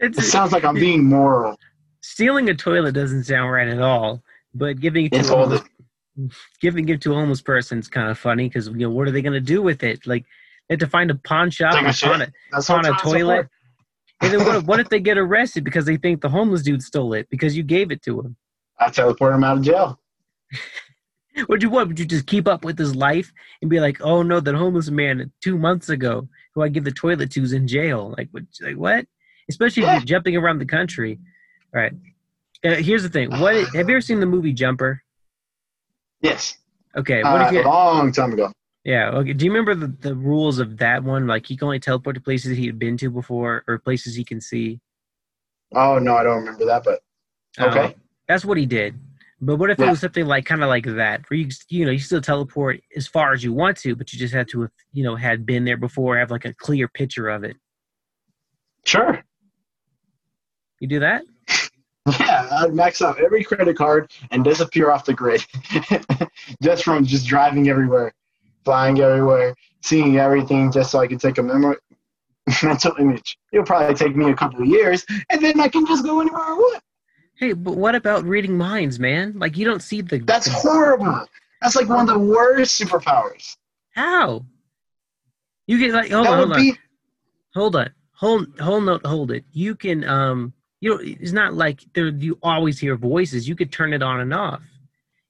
It 0.00 0.16
sounds 0.16 0.52
like 0.52 0.64
I'm 0.64 0.74
being 0.86 1.04
moral. 1.04 1.56
Stealing 2.00 2.48
a 2.50 2.54
toilet 2.54 2.92
doesn't 2.92 3.24
sound 3.24 3.52
right 3.52 3.68
at 3.68 3.80
all, 3.80 4.22
but 4.54 4.80
giving 4.80 5.06
it 5.06 5.12
to 5.12 5.18
It's 5.20 5.28
a 5.30 5.36
all 5.36 5.44
homeless, 5.44 5.62
giving 6.60 6.88
it 6.88 7.00
to 7.02 7.12
a 7.12 7.14
homeless 7.14 7.40
person 7.40 7.78
is 7.78 7.88
kind 7.88 8.08
of 8.10 8.18
funny 8.18 8.48
because 8.48 8.66
you 8.68 8.74
know 8.78 8.90
what 8.90 9.06
are 9.06 9.12
they 9.12 9.22
going 9.22 9.32
to 9.34 9.40
do 9.40 9.62
with 9.62 9.82
it? 9.84 10.06
Like 10.06 10.24
they 10.68 10.74
have 10.74 10.80
to 10.80 10.88
find 10.88 11.10
a 11.10 11.14
pawn 11.14 11.50
shop 11.50 11.74
Take 11.74 11.82
a 11.82 11.86
and 11.86 11.96
pawn 11.96 12.20
it, 12.22 12.32
That's 12.50 12.66
pawn 12.66 12.82
what 12.82 12.90
a 12.90 12.96
to 12.96 13.02
toilet. 13.02 13.48
And 14.20 14.32
then 14.32 14.44
what, 14.44 14.56
if- 14.56 14.64
what 14.66 14.80
if 14.80 14.88
they 14.88 15.00
get 15.00 15.18
arrested 15.18 15.62
because 15.64 15.84
they 15.84 15.96
think 15.96 16.20
the 16.20 16.28
homeless 16.28 16.62
dude 16.62 16.82
stole 16.82 17.14
it 17.14 17.28
because 17.30 17.56
you 17.56 17.62
gave 17.62 17.92
it 17.92 18.02
to 18.02 18.20
him? 18.20 18.36
I 18.80 18.90
teleport 18.90 19.34
him 19.34 19.44
out 19.44 19.58
of 19.58 19.62
jail. 19.62 20.00
What 21.34 21.48
would 21.48 21.62
you 21.62 21.70
what? 21.70 21.88
Would 21.88 21.98
you 21.98 22.04
just 22.04 22.26
keep 22.26 22.46
up 22.46 22.64
with 22.64 22.78
his 22.78 22.94
life 22.94 23.32
and 23.60 23.70
be 23.70 23.80
like, 23.80 24.00
oh 24.02 24.22
no, 24.22 24.40
that 24.40 24.54
homeless 24.54 24.90
man 24.90 25.32
two 25.42 25.56
months 25.56 25.88
ago 25.88 26.28
who 26.54 26.62
I 26.62 26.68
give 26.68 26.84
the 26.84 26.92
toilet 26.92 27.30
to 27.32 27.42
is 27.42 27.52
in 27.52 27.66
jail? 27.66 28.14
Like 28.18 28.28
what? 28.32 28.44
Like 28.60 28.76
what? 28.76 29.06
Especially 29.48 29.82
if 29.84 29.88
you're 29.92 30.00
jumping 30.16 30.36
around 30.36 30.58
the 30.58 30.66
country. 30.66 31.18
All 31.74 31.80
right. 31.80 31.92
Uh, 32.64 32.74
here's 32.74 33.02
the 33.02 33.08
thing. 33.08 33.30
What 33.30 33.54
have 33.74 33.88
you 33.88 33.94
ever 33.94 34.00
seen 34.00 34.20
the 34.20 34.26
movie 34.26 34.52
Jumper? 34.52 35.02
Yes. 36.20 36.56
Okay. 36.96 37.22
What 37.22 37.40
Uh, 37.40 37.44
if 37.46 37.52
you? 37.52 37.62
a 37.62 37.64
long 37.64 38.12
time 38.12 38.32
ago. 38.32 38.52
Yeah. 38.84 39.10
Okay. 39.10 39.32
Do 39.32 39.44
you 39.44 39.50
remember 39.52 39.74
the, 39.74 39.86
the 40.00 40.14
rules 40.14 40.58
of 40.58 40.76
that 40.78 41.02
one? 41.02 41.26
Like 41.26 41.46
he 41.46 41.56
can 41.56 41.66
only 41.66 41.80
teleport 41.80 42.14
to 42.16 42.20
places 42.20 42.56
he 42.56 42.66
had 42.66 42.78
been 42.78 42.96
to 42.98 43.10
before 43.10 43.64
or 43.66 43.78
places 43.78 44.14
he 44.14 44.24
can 44.24 44.40
see. 44.40 44.80
Oh 45.74 45.98
no, 45.98 46.16
I 46.16 46.22
don't 46.22 46.40
remember 46.40 46.66
that, 46.66 46.84
but 46.84 47.00
okay. 47.58 47.84
Um, 47.86 47.94
that's 48.28 48.44
what 48.44 48.58
he 48.58 48.66
did. 48.66 48.94
But 49.44 49.56
what 49.56 49.70
if 49.70 49.80
it 49.80 49.88
was 49.88 49.98
something 49.98 50.24
like 50.24 50.46
kind 50.46 50.62
of 50.62 50.68
like 50.68 50.86
that, 50.86 51.28
where 51.28 51.36
you 51.40 51.48
you 51.68 51.84
know 51.84 51.90
you 51.90 51.98
still 51.98 52.20
teleport 52.20 52.80
as 52.94 53.08
far 53.08 53.32
as 53.32 53.42
you 53.42 53.52
want 53.52 53.76
to, 53.78 53.96
but 53.96 54.12
you 54.12 54.18
just 54.18 54.32
have 54.32 54.46
to 54.48 54.62
have 54.62 54.70
you 54.92 55.02
know 55.02 55.16
had 55.16 55.44
been 55.44 55.64
there 55.64 55.76
before, 55.76 56.16
have 56.16 56.30
like 56.30 56.44
a 56.44 56.54
clear 56.54 56.86
picture 56.86 57.28
of 57.28 57.42
it. 57.42 57.56
Sure. 58.84 59.24
You 60.78 60.86
do 60.86 61.00
that? 61.00 61.24
Yeah, 62.20 62.48
I'd 62.52 62.72
max 62.72 63.02
out 63.02 63.20
every 63.20 63.42
credit 63.42 63.76
card 63.76 64.12
and 64.30 64.44
disappear 64.44 64.92
off 64.92 65.04
the 65.04 65.12
grid. 65.12 65.44
just 66.62 66.84
from 66.84 67.04
just 67.04 67.26
driving 67.26 67.68
everywhere, 67.68 68.12
flying 68.64 69.00
everywhere, 69.00 69.56
seeing 69.82 70.18
everything, 70.18 70.70
just 70.70 70.92
so 70.92 71.00
I 71.00 71.08
can 71.08 71.18
take 71.18 71.38
a 71.38 71.42
memory 71.42 71.76
mental 72.62 72.94
image. 72.96 73.36
It'll 73.52 73.66
probably 73.66 73.96
take 73.96 74.14
me 74.14 74.30
a 74.30 74.36
couple 74.36 74.62
of 74.62 74.68
years, 74.68 75.04
and 75.30 75.42
then 75.42 75.58
I 75.58 75.66
can 75.66 75.84
just 75.84 76.04
go 76.04 76.20
anywhere 76.20 76.42
I 76.42 76.52
want. 76.52 76.82
Hey, 77.42 77.54
but 77.54 77.74
what 77.74 77.96
about 77.96 78.22
reading 78.22 78.56
minds, 78.56 79.00
man? 79.00 79.36
Like 79.36 79.56
you 79.56 79.64
don't 79.64 79.82
see 79.82 80.00
the 80.00 80.18
That's 80.18 80.46
horrible. 80.46 81.26
That's 81.60 81.74
like 81.74 81.88
one 81.88 82.08
of 82.08 82.14
the 82.14 82.16
worst 82.16 82.80
superpowers. 82.80 83.56
how 83.96 84.44
you 85.66 85.76
get 85.80 85.90
like 85.90 86.12
hold 86.12 86.26
that 86.26 86.34
on, 86.34 86.38
hold 86.38 86.52
on, 86.52 86.56
be 86.60 86.78
hold 87.52 87.74
on, 87.74 87.90
hold 88.12 88.60
hold 88.60 88.84
note, 88.84 89.04
hold 89.04 89.32
it. 89.32 89.44
You 89.50 89.74
can 89.74 90.04
um 90.04 90.52
you 90.80 90.90
know 90.90 91.00
it's 91.02 91.32
not 91.32 91.54
like 91.54 91.80
there 91.94 92.10
you 92.10 92.38
always 92.44 92.78
hear 92.78 92.94
voices. 92.94 93.48
You 93.48 93.56
could 93.56 93.72
turn 93.72 93.92
it 93.92 94.04
on 94.04 94.20
and 94.20 94.32
off. 94.32 94.62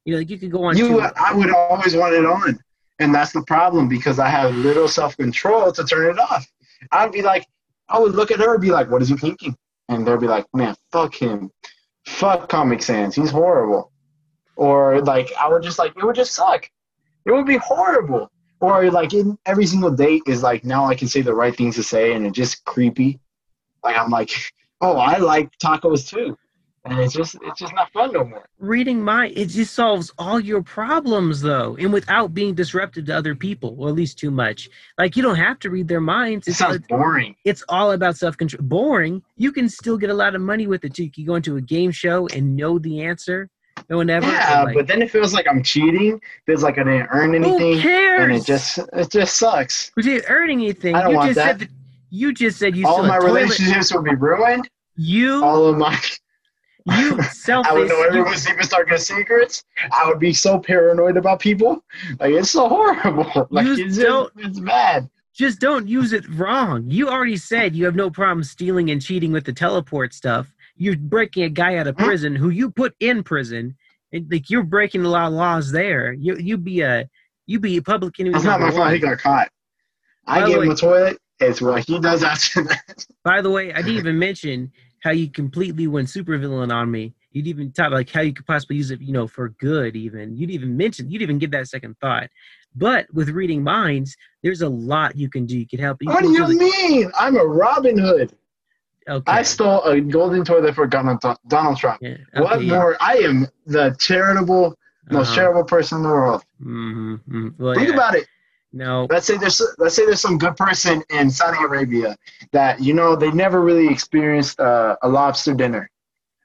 You 0.05 0.13
know, 0.13 0.19
like 0.19 0.29
you 0.29 0.37
could 0.37 0.53
go 0.53 0.65
on. 0.65 0.77
you. 0.77 1.01
I 1.01 1.33
would 1.33 1.55
always 1.55 1.97
want 1.97 2.13
it 2.13 2.27
on, 2.27 2.59
and 2.99 3.15
that's 3.15 3.33
the 3.33 3.43
problem 3.47 3.89
because 3.89 4.19
I 4.19 4.29
have 4.29 4.55
little 4.57 4.87
self 4.87 5.17
control 5.17 5.73
to 5.73 5.83
turn 5.83 6.11
it 6.11 6.19
off. 6.19 6.47
I'd 6.91 7.11
be 7.11 7.23
like, 7.23 7.47
I 7.89 7.99
would 7.99 8.13
look 8.15 8.31
at 8.31 8.39
her 8.39 8.53
and 8.53 8.61
be 8.61 8.71
like, 8.71 8.91
"What 8.91 9.01
is 9.01 9.09
he 9.09 9.17
thinking?" 9.17 9.57
And 9.89 10.07
they'll 10.07 10.19
be 10.19 10.27
like, 10.27 10.45
"Man, 10.53 10.77
fuck 10.93 11.15
him, 11.15 11.51
fuck 12.05 12.49
Comic 12.49 12.83
Sans, 12.83 13.15
he's 13.15 13.31
horrible." 13.31 13.93
Or 14.57 15.01
like, 15.01 15.33
I 15.39 15.49
would 15.49 15.63
just 15.63 15.79
like, 15.79 15.97
it 15.97 16.05
would 16.05 16.17
just 16.17 16.33
suck. 16.33 16.71
It 17.25 17.33
would 17.33 17.47
be 17.47 17.57
horrible. 17.57 18.31
Or 18.61 18.91
like, 18.91 19.13
in 19.15 19.39
every 19.47 19.67
single 19.67 19.91
date 19.91 20.23
is 20.27 20.43
like, 20.43 20.65
now 20.65 20.85
I 20.85 20.95
can 20.95 21.09
say 21.09 21.21
the 21.23 21.35
right 21.35 21.57
things 21.57 21.77
to 21.77 21.83
say, 21.83 22.13
and 22.13 22.27
it's 22.27 22.37
just 22.37 22.65
creepy. 22.65 23.19
Like 23.83 23.97
I'm 23.97 24.11
like, 24.11 24.31
oh, 24.81 24.97
I 24.97 25.19
like 25.19 25.57
tacos 25.59 26.09
too, 26.09 26.37
and 26.85 26.99
it's 26.99 27.15
just, 27.15 27.37
it's 27.43 27.61
just 27.61 27.73
not 27.75 27.91
fun 27.93 28.13
no 28.13 28.25
more. 28.25 28.45
reading 28.59 29.01
mind 29.03 29.33
it 29.37 29.47
just 29.47 29.73
solves 29.75 30.13
all 30.19 30.41
your 30.41 30.63
problems 30.63 31.41
though 31.41 31.77
and 31.79 31.93
without 31.93 32.35
being 32.35 32.55
disruptive 32.55 33.05
to 33.07 33.17
other 33.17 33.35
people 33.35 33.77
or 33.79 33.89
at 33.89 33.95
least 33.95 34.19
too 34.19 34.31
much 34.31 34.69
like 34.99 35.17
you 35.17 35.23
don't 35.23 35.37
have 35.37 35.59
to 35.61 35.71
read 35.71 35.87
their 35.87 36.01
minds 36.01 36.47
It 36.49 36.51
it's, 36.51 36.59
sounds 36.59 36.79
boring. 36.89 37.37
it's 37.45 37.63
all 37.69 37.93
about 37.93 38.17
self-control 38.17 38.63
boring 38.65 39.23
you 39.37 39.53
can 39.53 39.69
still 39.69 39.97
get 39.97 40.11
a 40.11 40.15
lot 40.15 40.35
of 40.35 40.41
money 40.41 40.67
with 40.67 40.85
it 40.85 40.95
too 40.95 41.05
you 41.05 41.11
can 41.13 41.25
go 41.25 41.37
into 41.37 41.57
a 41.57 41.61
game 41.61 41.91
show 41.93 42.27
and 42.29 42.57
know 42.57 42.79
the 42.79 43.03
answer 43.03 43.49
no 43.89 43.97
one 43.97 44.11
ever 44.11 44.27
Yeah, 44.27 44.63
like, 44.65 44.75
but 44.77 44.87
then 44.87 45.03
it 45.03 45.11
feels 45.11 45.33
like 45.33 45.47
I'm 45.49 45.63
cheating. 45.63 46.21
Feels 46.47 46.63
like 46.63 46.79
I 46.79 46.85
didn't 46.85 47.09
earn 47.11 47.35
anything 47.35 47.75
who 47.77 47.81
cares 47.81 48.23
and 48.23 48.33
it 48.33 48.45
just 48.45 48.79
it 48.93 49.11
just 49.11 49.37
sucks. 49.39 49.91
Who 49.97 50.03
didn't 50.03 50.27
earn 50.31 50.51
anything 50.51 50.95
I 50.95 51.01
don't 51.03 51.13
you 51.13 51.17
want 51.17 51.29
just 51.31 51.37
that. 51.37 51.47
said 51.47 51.59
that 51.61 51.69
you 52.11 52.33
just 52.35 52.59
said 52.59 52.77
you 52.77 52.87
All 52.87 53.03
my 53.03 53.17
relationships 53.17 53.93
would 53.95 54.05
be 54.05 54.15
ruined. 54.15 54.69
you 54.95 55.43
All 55.43 55.67
of 55.69 55.79
my, 55.79 55.99
you 56.87 57.23
selfish 57.25 57.71
I 57.71 57.75
would 57.75 57.89
know 57.89 58.03
everyone's 58.03 58.45
deepest 58.45 58.71
darkest 58.71 59.07
secrets. 59.07 59.65
I 59.93 60.07
would 60.09 60.19
be 60.19 60.33
so 60.33 60.59
paranoid 60.59 61.17
about 61.17 61.41
people. 61.41 61.85
Like 62.21 62.33
it's 62.35 62.51
so 62.51 62.69
horrible. 62.69 63.47
Like 63.51 63.67
You 63.67 63.87
it's 63.87 63.99
don't- 63.99 64.35
just, 64.37 64.49
it's 64.49 64.61
bad. 64.61 65.09
just 65.35 65.61
don't 65.61 65.87
use 65.89 66.13
it 66.13 66.29
wrong. 66.31 66.85
You 66.89 67.09
already 67.09 67.37
said 67.37 67.75
you 67.77 67.85
have 67.85 67.95
no 67.97 68.11
problem 68.11 68.43
stealing 68.45 68.91
and 68.91 69.01
cheating 69.01 69.33
with 69.33 69.45
the 69.45 69.53
teleport 69.53 70.13
stuff. 70.15 70.47
You're 70.77 70.97
breaking 70.97 71.45
a 71.45 71.49
guy 71.49 71.77
out 71.77 71.87
of 71.87 71.97
Hmm? 71.97 72.05
prison 72.05 72.35
who 72.35 72.49
you 72.51 72.71
put 72.71 72.95
in 73.01 73.23
prison. 73.23 73.77
And, 74.13 74.31
like 74.31 74.51
you're 74.51 74.63
breaking 74.63 75.05
a 75.05 75.09
lot 75.09 75.29
of 75.29 75.33
laws 75.35 75.71
there. 75.73 76.13
You 76.13 76.37
you 76.37 76.57
be 76.59 76.81
a 76.83 77.09
you 77.47 77.59
be 77.61 77.77
a 77.79 77.83
public 77.83 78.19
enemy. 78.21 78.35
It's 78.37 78.45
not 78.45 78.61
my 78.61 78.71
fault. 78.71 78.93
He 78.93 78.99
got 78.99 79.19
caught. 79.19 79.49
I 80.27 80.41
By 80.41 80.47
gave 80.49 80.63
him 80.63 80.71
a 80.71 80.77
toilet. 80.77 81.19
It's 81.41 81.61
what 81.61 81.85
he 81.87 81.99
does 81.99 82.23
after 82.23 82.63
that. 82.65 83.07
By 83.25 83.41
the 83.43 83.51
way, 83.51 83.73
I 83.73 83.83
didn't 83.83 83.97
even 83.97 84.19
mention 84.19 84.71
how 85.03 85.11
you 85.11 85.29
completely 85.29 85.87
went 85.89 86.09
supervillain 86.09 86.73
on 86.73 86.91
me. 86.91 87.13
You'd 87.33 87.47
even 87.49 87.73
talk 87.73 87.91
like 87.91 88.09
how 88.11 88.21
you 88.21 88.33
could 88.33 88.47
possibly 88.47 88.77
use 88.77 88.91
it, 88.91 89.01
you 89.01 89.13
know, 89.13 89.27
for 89.27 89.49
good. 89.51 89.97
Even 89.97 90.37
you'd 90.37 90.51
even 90.51 90.77
mention 90.77 91.11
you'd 91.11 91.23
even 91.23 91.39
give 91.39 91.51
that 91.51 91.67
second 91.69 91.97
thought. 92.01 92.29
But 92.75 93.07
with 93.13 93.29
reading 93.31 93.63
minds, 93.63 94.17
there's 94.43 94.63
a 94.63 94.69
lot 94.69 95.17
you 95.17 95.29
can 95.29 95.45
do. 95.45 95.59
You 95.59 95.67
could 95.67 95.81
help. 95.81 95.99
You 96.01 96.11
what 96.11 96.23
do 96.23 96.31
you 96.33 96.47
mean? 96.59 97.11
I'm 97.19 97.37
a 97.37 97.45
Robin 97.45 97.99
Hood. 97.99 98.33
Okay. 99.09 99.33
I 99.33 99.43
stole 99.43 99.83
a 99.83 100.01
golden 100.01 100.45
toilet 100.45 100.75
for 100.77 100.87
Donald, 100.87 101.21
Donald 101.49 101.77
Trump. 101.77 101.99
yeah, 102.01 102.17
What 102.37 102.63
yeah. 102.63 102.75
more? 102.77 102.97
I 103.01 103.15
am 103.17 103.49
the 103.67 103.97
charitable, 103.99 104.77
most 105.11 105.29
Uh-huh. 105.31 105.35
charitable 105.35 105.65
person 105.65 105.99
in 105.99 106.03
the 106.05 106.09
world. 106.11 106.45
Mhm, 106.63 107.21
mhm. 107.29 107.55
Well, 107.59 107.75
Think 107.75 107.89
yeah. 107.89 107.95
about 107.95 108.15
it. 108.15 108.27
No. 108.73 109.07
Let's 109.11 109.27
say 109.27 109.37
there's 109.37 109.61
let's 109.79 109.95
say 109.95 110.07
there's 110.07 110.21
some 110.21 110.39
good 110.39 110.57
person 110.57 111.03
in 111.11 111.31
Saudi 111.31 111.63
Arabia 111.63 112.17
that 112.53 112.81
you 112.81 112.95
know 112.95 113.15
they 113.17 113.31
never 113.31 113.61
really 113.61 113.89
experienced 113.89 114.59
uh, 114.61 114.97
a 115.03 115.09
lobster 115.09 115.53
dinner, 115.55 115.91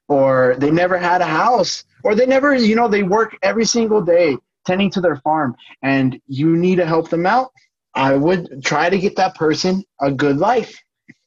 or 0.07 0.55
they 0.59 0.69
never 0.71 0.97
had 0.97 1.21
a 1.21 1.25
house, 1.25 1.85
or 2.03 2.15
they 2.15 2.25
never 2.25 2.53
you 2.55 2.75
know 2.75 2.87
they 2.87 3.03
work 3.03 3.37
every 3.43 3.65
single 3.65 4.01
day 4.01 4.35
tending 4.65 4.89
to 4.91 4.99
their 5.01 5.15
farm, 5.17 5.55
and 5.83 6.19
you 6.27 6.57
need 6.57 6.75
to 6.75 6.85
help 6.85 7.09
them 7.09 7.25
out. 7.25 7.51
I 7.95 8.15
would 8.15 8.63
try 8.63 8.89
to 8.89 8.97
get 8.99 9.15
that 9.15 9.35
person 9.35 9.83
a 10.01 10.11
good 10.11 10.37
life. 10.37 10.77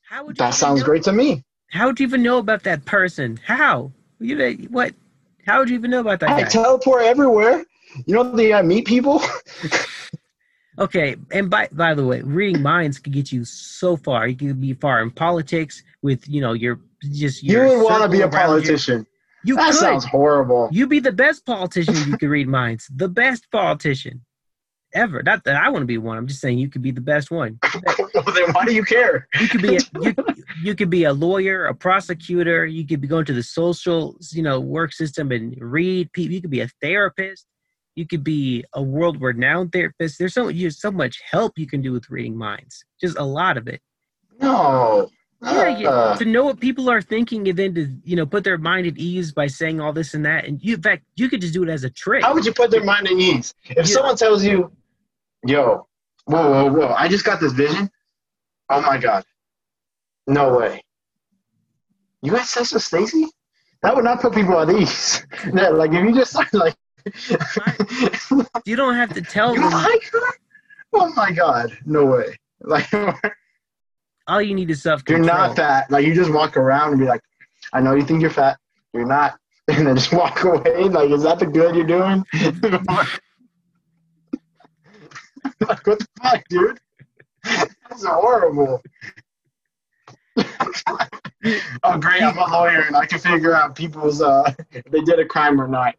How 0.03 0.25
would 0.27 0.37
That 0.37 0.55
sounds 0.55 0.81
know- 0.81 0.87
great 0.87 1.03
to 1.05 1.13
me. 1.13 1.43
How 1.71 1.87
would 1.87 2.01
you 2.01 2.07
even 2.07 2.23
know 2.23 2.39
about 2.39 2.65
that 2.65 2.85
person? 2.85 3.39
How? 3.45 3.93
You 4.19 4.69
what? 4.71 4.93
How 5.47 5.61
would 5.61 5.71
you 5.71 5.77
even 5.77 5.91
know 5.91 6.01
about 6.01 6.21
that 6.21 6.29
I 6.31 6.43
guy? 6.43 6.49
teleport 6.49 7.05
everywhere. 7.05 7.65
You 8.07 8.15
know 8.15 8.25
they 8.37 8.53
uh, 8.53 8.63
meet 8.63 8.87
people. 8.87 9.23
okay, 10.81 11.17
and 11.31 11.51
by 11.51 11.69
by 11.73 11.95
the 11.95 12.05
way, 12.05 12.23
reading 12.23 12.63
minds 12.63 12.99
can 12.99 13.13
get 13.13 13.31
you 13.33 13.45
so 13.45 13.97
far. 13.97 14.27
You 14.29 14.37
can 14.37 14.61
be 14.61 14.75
far 14.75 15.03
in 15.03 15.11
politics 15.11 15.83
with 16.03 16.29
you 16.29 16.41
know 16.41 16.53
your 16.55 16.81
just 17.13 17.43
you 17.43 17.59
would 17.61 17.83
want 17.83 18.03
to 18.03 18.09
be 18.09 18.23
a 18.23 18.25
circle 18.25 18.39
around 18.39 18.65
you. 18.65 18.69
politician. 18.69 19.07
You 19.45 19.57
That 19.57 19.71
could. 19.71 19.81
sounds 19.81 20.05
horrible. 20.05 20.69
You'd 20.71 20.91
be 20.91 21.01
the 21.01 21.13
best 21.13 21.47
politician 21.47 21.95
you 22.09 22.19
could 22.19 22.29
read 22.29 22.49
minds. 22.49 22.89
The 22.95 23.09
best 23.09 23.51
politician 23.51 24.23
ever. 24.93 25.23
Not 25.23 25.45
that 25.45 25.57
I 25.57 25.69
want 25.71 25.83
to 25.83 25.87
be 25.87 25.99
one. 25.99 26.19
I'm 26.19 26.27
just 26.27 26.41
saying 26.41 26.59
you 26.59 26.69
could 26.69 26.83
be 26.83 26.91
the 26.91 27.01
best 27.01 27.31
one. 27.31 27.59
well, 27.99 28.25
then 28.35 28.53
why 28.53 28.65
do 28.67 28.75
you 28.75 28.85
care? 28.85 29.29
You 29.41 29.49
could 29.49 29.63
be 29.63 29.77
a, 29.77 29.81
you, 30.01 30.15
you 30.63 30.75
could 30.75 30.91
be 30.91 31.05
a 31.05 31.13
lawyer, 31.13 31.67
a 31.67 31.75
prosecutor. 31.75 32.67
You 32.67 32.87
could 32.87 33.01
be 33.01 33.09
going 33.09 33.25
to 33.27 33.33
the 33.33 33.43
social 33.43 34.17
you 34.31 34.43
know 34.43 34.61
work 34.61 34.93
system 34.93 35.33
and 35.33 35.57
read 35.61 36.13
people. 36.13 36.35
You 36.35 36.41
could 36.41 36.51
be 36.51 36.61
a 36.61 36.71
therapist. 36.83 37.47
You 38.01 38.07
could 38.07 38.25
be 38.25 38.65
a 38.73 38.83
world 38.83 39.21
renowned 39.21 39.73
therapist. 39.73 40.19
There's 40.19 40.33
so 40.33 40.51
there's 40.51 40.81
so 40.81 40.91
much 40.91 41.21
help 41.31 41.59
you 41.59 41.67
can 41.67 41.83
do 41.83 41.93
with 41.93 42.09
reading 42.09 42.35
minds. 42.35 42.83
Just 42.99 43.19
a 43.19 43.23
lot 43.23 43.59
of 43.59 43.69
it. 43.69 43.83
No. 44.41 45.11
Yeah, 45.43 45.89
Uh, 45.91 46.17
to 46.17 46.25
know 46.25 46.45
what 46.47 46.61
people 46.61 46.89
are 46.89 47.03
thinking 47.03 47.47
and 47.49 47.59
then 47.59 47.75
to 47.75 47.95
you 48.03 48.17
know 48.17 48.25
put 48.25 48.43
their 48.43 48.57
mind 48.57 48.87
at 48.87 48.97
ease 48.97 49.33
by 49.33 49.49
saying 49.49 49.83
all 49.83 49.93
this 49.93 50.15
and 50.15 50.25
that. 50.25 50.47
And 50.47 50.59
you, 50.63 50.77
in 50.77 50.83
fact, 50.83 51.03
you 51.17 51.29
could 51.29 51.43
just 51.43 51.53
do 51.53 51.63
it 51.63 51.69
as 51.69 51.85
a 51.85 51.91
trick. 51.91 52.25
How 52.25 52.33
would 52.33 52.47
you 52.47 52.55
put 52.55 52.71
their 52.71 52.83
mind 52.85 53.07
at 53.07 53.13
ease? 53.13 53.53
If 53.65 53.77
Yeah. 53.77 53.85
someone 53.85 54.17
tells 54.17 54.43
you, 54.43 54.73
yo, 55.45 55.87
whoa, 56.25 56.51
whoa, 56.53 56.73
whoa, 56.73 56.89
I 56.95 57.07
just 57.09 57.27
got 57.27 57.39
this 57.39 57.53
vision. 57.53 57.91
Oh 58.71 58.81
my 58.81 58.97
God. 58.97 59.25
No 60.27 60.57
way. 60.57 60.83
You 62.23 62.35
had 62.35 62.47
sex 62.47 62.73
with 62.73 62.83
Stacy? 62.83 63.27
That 63.83 63.95
would 63.95 64.05
not 64.05 64.21
put 64.23 64.33
people 64.35 64.59
at 64.59 64.71
ease. 64.71 65.23
yeah, 65.55 65.69
like 65.69 65.93
if 65.93 66.03
you 66.03 66.15
just 66.15 66.35
like 66.55 66.77
You 68.65 68.77
don't 68.77 68.95
have 68.95 69.13
to 69.15 69.23
tell 69.23 69.55
you 69.55 69.61
them. 69.63 69.73
like? 69.73 70.13
Oh 70.93 71.13
my 71.15 71.33
God. 71.33 71.77
No 71.85 72.07
way. 72.07 72.37
Like 72.63 72.93
All 74.27 74.43
you 74.43 74.55
need 74.55 74.71
is 74.71 74.83
self 74.83 75.03
you're 75.09 75.19
not 75.19 75.57
fat. 75.57 75.91
Like 75.91 76.05
you 76.05 76.15
just 76.15 76.31
walk 76.31 76.59
around 76.59 76.91
and 76.91 77.01
be 77.01 77.07
like, 77.07 77.23
I 77.73 77.81
know 77.81 77.95
you 77.95 78.05
think 78.05 78.21
you're 78.21 78.31
fat. 78.31 78.59
you're 78.93 79.07
not, 79.07 79.39
and 79.69 79.87
then 79.87 79.97
just 79.97 80.13
walk 80.13 80.45
away. 80.45 80.85
Like, 80.85 81.11
is 81.11 81.23
that 81.23 81.39
the 81.39 81.47
good 81.47 81.75
you're 81.75 81.87
doing? 81.87 82.23
like, 82.87 83.21
what 85.85 85.85
the 85.85 86.07
fuck, 86.23 86.45
dude? 86.51 86.79
That's 87.45 88.05
horrible. 88.05 88.83
oh, 91.83 91.99
great! 91.99 92.23
I'm 92.23 92.37
a 92.37 92.47
lawyer, 92.47 92.83
and 92.83 92.95
I 92.95 93.07
can 93.07 93.19
figure 93.19 93.55
out 93.55 93.75
people's 93.75 94.21
uh, 94.21 94.53
if 94.71 94.85
they 94.85 95.01
did 95.01 95.19
a 95.19 95.25
crime 95.25 95.61
or 95.61 95.67
not. 95.67 95.95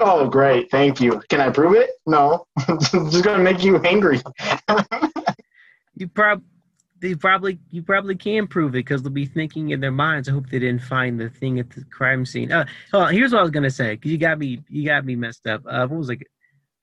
Oh, 0.00 0.28
great! 0.28 0.70
Thank 0.70 1.00
you. 1.00 1.22
Can 1.28 1.40
I 1.40 1.50
prove 1.50 1.74
it? 1.74 1.90
No. 2.06 2.46
just 2.80 3.24
gonna 3.24 3.42
make 3.42 3.62
you 3.62 3.78
angry. 3.78 4.20
you 5.94 6.08
probably 6.08 6.44
they 7.04 7.14
probably 7.14 7.58
you 7.70 7.82
probably 7.82 8.16
can 8.16 8.46
prove 8.46 8.70
it 8.70 8.78
because 8.78 9.02
they'll 9.02 9.12
be 9.12 9.26
thinking 9.26 9.70
in 9.70 9.80
their 9.80 9.92
minds. 9.92 10.28
I 10.28 10.32
hope 10.32 10.48
they 10.48 10.58
didn't 10.58 10.82
find 10.82 11.20
the 11.20 11.28
thing 11.28 11.60
at 11.60 11.68
the 11.70 11.84
crime 11.84 12.24
scene. 12.24 12.50
Uh, 12.50 12.64
oh, 12.94 13.06
here's 13.06 13.32
what 13.32 13.40
I 13.40 13.42
was 13.42 13.50
gonna 13.50 13.70
say 13.70 13.94
because 13.94 14.10
you 14.10 14.16
got 14.16 14.38
me 14.38 14.62
you 14.68 14.86
got 14.86 15.04
me 15.04 15.14
messed 15.14 15.46
up. 15.46 15.62
Uh, 15.68 15.86
what 15.86 15.98
was 15.98 16.08
like? 16.08 16.26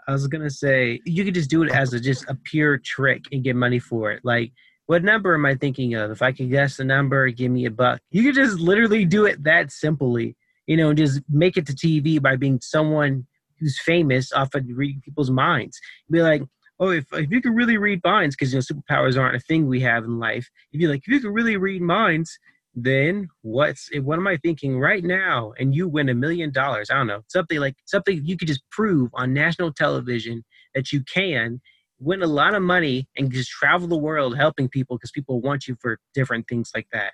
I 0.07 0.11
was 0.11 0.27
gonna 0.27 0.51
say 0.51 1.01
you 1.05 1.25
could 1.25 1.33
just 1.33 1.49
do 1.49 1.63
it 1.63 1.71
as 1.71 1.93
a 1.93 1.99
just 1.99 2.29
a 2.29 2.35
pure 2.35 2.77
trick 2.77 3.23
and 3.31 3.43
get 3.43 3.55
money 3.55 3.79
for 3.79 4.11
it. 4.11 4.21
Like, 4.23 4.51
what 4.85 5.03
number 5.03 5.33
am 5.33 5.45
I 5.45 5.55
thinking 5.55 5.95
of? 5.95 6.11
If 6.11 6.21
I 6.21 6.31
could 6.31 6.51
guess 6.51 6.77
the 6.77 6.83
number, 6.83 7.29
give 7.31 7.51
me 7.51 7.65
a 7.65 7.71
buck. 7.71 7.99
You 8.11 8.23
could 8.23 8.35
just 8.35 8.59
literally 8.59 9.05
do 9.05 9.25
it 9.25 9.43
that 9.43 9.71
simply, 9.71 10.35
you 10.71 10.77
know, 10.77 10.93
just 10.93 11.19
make 11.27 11.57
it 11.57 11.67
to 11.67 11.73
TV 11.73 12.21
by 12.21 12.37
being 12.37 12.57
someone 12.61 13.27
who's 13.59 13.77
famous 13.81 14.31
off 14.31 14.55
of 14.55 14.63
reading 14.73 15.01
people's 15.03 15.29
minds. 15.29 15.77
Be 16.09 16.21
like, 16.21 16.43
oh, 16.79 16.91
if, 16.91 17.03
if 17.11 17.29
you 17.29 17.41
could 17.41 17.53
really 17.53 17.75
read 17.75 17.99
minds, 18.05 18.37
because 18.37 18.53
you 18.53 18.57
know 18.57 18.63
superpowers 18.63 19.19
aren't 19.19 19.35
a 19.35 19.41
thing 19.41 19.67
we 19.67 19.81
have 19.81 20.05
in 20.05 20.17
life. 20.17 20.49
If 20.71 20.79
you 20.79 20.87
like, 20.87 21.01
if 21.05 21.09
you 21.09 21.19
could 21.19 21.33
really 21.33 21.57
read 21.57 21.81
minds, 21.81 22.39
then 22.73 23.27
what's 23.41 23.89
what 23.99 24.17
am 24.17 24.27
I 24.27 24.37
thinking 24.37 24.79
right 24.79 25.03
now? 25.03 25.51
And 25.59 25.75
you 25.75 25.89
win 25.89 26.07
a 26.07 26.15
million 26.15 26.53
dollars. 26.53 26.89
I 26.89 26.93
don't 26.93 27.07
know 27.07 27.23
something 27.27 27.59
like 27.59 27.75
something 27.85 28.21
you 28.23 28.37
could 28.37 28.47
just 28.47 28.63
prove 28.71 29.09
on 29.13 29.33
national 29.33 29.73
television 29.73 30.41
that 30.73 30.93
you 30.93 31.03
can 31.03 31.59
win 31.99 32.23
a 32.23 32.27
lot 32.27 32.53
of 32.53 32.63
money 32.63 33.09
and 33.17 33.29
just 33.29 33.49
travel 33.49 33.89
the 33.89 33.97
world 33.97 34.37
helping 34.37 34.69
people 34.69 34.95
because 34.95 35.11
people 35.11 35.41
want 35.41 35.67
you 35.67 35.75
for 35.81 35.99
different 36.13 36.47
things 36.47 36.71
like 36.73 36.87
that. 36.93 37.11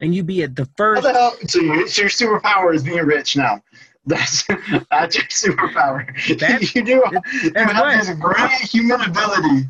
And 0.00 0.14
you 0.14 0.22
be 0.22 0.42
at 0.42 0.54
the 0.54 0.68
first. 0.76 1.02
The 1.02 1.12
hell, 1.12 1.36
so, 1.46 1.60
your, 1.60 1.88
so 1.88 2.02
your 2.02 2.10
superpower 2.10 2.74
is 2.74 2.82
being 2.82 3.04
rich 3.04 3.36
now. 3.36 3.62
That's 4.06 4.46
that's 4.90 5.16
your 5.16 5.26
superpower. 5.26 6.06
That's, 6.38 6.74
you 6.74 6.82
do 6.82 6.92
you 6.92 7.52
have 7.54 8.06
this 8.06 8.16
great 8.18 8.50
human 8.52 9.02
ability 9.02 9.68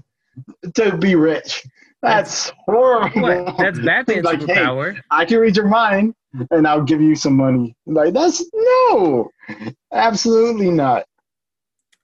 to 0.74 0.96
be 0.96 1.16
rich. 1.16 1.66
That's, 2.02 2.50
that's 2.50 2.56
horrible. 2.64 3.22
What? 3.22 3.58
That's 3.58 3.78
Batman's 3.84 4.24
like, 4.24 4.38
superpower. 4.38 4.94
Hey, 4.94 5.00
I 5.10 5.24
can 5.24 5.38
read 5.38 5.56
your 5.56 5.66
mind 5.66 6.14
and 6.52 6.68
I'll 6.68 6.82
give 6.84 7.00
you 7.00 7.16
some 7.16 7.36
money. 7.36 7.74
Like 7.86 8.14
that's 8.14 8.44
no, 8.54 9.28
absolutely 9.92 10.70
not. 10.70 11.04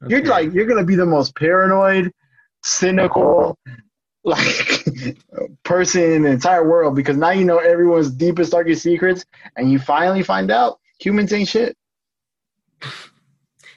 Okay. 0.03 0.17
You're 0.17 0.25
like 0.25 0.53
you're 0.53 0.67
gonna 0.67 0.85
be 0.85 0.97
the 0.97 1.07
most 1.07 1.37
paranoid, 1.37 2.13
cynical, 2.65 3.57
like 4.25 5.17
person 5.65 6.03
in 6.03 6.23
the 6.23 6.31
entire 6.31 6.67
world 6.69 6.95
because 6.95 7.17
now 7.17 7.31
you 7.31 7.45
know 7.45 7.59
everyone's 7.59 8.11
deepest 8.11 8.53
darkest 8.53 8.83
secrets, 8.83 9.25
and 9.57 9.71
you 9.73 9.79
finally 9.79 10.23
find 10.23 10.51
out 10.51 10.79
humans 10.99 11.33
ain't 11.33 11.49
shit. 11.49 11.77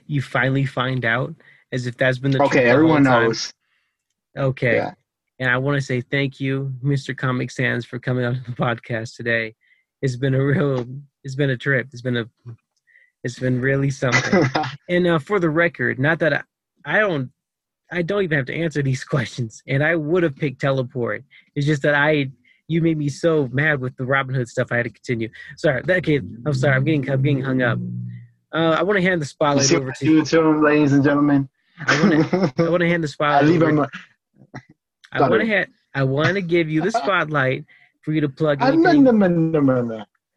You 0.09 0.21
finally 0.21 0.65
find 0.65 1.03
out 1.03 1.35
as 1.73 1.85
if 1.85 1.97
that's 1.97 2.17
been 2.17 2.31
the 2.31 2.41
okay 2.43 2.63
everyone 2.69 3.03
knows. 3.03 3.53
Okay. 4.37 4.75
Yeah. 4.77 4.93
and 5.39 5.49
i 5.49 5.57
want 5.57 5.75
to 5.77 5.81
say 5.81 5.99
thank 5.99 6.39
you 6.39 6.71
mr 6.81 7.15
comic 7.15 7.51
sans 7.51 7.83
for 7.83 7.99
coming 7.99 8.23
on 8.23 8.41
the 8.47 8.53
podcast 8.53 9.17
today. 9.17 9.53
It's 10.01 10.15
been 10.15 10.33
a 10.33 10.41
real 10.41 10.85
it's 11.25 11.35
been 11.35 11.49
a 11.49 11.57
trip. 11.57 11.87
It's 11.91 12.01
been 12.01 12.15
a 12.15 12.25
it's 13.25 13.37
been 13.37 13.59
really 13.59 13.89
something. 13.89 14.45
And 14.89 15.05
uh, 15.07 15.19
for 15.19 15.41
the 15.41 15.49
record 15.49 15.99
not 15.99 16.19
that 16.19 16.33
I, 16.33 16.43
I 16.85 16.99
don't 16.99 17.29
i 17.91 18.01
don't 18.01 18.23
even 18.23 18.37
have 18.37 18.47
to 18.47 18.55
answer 18.55 18.81
these 18.81 19.03
questions 19.15 19.61
and 19.67 19.83
i 19.83 19.95
would 19.95 20.23
have 20.23 20.35
picked 20.35 20.61
teleport 20.61 21.23
it's 21.55 21.65
just 21.65 21.81
that 21.81 21.95
i 21.95 22.29
you 22.67 22.81
made 22.81 22.97
me 22.97 23.09
so 23.09 23.47
mad 23.51 23.79
with 23.79 23.95
the 23.95 24.05
Robin 24.05 24.35
Hood 24.35 24.47
stuff. 24.47 24.71
I 24.71 24.77
had 24.77 24.83
to 24.83 24.89
continue. 24.89 25.29
Sorry, 25.55 25.81
that 25.83 26.03
kid. 26.03 26.29
I'm 26.45 26.53
sorry. 26.53 26.75
I'm 26.75 26.83
getting 26.83 27.09
I'm 27.09 27.21
getting 27.21 27.41
hung 27.41 27.61
up. 27.61 27.79
Uh, 28.53 28.75
I 28.77 28.83
want 28.83 28.97
to 28.97 29.01
hand 29.01 29.21
the 29.21 29.25
spotlight 29.25 29.71
over 29.73 29.91
to 29.91 30.05
you, 30.05 30.25
to 30.25 30.41
him, 30.41 30.63
ladies 30.63 30.93
and 30.93 31.03
gentlemen. 31.03 31.49
I 31.85 32.01
want 32.01 32.29
to. 32.29 32.63
I 32.65 32.69
want 32.69 32.81
to 32.81 32.89
hand 32.89 33.03
the 33.03 33.07
spotlight. 33.07 33.43
I 33.43 33.47
leave 33.47 33.61
him. 33.61 33.85
I 35.11 35.29
want 35.29 35.41
to 35.41 35.47
hand. 35.47 35.69
I 35.93 36.03
want 36.03 36.35
to 36.35 36.41
give 36.41 36.69
you 36.69 36.81
the 36.81 36.91
spotlight 37.03 37.65
for 38.01 38.11
you 38.11 38.21
to 38.21 38.29
plug 38.29 38.61
anything. 38.61 38.83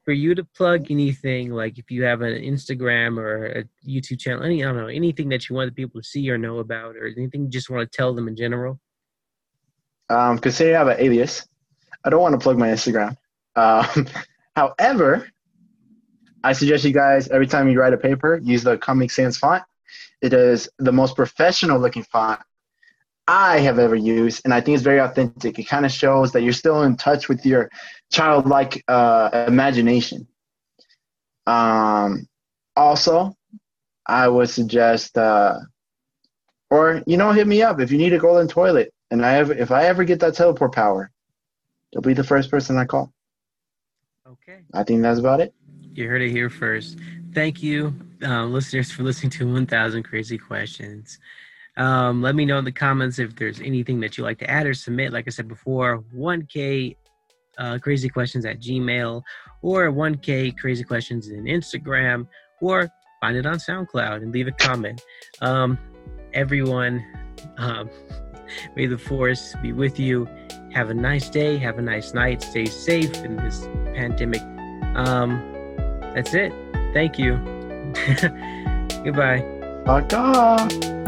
For 0.05 0.12
you 0.12 0.34
to 0.34 0.44
plug 0.44 0.90
anything, 0.90 1.51
like 1.51 1.78
if 1.78 1.90
you 1.90 2.05
have 2.05 2.22
an 2.22 2.34
Instagram 2.34 3.18
or 3.18 3.46
a 3.46 3.64
YouTube 3.86 4.18
channel, 4.18 4.42
any 4.42 4.64
I 4.64 4.66
don't 4.66 4.76
know 4.76 4.86
anything 4.86 5.28
that 5.28 5.48
you 5.48 5.57
want 5.57 5.68
the 5.68 5.74
people 5.74 6.01
to 6.01 6.07
see 6.07 6.28
or 6.30 6.38
know 6.38 6.59
about, 6.59 6.96
or 6.96 7.07
anything 7.07 7.42
you 7.42 7.48
just 7.48 7.70
want 7.70 7.90
to 7.90 7.96
tell 7.96 8.14
them 8.14 8.26
in 8.26 8.36
general. 8.36 8.80
Um, 10.09 10.36
because 10.36 10.57
say 10.57 10.74
I 10.74 10.78
have 10.78 10.88
an 10.88 10.96
alias, 10.98 11.46
I 12.05 12.11
don't 12.11 12.22
want 12.22 12.32
to 12.32 12.38
plug 12.38 12.59
my 12.59 12.68
Instagram. 12.68 13.16
Um, 13.57 14.07
however, 14.57 15.28
I 16.42 16.55
suggest 16.55 16.84
you 16.84 16.92
guys 16.92 17.28
every 17.28 17.46
time 17.46 17.68
you 17.68 17.78
write 17.78 17.92
a 17.92 17.98
paper, 17.98 18.40
use 18.42 18.62
the 18.62 18.78
Comic 18.78 19.11
Sans 19.11 19.36
font. 19.36 19.62
It 20.22 20.32
is 20.32 20.68
the 20.78 20.92
most 20.92 21.14
professional 21.14 21.78
looking 21.78 22.03
font 22.05 22.40
I 23.31 23.61
have 23.61 23.78
ever 23.78 23.95
used, 23.95 24.43
and 24.45 24.53
I 24.53 24.61
think 24.61 24.74
it's 24.74 24.83
very 24.83 24.99
authentic. 24.99 25.57
It 25.57 25.68
kind 25.68 25.87
of 25.87 25.93
shows 25.93 26.33
that 26.33 26.43
you're 26.43 26.53
still 26.53 26.83
in 26.83 26.97
touch 26.97 27.28
with 27.28 27.47
your 27.47 27.70
childlike 28.11 28.83
uh, 28.89 29.45
imagination. 29.47 30.26
Um, 31.47 32.26
also, 32.74 33.37
I 34.05 34.26
would 34.26 34.51
suggest, 34.51 35.16
uh, 35.16 35.61
or 36.70 37.05
you 37.07 37.16
know, 37.16 37.31
hit 37.31 37.47
me 37.47 37.62
up 37.62 37.81
if 37.81 37.93
you 37.93 37.99
need 37.99 38.12
a 38.12 38.18
golden 38.18 38.49
toilet, 38.49 38.93
and 39.12 39.24
I 39.24 39.31
have, 39.31 39.53
if 39.53 39.70
I 39.70 39.85
ever 39.85 40.03
get 40.03 40.18
that 40.18 40.35
teleport 40.35 40.74
power, 40.74 41.12
you'll 41.93 42.03
be 42.03 42.14
the 42.14 42.24
first 42.24 42.51
person 42.51 42.78
I 42.78 42.85
call. 42.85 43.12
Okay. 44.26 44.59
I 44.74 44.83
think 44.83 45.03
that's 45.03 45.20
about 45.20 45.39
it. 45.41 45.55
You 45.95 46.09
heard 46.09 46.22
it 46.22 46.31
here 46.31 46.51
first. 46.51 46.99
Thank 47.33 47.62
you, 47.62 47.95
uh, 48.24 48.47
listeners, 48.47 48.91
for 48.91 49.05
listening 49.05 49.31
to 49.31 49.53
1000 49.53 50.03
Crazy 50.03 50.37
Questions. 50.37 51.20
Um, 51.81 52.20
let 52.20 52.35
me 52.35 52.45
know 52.45 52.59
in 52.59 52.64
the 52.66 52.72
comments 52.72 53.18
if 53.18 53.35
there's 53.37 53.59
anything 53.61 54.01
that 54.01 54.18
you'd 54.18 54.24
like 54.24 54.39
to 54.41 54.51
add 54.51 54.66
or 54.66 54.74
submit. 54.74 55.14
Like 55.14 55.24
I 55.26 55.31
said 55.31 55.49
before, 55.49 56.05
1K 56.14 56.95
uh, 57.57 57.78
crazy 57.78 58.09
questions 58.11 58.45
at 58.45 58.61
Gmail 58.61 59.22
or 59.62 59.91
1K 59.91 60.59
crazy 60.59 60.85
questions 60.85 61.28
in 61.28 61.45
Instagram 61.45 62.28
or 62.61 62.91
find 63.22 63.35
it 63.37 63.47
on 63.47 63.55
SoundCloud 63.55 64.16
and 64.16 64.31
leave 64.31 64.47
a 64.47 64.53
comment. 64.53 65.03
Um, 65.41 65.78
everyone, 66.35 67.03
um, 67.57 67.89
may 68.76 68.87
the 68.87 68.99
force 68.99 69.55
be 69.62 69.72
with 69.72 69.99
you. 69.99 70.28
Have 70.72 70.91
a 70.91 70.95
nice 70.95 71.31
day. 71.31 71.57
Have 71.57 71.78
a 71.78 71.83
nice 71.83 72.12
night. 72.12 72.43
Stay 72.43 72.66
safe 72.66 73.24
in 73.24 73.37
this 73.37 73.66
pandemic. 73.95 74.43
Um, 74.95 75.43
that's 76.14 76.35
it. 76.35 76.53
Thank 76.93 77.18
you. 77.18 77.37
Goodbye. 79.03 79.41
Bye. 79.87 81.07